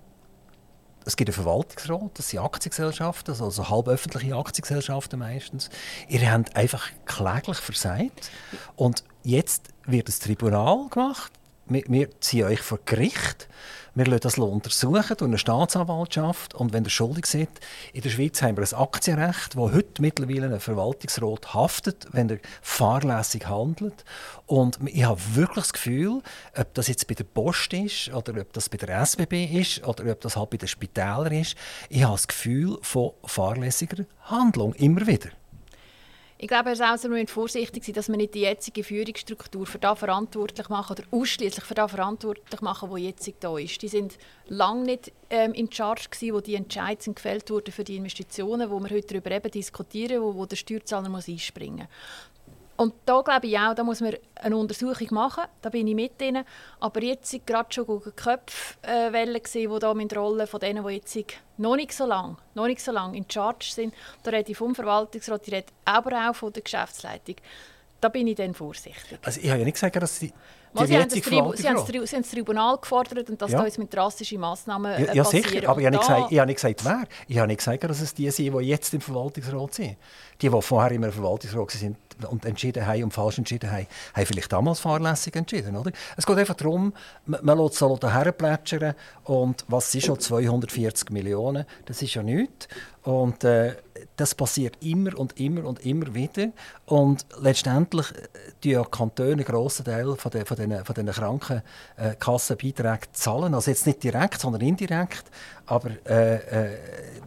es 1.04 1.16
gibt 1.16 1.30
einen 1.30 1.34
Verwaltungsrat, 1.34 2.10
das 2.18 2.28
sind 2.28 2.40
Aktiengesellschaften, 2.40 3.32
also, 3.32 3.46
also 3.46 3.68
halb 3.68 3.88
öffentliche 3.88 4.36
Aktiengesellschaften 4.36 5.18
meistens. 5.18 5.70
Ihr 6.08 6.30
habt 6.30 6.54
einfach 6.54 6.88
kläglich 7.06 7.56
versagt. 7.56 8.30
Und 8.76 9.02
jetzt 9.22 9.68
wird 9.86 10.08
das 10.08 10.18
Tribunal 10.18 10.88
gemacht. 10.88 11.32
Wir, 11.66 11.84
wir 11.86 12.20
ziehen 12.20 12.46
euch 12.46 12.60
vor 12.60 12.80
Gericht. 12.84 13.48
Wir 13.94 14.06
lassen 14.06 14.20
das 14.22 14.38
untersuchen 14.38 15.16
durch 15.16 15.28
eine 15.28 15.38
Staatsanwaltschaft. 15.38 16.54
Und 16.54 16.72
wenn 16.72 16.84
ihr 16.84 16.90
schuldig 16.90 17.26
seid, 17.26 17.48
in 17.92 18.02
der 18.02 18.10
Schweiz 18.10 18.40
haben 18.40 18.56
wir 18.56 18.64
ein 18.64 18.78
Aktienrecht, 18.78 19.56
wo 19.56 19.72
heute 19.72 20.00
mittlerweile 20.00 20.52
ein 20.52 20.60
Verwaltungsrat 20.60 21.54
haftet, 21.54 22.06
wenn 22.12 22.30
er 22.30 22.38
fahrlässig 22.62 23.48
handelt. 23.48 24.04
Und 24.46 24.78
ich 24.86 25.04
habe 25.04 25.20
wirklich 25.34 25.64
das 25.64 25.72
Gefühl, 25.72 26.22
ob 26.56 26.74
das 26.74 26.88
jetzt 26.88 27.06
bei 27.08 27.14
der 27.14 27.24
Post 27.24 27.72
ist 27.72 28.12
oder 28.12 28.40
ob 28.40 28.52
das 28.52 28.68
bei 28.68 28.76
der 28.76 29.00
SBB 29.00 29.44
ist 29.44 29.86
oder 29.86 30.10
ob 30.10 30.20
das 30.20 30.36
halt 30.36 30.50
bei 30.50 30.56
den 30.56 30.68
Spitälern 30.68 31.32
ist, 31.32 31.56
ich 31.88 32.02
habe 32.02 32.14
das 32.14 32.28
Gefühl 32.28 32.78
von 32.82 33.12
fahrlässiger 33.24 34.04
Handlung 34.22 34.72
immer 34.74 35.06
wieder. 35.06 35.30
Ich 36.42 36.48
glaube, 36.48 36.70
Herr 36.70 36.76
Sauser, 36.76 37.10
wir 37.10 37.18
müssen 37.18 37.26
vorsichtig 37.26 37.84
sein, 37.84 37.94
dass 37.94 38.08
wir 38.08 38.16
nicht 38.16 38.32
die 38.32 38.40
jetzige 38.40 38.82
Führungsstruktur 38.82 39.66
für 39.66 39.78
das 39.78 39.98
verantwortlich 39.98 40.70
machen 40.70 40.96
oder 40.96 41.04
ausschließlich 41.10 41.62
für 41.62 41.74
das 41.74 41.90
verantwortlich 41.90 42.62
machen, 42.62 42.88
wo 42.88 42.96
jetzt 42.96 43.30
da 43.40 43.58
ist. 43.58 43.82
Die 43.82 43.88
sind 43.88 44.16
lange 44.46 44.84
nicht 44.84 45.12
ähm, 45.28 45.52
in 45.52 45.70
Charge 45.70 46.08
gewesen, 46.10 46.34
wo 46.34 46.40
die 46.40 46.54
Entscheidungen 46.54 47.14
gefällt 47.14 47.50
wurden 47.50 47.72
für 47.72 47.84
die 47.84 47.96
Investitionen, 47.96 48.70
wo 48.70 48.80
wir 48.80 48.88
heute 48.88 49.08
darüber 49.08 49.32
eben 49.32 49.50
diskutieren, 49.50 50.22
wo, 50.22 50.34
wo 50.34 50.46
der 50.46 50.56
Steuerzahler 50.56 51.10
muss 51.10 51.28
einspringen 51.28 51.80
muss. 51.80 52.29
Und 52.80 52.94
da 53.04 53.20
glaube 53.20 53.46
ich 53.46 53.58
auch, 53.58 53.74
da 53.74 53.84
muss 53.84 54.00
man 54.00 54.14
eine 54.36 54.56
Untersuchung 54.56 55.08
machen, 55.10 55.44
da 55.60 55.68
bin 55.68 55.86
ich 55.86 55.94
mit 55.94 56.18
denen. 56.18 56.46
Aber 56.80 57.02
jetzt 57.02 57.30
sind 57.30 57.46
gerade 57.46 57.70
schon 57.70 57.86
Köpfwellen 58.16 59.34
äh, 59.34 59.40
gesehen, 59.40 59.70
die 59.70 59.78
da 59.78 59.92
mit 59.92 60.10
der 60.10 60.20
Rolle 60.20 60.46
von 60.46 60.60
denen, 60.60 60.86
die 60.86 60.94
jetzt 60.94 61.14
noch 61.58 61.76
nicht 61.76 61.92
so 61.92 62.06
lange, 62.06 62.38
noch 62.54 62.66
nicht 62.66 62.80
so 62.80 62.90
lange 62.90 63.18
in 63.18 63.26
Charge 63.28 63.66
sind. 63.70 63.92
Da 64.22 64.30
rede 64.30 64.52
ich 64.52 64.56
vom 64.56 64.74
Verwaltungsrat, 64.74 65.46
ich 65.46 65.52
rede 65.52 65.66
aber 65.84 66.30
auch 66.30 66.34
von 66.34 66.54
der 66.54 66.62
Geschäftsleitung. 66.62 67.36
Da 68.00 68.08
bin 68.08 68.26
ich 68.28 68.36
dann 68.36 68.54
vorsichtig. 68.54 69.18
Also 69.22 69.40
ich 69.42 69.50
habe 69.50 69.58
ja 69.58 69.64
nicht 69.66 69.74
gesagt, 69.74 69.96
dass 69.96 70.18
sie 70.18 70.32
die 70.72 70.86
sie, 70.86 70.96
haben 70.96 71.08
das 71.08 71.20
Tribu 71.20 71.52
sie, 71.54 71.68
haben 71.68 71.76
das, 71.76 71.86
sie 71.86 72.16
haben 72.16 72.22
das 72.22 72.30
Tribunal 72.30 72.78
gefordert 72.78 73.28
und 73.28 73.42
dass 73.42 73.50
ja. 73.50 73.58
da 73.58 73.66
jetzt 73.66 73.78
mit 73.78 73.92
drastischen 73.92 74.40
Massnahmen 74.40 74.92
äh, 74.92 75.06
ja, 75.06 75.14
ja, 75.14 75.24
sicher, 75.24 75.68
aber 75.68 75.80
ich 75.80 75.86
habe, 75.86 75.90
nicht 75.90 76.00
gesagt, 76.00 76.32
ich 76.32 76.38
habe 76.38 76.46
nicht 76.46 76.56
gesagt, 76.56 76.84
wer. 76.84 77.04
Ich 77.28 77.38
habe 77.38 77.48
nicht 77.48 77.58
gesagt, 77.58 77.84
dass 77.84 78.00
es 78.00 78.14
die 78.14 78.30
sind, 78.30 78.56
die 78.56 78.64
jetzt 78.64 78.94
im 78.94 79.00
Verwaltungsrat 79.00 79.74
sind. 79.74 79.96
Die, 80.40 80.48
die 80.48 80.62
vorher 80.62 80.92
immer 80.92 81.08
im 81.08 81.12
Verwaltungsrat 81.12 81.72
sind, 81.72 81.96
und 82.24 82.44
entschieden 82.44 82.86
haben 82.86 83.04
und 83.04 83.12
falsch 83.12 83.38
entschieden 83.38 83.70
haben, 83.70 83.86
haben 84.14 84.26
vielleicht 84.26 84.52
damals 84.52 84.80
fahrlässig 84.80 85.36
entschieden. 85.36 85.76
Oder? 85.76 85.92
Es 86.16 86.26
geht 86.26 86.36
einfach 86.36 86.54
darum, 86.54 86.92
man, 87.26 87.44
man 87.44 87.58
lässt 87.58 87.76
so 87.76 87.96
daher 87.96 88.32
plätschern 88.32 88.94
und 89.24 89.64
was 89.68 89.92
sind 89.92 90.04
schon 90.04 90.18
240 90.18 91.10
Millionen, 91.10 91.64
das 91.86 92.02
ist 92.02 92.14
ja 92.14 92.22
nichts. 92.22 92.68
Und 93.02 93.44
äh, 93.44 93.76
das 94.16 94.34
passiert 94.34 94.76
immer 94.82 95.18
und 95.18 95.40
immer 95.40 95.64
und 95.64 95.84
immer 95.86 96.14
wieder. 96.14 96.48
Und 96.84 97.24
letztendlich 97.40 98.10
äh, 98.10 98.28
die 98.62 98.70
ja 98.70 98.84
Kantone 98.84 99.32
einen 99.32 99.44
grossen 99.44 99.86
Teil 99.86 100.14
von 100.16 100.30
den, 100.30 100.44
von 100.44 100.56
den, 100.56 100.84
von 100.84 100.94
den 100.94 101.06
Krankenkassenbeiträgen 101.06 103.08
zahlen. 103.12 103.54
Also 103.54 103.70
jetzt 103.70 103.86
nicht 103.86 104.02
direkt, 104.02 104.40
sondern 104.40 104.60
indirekt. 104.60 105.24
Aber 105.64 105.90
äh, 106.06 106.34
äh, 106.34 106.78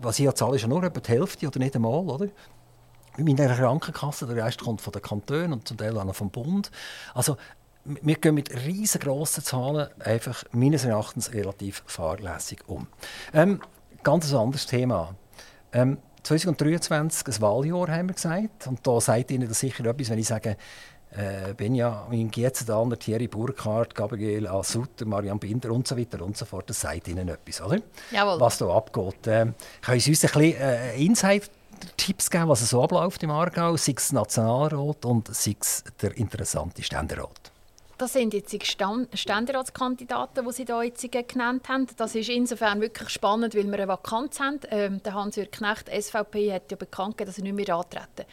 was 0.02 0.20
ich 0.20 0.26
ja 0.26 0.36
zahle, 0.36 0.58
ist 0.58 0.62
ja 0.62 0.68
nur 0.68 0.84
etwa 0.84 1.00
die 1.00 1.12
Hälfte 1.12 1.48
oder 1.48 1.60
nicht 1.60 1.76
einmal. 1.76 2.08
Oder? 2.08 2.28
In 3.18 3.36
der 3.36 3.55
Krankenkasse, 3.55 4.26
der 4.26 4.43
Rest 4.43 4.61
kommt 4.61 4.82
von 4.82 4.93
den 4.93 5.01
Kantonen 5.01 5.53
und 5.53 5.68
zum 5.68 5.78
Teil 5.78 5.97
auch 5.97 6.16
vom 6.16 6.30
Bund. 6.30 6.72
Also 7.14 7.38
wir 7.86 8.16
gehen 8.16 8.36
mit 8.36 8.51
riesengroßen 8.66 9.43
Zahlen 9.43 9.88
einfach 9.99 10.43
meines 10.51 10.86
Erachtens 10.86 11.34
relativ 11.34 11.84
fahrlässig 11.86 12.59
um. 12.68 12.88
Ähm, 13.34 13.59
ganz 14.03 14.32
ein 14.32 14.39
anderes 14.39 14.66
Thema. 14.66 15.16
Ähm, 15.74 15.97
2023, 16.24 17.28
ein 17.28 17.41
Wahljahr, 17.41 17.89
haben 17.89 18.07
wir 18.07 18.14
gesagt. 18.14 18.68
Und 18.68 18.86
da 18.88 19.01
sagt 19.01 19.32
Ihnen 19.32 19.49
das 19.49 19.59
sicher 19.59 19.86
etwas, 19.86 20.09
wenn 20.09 20.20
ich 20.20 20.28
sage, 20.28 20.55
äh, 21.11 21.53
Benjamin 21.53 22.32
Gietzendaner, 22.32 22.97
Thierry 22.97 23.28
Burkhardt, 23.28 23.93
Gabriel 23.93 24.47
A. 24.47 24.64
Sutter, 24.64 25.05
Marianne 25.05 25.39
Binder 25.39 25.72
und 25.72 25.88
so 25.88 25.97
weiter 25.97 26.22
und 26.22 26.38
so 26.38 26.45
fort. 26.45 26.70
Das 26.70 26.82
sagt 26.82 27.07
Ihnen 27.09 27.28
etwas, 27.28 27.61
oder? 27.61 27.80
Jawohl. 28.11 28.39
Was 28.39 28.57
da 28.57 28.70
abgeht. 28.70 29.28
Ähm, 29.28 29.53
können 29.82 29.99
Sie 29.99 30.11
uns 30.11 30.24
ein 30.24 30.32
bisschen 30.32 30.61
äh, 30.61 30.95
Insight 30.95 31.51
Tipps 31.98 32.30
geben, 32.30 32.50
was 32.50 32.68
so 32.70 32.84
abläuft 32.84 33.24
im 33.24 33.32
Aargau, 33.32 33.78
sei 33.78 33.94
es 33.96 34.12
Nationalrat 34.12 35.06
und 35.06 35.34
sei 35.34 35.56
es 35.60 35.84
der 36.02 36.16
interessante 36.18 36.84
Ständerat? 36.84 37.52
Das 37.98 38.14
sind 38.14 38.34
jetzt 38.34 38.52
die 38.52 38.60
Ständeratskandidaten, 38.62 40.46
die 40.46 40.52
Sie 40.52 40.66
hier 40.66 40.84
jetzt 40.84 41.30
genannt 41.30 41.70
haben. 41.70 41.88
Das 41.96 42.16
ist 42.16 42.28
insofern 42.28 42.82
wirklich 42.82 43.10
spannend, 43.10 43.56
weil 43.56 43.66
wir 43.66 43.74
eine 43.76 43.88
Vakanz 43.88 44.40
haben. 44.40 44.60
Ähm, 44.72 45.02
der 45.04 45.14
Hans-Jürg 45.14 45.52
Knecht, 45.52 45.90
SVP, 45.90 46.52
hat 46.52 46.72
ja 46.72 46.78
bekannt 46.78 47.18
gegeben, 47.18 47.30
dass 47.30 47.38
er 47.38 47.44
nicht 47.44 47.56
mehr 47.56 47.76
antreten 47.76 48.26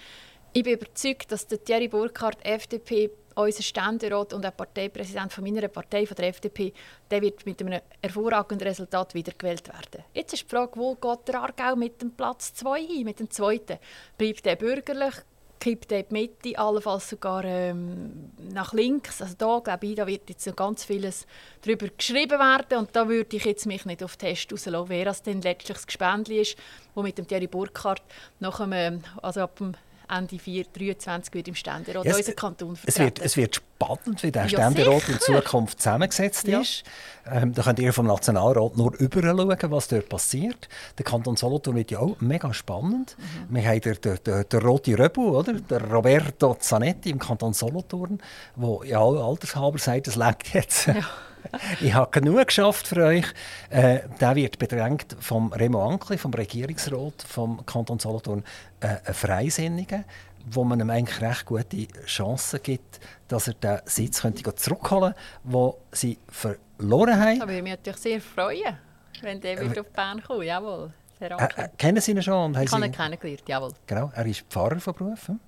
Ich 0.52 0.64
bin 0.64 0.74
überzeugt, 0.74 1.30
dass 1.30 1.46
der 1.46 1.62
Thierry 1.62 1.86
Burkhardt, 1.86 2.44
FDP, 2.44 3.10
unser 3.36 3.62
Ständerat 3.62 4.32
und 4.32 4.42
der 4.42 4.50
Parteipräsident 4.50 5.32
von 5.32 5.44
meiner 5.44 5.68
Partei, 5.68 6.04
von 6.04 6.16
der 6.16 6.26
FDP, 6.26 6.72
der 7.08 7.22
wird 7.22 7.46
mit 7.46 7.60
einem 7.60 7.80
hervorragenden 8.02 8.66
Resultat 8.66 9.14
wiedergewählt 9.14 9.68
werden. 9.68 10.04
Jetzt 10.12 10.32
ist 10.32 10.42
die 10.42 10.48
Frage, 10.48 10.72
wo 10.74 10.96
geht 10.96 11.28
der 11.28 11.40
Aargau 11.40 11.76
mit 11.76 12.02
dem 12.02 12.10
Platz 12.10 12.52
2 12.54 12.80
hin, 12.82 13.04
mit 13.04 13.20
dem 13.20 13.30
zweiten? 13.30 13.78
Bleibt 14.18 14.44
er 14.46 14.56
bürgerlich? 14.56 15.14
kippt 15.60 15.92
in 15.92 16.04
die 16.08 16.14
Mitte, 16.14 16.58
allenfalls 16.58 17.10
sogar 17.10 17.44
ähm, 17.44 18.30
nach 18.50 18.72
links. 18.72 19.20
Also 19.20 19.34
da 19.36 19.60
glaube 19.62 19.86
ich, 19.86 19.94
da 19.94 20.06
wird 20.06 20.28
jetzt 20.30 20.46
noch 20.46 20.56
ganz 20.56 20.84
vieles 20.84 21.26
darüber 21.60 21.86
geschrieben 21.88 22.38
werden 22.38 22.78
und 22.78 22.96
da 22.96 23.06
würde 23.06 23.36
ich 23.36 23.44
jetzt 23.44 23.66
mich 23.66 23.84
nicht 23.84 24.02
auf 24.02 24.16
den 24.16 24.30
Test 24.30 24.50
rauslassen, 24.50 24.88
wer 24.88 25.04
das 25.04 25.22
denn 25.22 25.42
letztlich 25.42 25.76
das 25.76 25.86
Gespendli 25.86 26.40
ist, 26.40 26.56
wo 26.94 27.02
mit 27.02 27.18
dem 27.18 27.28
Thierry 27.28 27.46
Burkhardt 27.46 28.02
nach 28.38 28.58
dem, 28.58 29.02
also 29.20 29.42
ab 29.42 29.56
dem 29.56 29.74
Ende 30.10 30.36
2023 30.36 31.34
wird 31.34 31.48
im 31.48 31.54
Ständerat 31.54 32.04
yes, 32.04 32.16
unseren 32.16 32.36
Kanton 32.36 32.76
vertreten. 32.76 32.88
Es 32.88 32.98
wird, 32.98 33.18
es 33.20 33.36
wird 33.36 33.54
spannend, 33.56 34.22
wie 34.22 34.32
der 34.32 34.42
ja, 34.42 34.48
Ständerat 34.48 35.02
sicher. 35.02 35.12
in 35.12 35.20
Zukunft 35.42 35.80
zusammengesetzt 35.80 36.46
ja. 36.46 36.60
ist. 36.60 36.84
Ähm, 37.30 37.54
da 37.54 37.62
könnt 37.62 37.78
ihr 37.78 37.92
vom 37.92 38.06
Nationalrat 38.06 38.76
nur 38.76 38.94
überschauen, 38.98 39.70
was 39.70 39.88
dort 39.88 40.08
passiert. 40.08 40.68
Der 40.98 41.04
Kanton 41.04 41.36
Solothurn 41.36 41.76
wird 41.76 41.90
ja 41.90 42.00
auch 42.00 42.20
mega 42.20 42.52
spannend. 42.52 43.16
Mhm. 43.18 43.54
Wir 43.54 43.68
haben 43.68 43.80
den, 43.80 43.96
den, 44.24 44.48
den, 44.48 44.60
Rote 44.62 44.98
Röbu, 44.98 45.38
oder? 45.38 45.54
Der 45.54 45.82
Roberto 45.90 46.54
Zanetti 46.54 47.10
im 47.10 47.18
Kanton 47.18 47.52
Solothurn, 47.52 48.20
der 48.56 48.88
ja 48.88 49.00
altershalber 49.00 49.78
sagt, 49.78 50.08
es 50.08 50.16
lebt 50.16 50.52
jetzt. 50.54 50.86
Ja. 50.86 50.94
ich 51.80 51.94
habe 51.94 52.10
genug 52.10 52.46
geschafft 52.46 52.88
für 52.88 53.04
euch. 53.04 53.26
Äh, 53.70 54.00
der 54.20 54.36
wird 54.36 54.58
bedrängt 54.58 55.16
vom 55.20 55.52
Remo 55.52 55.86
Ankli, 55.86 56.18
vom 56.18 56.32
Regierungsrat 56.32 57.22
vom 57.26 57.64
Kanton 57.66 57.98
Solothurn, 57.98 58.44
äh, 58.80 58.96
ein 59.04 59.14
Freisinniger, 59.14 60.04
wo 60.46 60.64
man 60.64 60.80
ihm 60.80 60.90
eigentlich 60.90 61.20
recht 61.20 61.46
gute 61.46 61.86
Chancen 62.06 62.62
gibt, 62.62 63.00
dass 63.28 63.48
er 63.48 63.54
den 63.54 63.80
Sitz 63.84 64.22
könnte 64.22 64.54
zurückholen 64.54 65.14
könnte, 65.42 65.58
den 65.58 65.72
sie 65.92 66.18
verloren 66.28 67.20
haben. 67.20 67.40
Würde 67.40 67.56
ich 67.56 67.62
mich 67.62 67.72
natürlich 67.72 68.00
sehr 68.00 68.20
freuen, 68.20 68.78
wenn 69.22 69.40
der 69.40 69.60
wieder 69.60 69.80
auf 69.80 69.90
Bern 69.90 70.22
kommt. 70.22 70.44
Jawohl. 70.44 70.92
Äh, 71.20 71.26
äh, 71.26 71.68
kennen 71.76 72.00
Sie 72.00 72.12
ihn 72.12 72.22
schon? 72.22 72.54
ich 72.54 72.72
habe 72.72 72.86
ihn 72.86 72.92
kennengelernt, 72.92 73.42
jawohl. 73.46 73.72
Genau, 73.86 74.10
er 74.14 74.26
ist 74.26 74.40
Pfarrer 74.48 74.80
von 74.80 74.94
Beruf, 74.94 75.28
hm? 75.28 75.38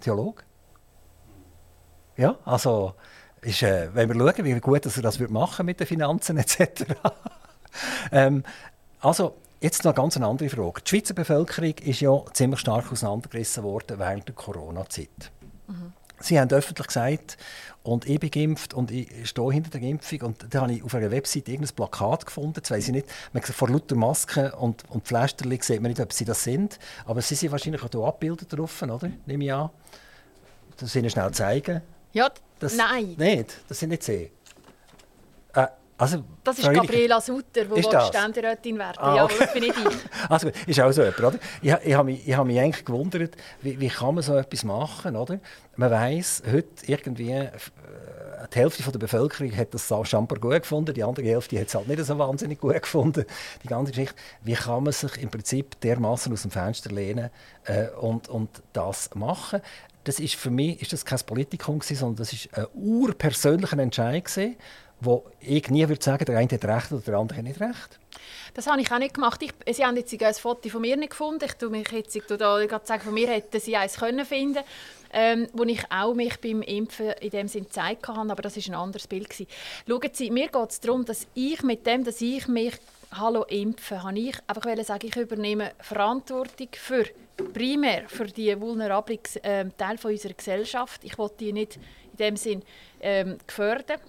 Theologe. 0.00 0.42
Ja, 2.16 2.36
also 2.44 2.94
ist, 3.42 3.62
äh, 3.62 3.88
wenn 3.94 4.08
wir 4.08 4.16
schauen, 4.16 4.44
wie 4.44 4.60
gut 4.60 4.86
dass 4.86 4.96
er 4.96 5.02
das 5.02 5.18
machen 5.18 5.66
mit 5.66 5.80
den 5.80 5.86
Finanzen 5.86 6.38
etc. 6.38 6.84
ähm, 8.12 8.42
also, 9.00 9.36
jetzt 9.60 9.84
noch 9.84 9.92
eine 9.92 10.02
ganz 10.02 10.16
andere 10.16 10.48
Frage. 10.48 10.80
Die 10.82 10.90
Schweizer 10.90 11.14
Bevölkerung 11.14 11.74
ist 11.82 12.00
ja 12.00 12.24
ziemlich 12.32 12.60
stark 12.60 12.90
auseinandergerissen 12.90 13.62
worden 13.62 13.98
während 13.98 14.26
der 14.26 14.34
Corona-Zeit. 14.34 15.30
Mhm. 15.68 15.92
Sie 16.18 16.40
haben 16.40 16.50
öffentlich 16.50 16.86
gesagt, 16.86 17.36
und 17.86 18.08
ich 18.08 18.18
bin 18.18 18.30
geimpft 18.30 18.74
und 18.74 18.90
ich 18.90 19.28
stehe 19.28 19.52
hinter 19.52 19.70
der 19.78 19.82
Impfung. 19.82 20.22
Und 20.22 20.46
da 20.50 20.62
habe 20.62 20.72
ich 20.72 20.82
auf 20.82 20.94
einer 20.94 21.12
Webseite 21.12 21.52
irgendein 21.52 21.76
Plakat 21.76 22.26
gefunden, 22.26 22.60
das 22.60 22.70
weiß 22.70 22.88
ich 22.88 22.92
nicht. 22.92 23.08
Man 23.32 23.44
sieht 23.44 23.54
vor 23.54 23.68
lauter 23.68 23.94
Masken 23.94 24.50
und, 24.52 24.82
und 24.90 25.04
Pflasterchen 25.04 25.60
sieht 25.60 25.80
man 25.80 25.90
nicht, 25.90 26.00
ob 26.00 26.12
sie 26.12 26.24
das 26.24 26.42
sind. 26.42 26.80
Aber 27.04 27.22
sie 27.22 27.36
sind 27.36 27.52
wahrscheinlich 27.52 27.82
auch 27.84 27.90
hier 27.90 28.00
abgebildet 28.00 28.52
drauf, 28.52 28.82
oder? 28.82 29.08
Nehme 29.26 29.44
ich 29.44 29.52
an. 29.52 29.70
Das 30.78 30.96
Ihnen 30.96 31.10
schnell 31.10 31.30
zeigen. 31.30 31.80
Ja, 32.12 32.30
das, 32.58 32.76
nein. 32.76 33.14
Nicht? 33.18 33.56
Das 33.68 33.78
sind 33.78 33.90
nicht 33.90 34.02
sie. 34.02 34.30
Äh, 35.54 35.66
also, 35.98 36.24
das 36.44 36.58
ist 36.58 36.72
Gabriela 36.72 37.20
Sutter, 37.20 37.64
die 37.64 37.82
Ständerätin 37.82 38.78
werden 38.78 38.98
ah, 38.98 39.24
okay. 39.24 39.34
Ja, 39.38 39.46
das 39.46 39.52
bin 39.54 39.62
ich. 39.64 39.74
also, 40.28 40.50
ist 40.66 40.80
auch 40.80 40.92
so 40.92 41.02
jemand, 41.02 41.20
oder? 41.20 41.38
Ich, 41.62 41.72
ich 41.72 41.94
habe 41.94 42.04
mich, 42.04 42.36
hab 42.36 42.46
mich 42.46 42.60
eigentlich 42.60 42.84
gewundert, 42.84 43.34
wie, 43.62 43.80
wie 43.80 43.88
kann 43.88 44.14
man 44.14 44.22
so 44.22 44.36
etwas 44.36 44.64
machen, 44.64 45.16
oder? 45.16 45.38
Man 45.76 45.90
weiss, 45.90 46.42
heute 46.50 46.68
irgendwie... 46.86 47.32
Äh, 47.32 47.50
die 48.54 48.58
Hälfte 48.58 48.90
der 48.90 48.98
Bevölkerung 48.98 49.56
hat 49.56 49.74
das 49.74 49.92
Shampoo 50.04 50.36
gut 50.36 50.62
gefunden, 50.62 50.94
die 50.94 51.02
andere 51.02 51.26
Hälfte 51.26 51.58
hat 51.58 51.68
es 51.68 51.74
halt 51.74 51.88
nicht 51.88 52.04
so 52.04 52.18
wahnsinnig 52.18 52.60
gut 52.60 52.80
gefunden. 52.80 53.24
Die 53.62 53.68
ganze 53.68 53.92
Geschichte. 53.92 54.14
Wie 54.42 54.54
kann 54.54 54.84
man 54.84 54.92
sich 54.92 55.16
im 55.20 55.30
Prinzip 55.30 55.80
dermaßen 55.80 56.32
aus 56.32 56.42
dem 56.42 56.50
Fenster 56.50 56.90
lehnen 56.90 57.30
äh, 57.64 57.88
und, 58.00 58.28
und 58.28 58.50
das 58.72 59.10
machen? 59.14 59.60
Das 60.06 60.20
ist 60.20 60.34
für 60.34 60.50
mich 60.50 60.80
ist 60.80 60.92
das 60.92 61.04
kein 61.04 61.18
Politikum 61.20 61.78
gewesen, 61.78 61.98
sondern 61.98 62.16
das 62.16 62.32
ist 62.32 62.48
ein 62.56 62.66
urpersönlicher 62.74 63.78
Entscheid 63.78 64.24
gewesen, 64.24 64.56
wo 65.00 65.26
ich 65.40 65.68
nie 65.68 65.86
würde 65.88 66.02
sagen, 66.02 66.24
der 66.24 66.38
eine 66.38 66.50
hat 66.50 66.64
recht 66.64 66.92
oder 66.92 67.02
der 67.02 67.16
andere 67.16 67.38
hat 67.38 67.44
nicht 67.44 67.60
recht. 67.60 67.98
Das 68.54 68.66
habe 68.66 68.80
ich 68.80 68.90
auch 68.90 68.98
nicht 68.98 69.14
gemacht. 69.14 69.42
Ich, 69.42 69.52
sie 69.76 69.84
haben 69.84 69.96
jetzt 69.96 70.12
ein 70.20 70.34
Foto 70.34 70.68
von 70.70 70.80
mir 70.80 70.96
nicht 70.96 71.10
gefunden. 71.10 71.44
Ich 71.44 71.52
tue 71.54 71.68
mich 71.68 71.90
jetzt 71.90 72.16
ich 72.16 72.24
da 72.24 72.58
sagen, 72.84 73.02
von 73.02 73.12
mir 73.12 73.28
hätten 73.28 73.60
sie 73.60 73.76
eins 73.76 73.96
können 73.96 74.24
finden 74.24 74.62
ähm, 75.12 75.48
wo 75.52 75.64
ich 75.64 75.82
auch 75.90 76.14
mich 76.14 76.40
beim 76.40 76.62
Impfen 76.62 77.12
in 77.20 77.30
dem 77.30 77.48
Sinn 77.48 77.64
gezeigt 77.64 78.06
habe, 78.06 78.30
aber 78.30 78.42
das 78.42 78.56
ist 78.56 78.68
ein 78.68 78.74
anderes 78.74 79.06
Bild 79.06 79.30
gewesen. 79.30 79.46
Schauen 79.88 80.10
Sie, 80.12 80.30
mir 80.30 80.48
geht 80.48 80.70
es 80.70 80.80
darum, 80.80 81.04
dass 81.04 81.26
ich 81.34 81.62
mit 81.62 81.86
dem, 81.86 82.04
dass 82.04 82.20
ich 82.20 82.48
mich 82.48 82.74
Hallo 83.18 83.44
impfen, 83.44 84.02
habe 84.02 84.18
ich 84.18 84.36
einfach 84.46 84.84
sagen, 84.84 85.06
ich 85.06 85.16
übernehme 85.16 85.72
Verantwortung 85.80 86.68
für 86.72 87.04
primär 87.54 88.06
für 88.08 88.26
die 88.26 88.60
vulnerablen 88.60 89.20
äh, 89.42 89.64
Teil 89.78 89.96
von 89.96 90.10
unserer 90.10 90.34
Gesellschaft. 90.34 91.02
Ich 91.02 91.16
wollte 91.16 91.36
die 91.38 91.54
nicht 91.54 91.76
in 91.76 92.16
dem 92.18 92.36
Sinn 92.36 92.62
ähm, 93.00 93.38
gefördern. 93.46 94.00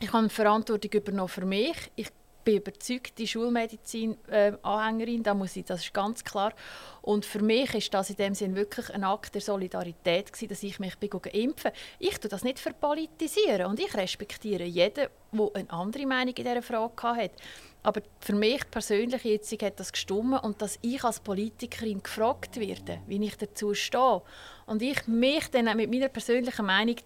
Ich 0.00 0.12
habe 0.12 0.28
Verantwortung 0.28 0.90
übernommen 0.92 1.28
für 1.28 1.46
mich. 1.46 1.76
Ich 1.96 2.10
bin 2.44 2.56
überzeugte 2.56 3.26
Schulmedizin-Anhängerin, 3.26 5.20
äh, 5.20 5.22
da 5.22 5.32
muss 5.32 5.56
ich, 5.56 5.64
das 5.64 5.84
ist 5.84 5.94
ganz 5.94 6.22
klar. 6.22 6.52
Und 7.00 7.24
für 7.24 7.40
mich 7.40 7.74
ist 7.74 7.94
das 7.94 8.10
in 8.10 8.16
dem 8.16 8.34
Sinn 8.34 8.54
wirklich 8.54 8.92
ein 8.92 9.04
Akt 9.04 9.34
der 9.34 9.40
Solidarität 9.40 10.30
gewesen, 10.30 10.48
dass 10.48 10.62
ich 10.62 10.78
mich 10.78 10.98
bin 10.98 11.10
impfen. 11.32 11.70
Ich 11.98 12.18
tue 12.18 12.28
das 12.28 12.44
nicht 12.44 12.58
verpolitisieren 12.58 13.66
und 13.66 13.80
ich 13.80 13.94
respektiere 13.94 14.64
jeden, 14.64 15.08
der 15.32 15.50
eine 15.54 15.70
andere 15.70 16.06
Meinung 16.06 16.34
in 16.34 16.44
dieser 16.44 16.62
Frage 16.62 17.02
hat. 17.02 17.32
Aber 17.82 18.00
für 18.20 18.34
mich 18.34 18.70
persönlich 18.70 19.24
jetzt 19.24 19.50
hat 19.60 19.80
das 19.80 19.92
gestummen 19.92 20.38
und 20.38 20.62
dass 20.62 20.78
ich 20.82 21.02
als 21.02 21.18
Politikerin 21.20 22.02
gefragt 22.02 22.60
werde, 22.60 23.00
wie 23.06 23.24
ich 23.24 23.36
dazu 23.36 23.74
stehe. 23.74 24.22
Und 24.66 24.82
ich 24.82 25.06
mich 25.08 25.48
dann 25.50 25.76
mit 25.76 25.90
meiner 25.90 26.08
persönlichen 26.08 26.64
Meinung 26.64 26.96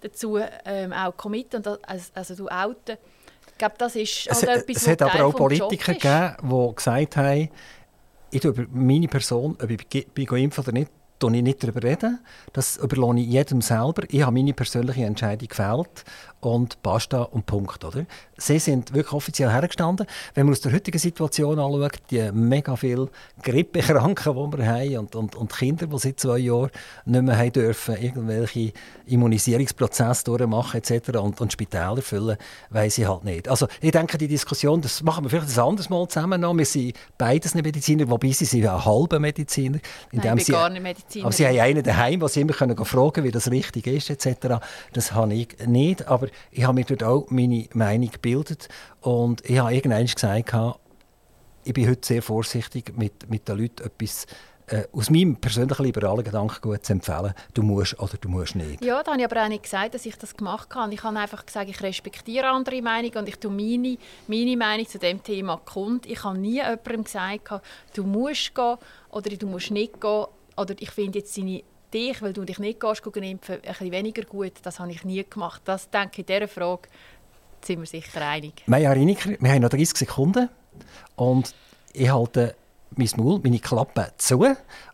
dazu 0.00 0.38
ähm, 0.64 0.92
auch 0.92 1.16
committen 1.16 1.58
und 1.58 1.88
also, 1.88 2.10
also 2.14 2.34
du 2.34 2.48
outen. 2.48 2.96
Ich 3.48 3.58
glaube, 3.58 3.74
das 3.76 3.94
ist 3.94 4.26
halt 4.30 4.42
es, 4.42 4.42
etwas, 4.42 4.82
Es 4.82 4.88
hat 4.88 5.02
aber 5.02 5.24
auch 5.26 5.36
Politiker 5.36 5.92
gegeben, 5.92 6.36
die 6.42 6.74
gesagt 6.74 7.16
haben, 7.16 7.48
ich 8.30 8.44
über 8.44 8.64
meine 8.72 9.08
Person, 9.08 9.56
ob 9.62 9.70
ich 9.70 9.86
bin 10.14 10.26
impfen 10.26 10.64
oder 10.64 10.72
nicht, 10.72 10.90
rede 11.22 11.36
ich 11.36 11.42
nicht 11.42 11.62
darüber 11.62 11.82
reden. 11.82 12.20
Das 12.52 12.76
überlasse 12.78 13.20
ich 13.20 13.26
jedem 13.26 13.60
selber. 13.60 14.02
Ich 14.08 14.22
habe 14.22 14.32
meine 14.32 14.52
persönliche 14.52 15.04
Entscheidung 15.04 15.48
gefällt 15.48 16.04
und 16.40 16.82
basta 16.82 17.22
und 17.22 17.46
Punkt. 17.46 17.84
Oder? 17.84 18.06
Sie 18.42 18.58
sind 18.58 18.92
wirklich 18.92 19.12
offiziell 19.12 19.50
hergestanden. 19.50 20.04
Wenn 20.34 20.46
man 20.46 20.52
aus 20.52 20.60
der 20.60 20.72
heutigen 20.72 20.98
Situation 20.98 21.60
anschaut, 21.60 22.00
die 22.10 22.28
mega 22.32 22.74
viele 22.74 23.08
Grippekranken, 23.40 24.34
die 24.34 24.58
wir 24.58 24.66
haben 24.66 24.98
und, 24.98 25.14
und, 25.14 25.36
und 25.36 25.52
Kinder, 25.52 25.86
die 25.86 25.98
seit 25.98 26.18
zwei 26.18 26.38
Jahren 26.38 26.70
nicht 27.04 27.22
mehr 27.22 27.38
haben 27.38 27.52
dürfen, 27.52 27.96
irgendwelche 28.02 28.72
Immunisierungsprozesse 29.06 30.24
durchmachen 30.24 30.78
etc. 30.82 31.18
und, 31.18 31.40
und 31.40 31.52
Spitäler 31.52 32.02
füllen, 32.02 32.36
weiß 32.70 32.98
ich 32.98 33.06
halt 33.06 33.22
nicht. 33.22 33.48
Also 33.48 33.68
ich 33.80 33.92
denke, 33.92 34.18
die 34.18 34.26
Diskussion, 34.26 34.80
das 34.80 35.04
machen 35.04 35.24
wir 35.24 35.30
vielleicht 35.30 35.56
ein 35.56 35.64
anderes 35.64 35.88
Mal 35.88 36.08
zusammen 36.08 36.40
noch. 36.40 36.56
Wir 36.56 36.66
sind 36.66 36.96
beides 37.18 37.54
nicht 37.54 37.64
Mediziner, 37.64 38.10
wobei 38.10 38.32
sie 38.32 38.44
sind 38.44 38.66
ein 38.66 38.84
halber 38.84 39.20
Mediziner. 39.20 39.78
Nein, 40.10 40.38
ich 40.38 40.46
bin 40.46 40.54
gar 40.54 40.68
nicht 40.68 40.82
Mediziner. 40.82 41.26
Aber 41.26 41.32
sie 41.32 41.46
haben 41.46 41.60
einen 41.60 41.84
daheim, 41.84 42.20
wo 42.20 42.26
sie 42.26 42.40
immer 42.40 42.54
können 42.54 42.76
fragen 42.84 43.12
können, 43.12 43.26
wie 43.28 43.30
das 43.30 43.50
richtig 43.52 43.86
ist 43.86 44.10
etc. 44.10 44.56
Das 44.92 45.12
habe 45.12 45.32
ich 45.32 45.56
nicht, 45.64 46.08
aber 46.08 46.26
ich 46.50 46.64
habe 46.64 46.74
mir 46.74 46.84
dort 46.84 47.04
auch 47.04 47.26
meine 47.30 47.68
Meinung 47.72 48.10
gebildet 48.10 48.31
und 49.00 49.48
ich 49.48 49.58
habe 49.58 49.74
irgendwann 49.74 50.06
gesagt, 50.06 50.54
ich 51.64 51.72
bin 51.72 51.88
heute 51.88 52.06
sehr 52.06 52.22
vorsichtig, 52.22 52.96
mit, 52.96 53.30
mit 53.30 53.48
den 53.48 53.58
Leuten 53.58 53.84
etwas 53.84 54.26
äh, 54.66 54.84
aus 54.92 55.10
meinem 55.10 55.36
persönlichen 55.36 55.84
liberalen 55.84 56.24
Gedankengut 56.24 56.84
zu 56.84 56.92
empfehlen, 56.92 57.34
du 57.54 57.62
musst 57.62 57.98
oder 57.98 58.16
du 58.16 58.28
musst 58.28 58.54
nicht. 58.54 58.84
Ja, 58.84 59.02
da 59.02 59.12
habe 59.12 59.20
ich 59.20 59.26
aber 59.30 59.44
auch 59.44 59.48
nicht 59.48 59.64
gesagt, 59.64 59.94
dass 59.94 60.06
ich 60.06 60.16
das 60.16 60.36
gemacht 60.36 60.74
habe. 60.74 60.92
Ich 60.94 61.02
habe 61.02 61.18
einfach 61.18 61.44
gesagt, 61.44 61.68
ich 61.68 61.82
respektiere 61.82 62.48
andere 62.48 62.80
Meinungen 62.80 63.16
und 63.16 63.28
ich 63.28 63.38
tue 63.38 63.50
meine, 63.50 63.98
meine 64.26 64.56
Meinung 64.56 64.86
zu 64.86 64.98
dem 64.98 65.22
Thema 65.22 65.58
kund. 65.58 66.06
Ich 66.06 66.24
habe 66.24 66.38
nie 66.38 66.54
jemandem 66.54 67.04
gesagt, 67.04 67.52
du 67.94 68.04
musst 68.04 68.54
gehen 68.54 68.76
oder 69.10 69.36
du 69.36 69.46
musst 69.46 69.70
nicht 69.70 70.00
gehen 70.00 70.26
oder 70.56 70.74
ich 70.78 70.90
finde 70.90 71.18
jetzt 71.18 71.34
seine 71.34 71.62
dich, 71.92 72.22
weil 72.22 72.32
du 72.32 72.44
dich 72.44 72.58
nicht 72.58 72.80
gehst, 72.80 73.04
impfen, 73.04 73.56
ein 73.56 73.60
bisschen 73.60 73.92
weniger 73.92 74.22
gut. 74.22 74.52
Das 74.62 74.80
habe 74.80 74.90
ich 74.90 75.04
nie 75.04 75.24
gemacht. 75.28 75.62
Das 75.64 75.90
denke 75.90 76.12
ich, 76.12 76.18
in 76.20 76.26
dieser 76.26 76.48
Frage 76.48 76.88
sind 77.64 77.80
wir 77.80 77.86
sicher 77.86 78.20
einig. 78.26 78.62
Maja 78.66 78.92
Riniker, 78.92 79.30
wir 79.38 79.50
haben 79.50 79.62
noch 79.62 79.70
30 79.70 79.96
Sekunden 79.96 80.48
und 81.16 81.54
ich 81.92 82.10
halte 82.10 82.54
mein 82.96 83.10
Maul, 83.16 83.40
meine 83.42 83.58
Klappe 83.58 84.12
zu 84.18 84.44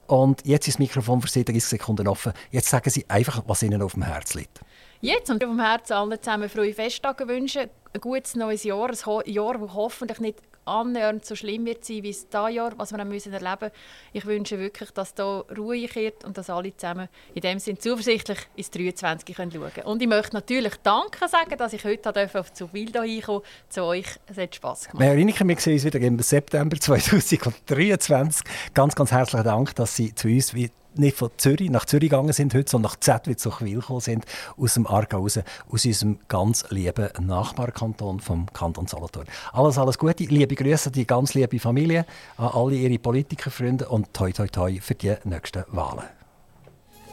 und 0.07 0.47
jetzt 0.47 0.69
ist 0.69 0.77
das 0.77 0.79
Mikrofon 0.79 1.21
für 1.21 1.29
Sie 1.29 1.45
30 1.45 1.65
Sekunden 1.65 2.09
offen. 2.09 2.33
Jetzt 2.51 2.69
sagen 2.69 2.89
Sie 2.89 3.05
einfach, 3.09 3.43
was 3.47 3.63
Ihnen 3.63 3.83
auf 3.83 3.93
dem 3.93 4.03
Herzen 4.03 4.39
liegt. 4.39 4.61
Jetzt 5.01 5.31
und 5.31 5.43
vom 5.43 5.61
Herzen 5.61 5.93
allen 5.93 6.21
zusammen 6.21 6.49
frohe 6.49 6.73
Festtage 6.73 7.29
wünschen, 7.29 7.69
ein 7.95 8.01
gutes 8.01 8.35
neues 8.35 8.65
Jahr, 8.65 8.91
ein 8.91 9.33
Jahr, 9.33 9.59
das 9.59 9.75
hoffentlich 9.75 10.19
nicht 10.21 10.39
annähernd 10.69 11.25
so 11.25 11.35
schlimm 11.35 11.67
wird 11.67 11.85
sein 11.85 12.03
wie 12.03 12.17
das 12.31 12.55
Jahr, 12.55 12.73
was 12.77 12.93
wir 12.93 13.05
müssen 13.05 13.33
erleben. 13.33 13.71
Ich 14.13 14.27
wünsche 14.27 14.59
wirklich, 14.59 14.91
dass 14.91 15.15
da 15.15 15.45
Ruhe 15.57 15.87
kehrt 15.87 16.25
und 16.25 16.37
dass 16.39 16.51
alle 16.51 16.77
zusammen 16.77 17.09
in 17.35 17.41
dem 17.41 17.59
Sinne 17.59 17.79
zuversichtlich 17.79 18.39
ins 18.57 18.71
23 18.71 19.37
schauen 19.37 19.51
können. 19.51 19.87
Und 19.87 20.03
ich 20.03 20.09
möchte 20.09 20.35
natürlich 20.35 20.75
Danke 20.83 21.29
sagen, 21.29 21.57
dass 21.57 21.73
ich 21.73 21.85
heute 21.85 22.13
auf 22.35 22.53
Zubildo 22.53 23.03
hinkommen 23.03 23.43
zu 23.69 23.85
euch. 23.85 24.07
Es 24.27 24.37
hat 24.37 24.55
Spass 24.55 24.89
gemacht. 24.89 25.05
Herr 25.05 25.15
Riniker, 25.15 25.47
wir 25.47 25.57
sehen 25.57 25.75
uns 25.75 25.85
wieder 25.85 26.01
im 26.01 26.19
September 26.19 26.77
2023. 26.81 28.47
Ganz, 28.75 28.95
ganz 28.95 29.13
herzlichen 29.13 29.45
Dank, 29.45 29.75
dass 29.75 29.97
Sie 29.97 30.15
zu 30.15 30.29
uns 30.29 30.55
nicht 30.99 31.17
von 31.17 31.31
Zürich 31.37 31.71
nach 31.71 31.85
Zürich 31.85 32.11
gegangen 32.11 32.33
sind 32.33 32.55
heute, 32.55 32.71
sondern 32.71 32.93
nach 32.93 33.01
Zettwitz-Zuchwil 33.01 33.81
gekommen 33.81 34.01
sind, 34.01 34.25
aus 34.57 34.75
dem 34.75 34.87
Aargau 34.87 35.19
raus, 35.19 35.39
aus 35.71 35.85
unserem 35.85 36.19
ganz 36.29 36.65
lieben 36.71 37.09
Nachbarkanton 37.21 38.21
vom 38.21 38.53
Kanton 38.53 38.87
Solothurn. 38.87 39.27
Alles, 39.53 39.79
alles 39.79 39.99
Gute, 39.99 40.25
liebe 40.25 40.55
Grüße 40.55 40.89
an 40.89 40.93
die 40.93 41.07
ganz 41.07 41.35
liebe 41.35 41.59
Familie, 41.59 42.07
an 42.37 42.49
alle 42.49 42.77
ihre 42.77 42.99
Politikerfreunde 42.99 43.89
und 43.89 44.13
toi 44.13 44.33
toi 44.33 44.49
toi 44.49 44.79
für 44.81 44.95
die 44.95 45.15
nächsten 45.25 45.65
Wahlen. 45.69 46.05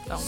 Danke. 0.08 0.24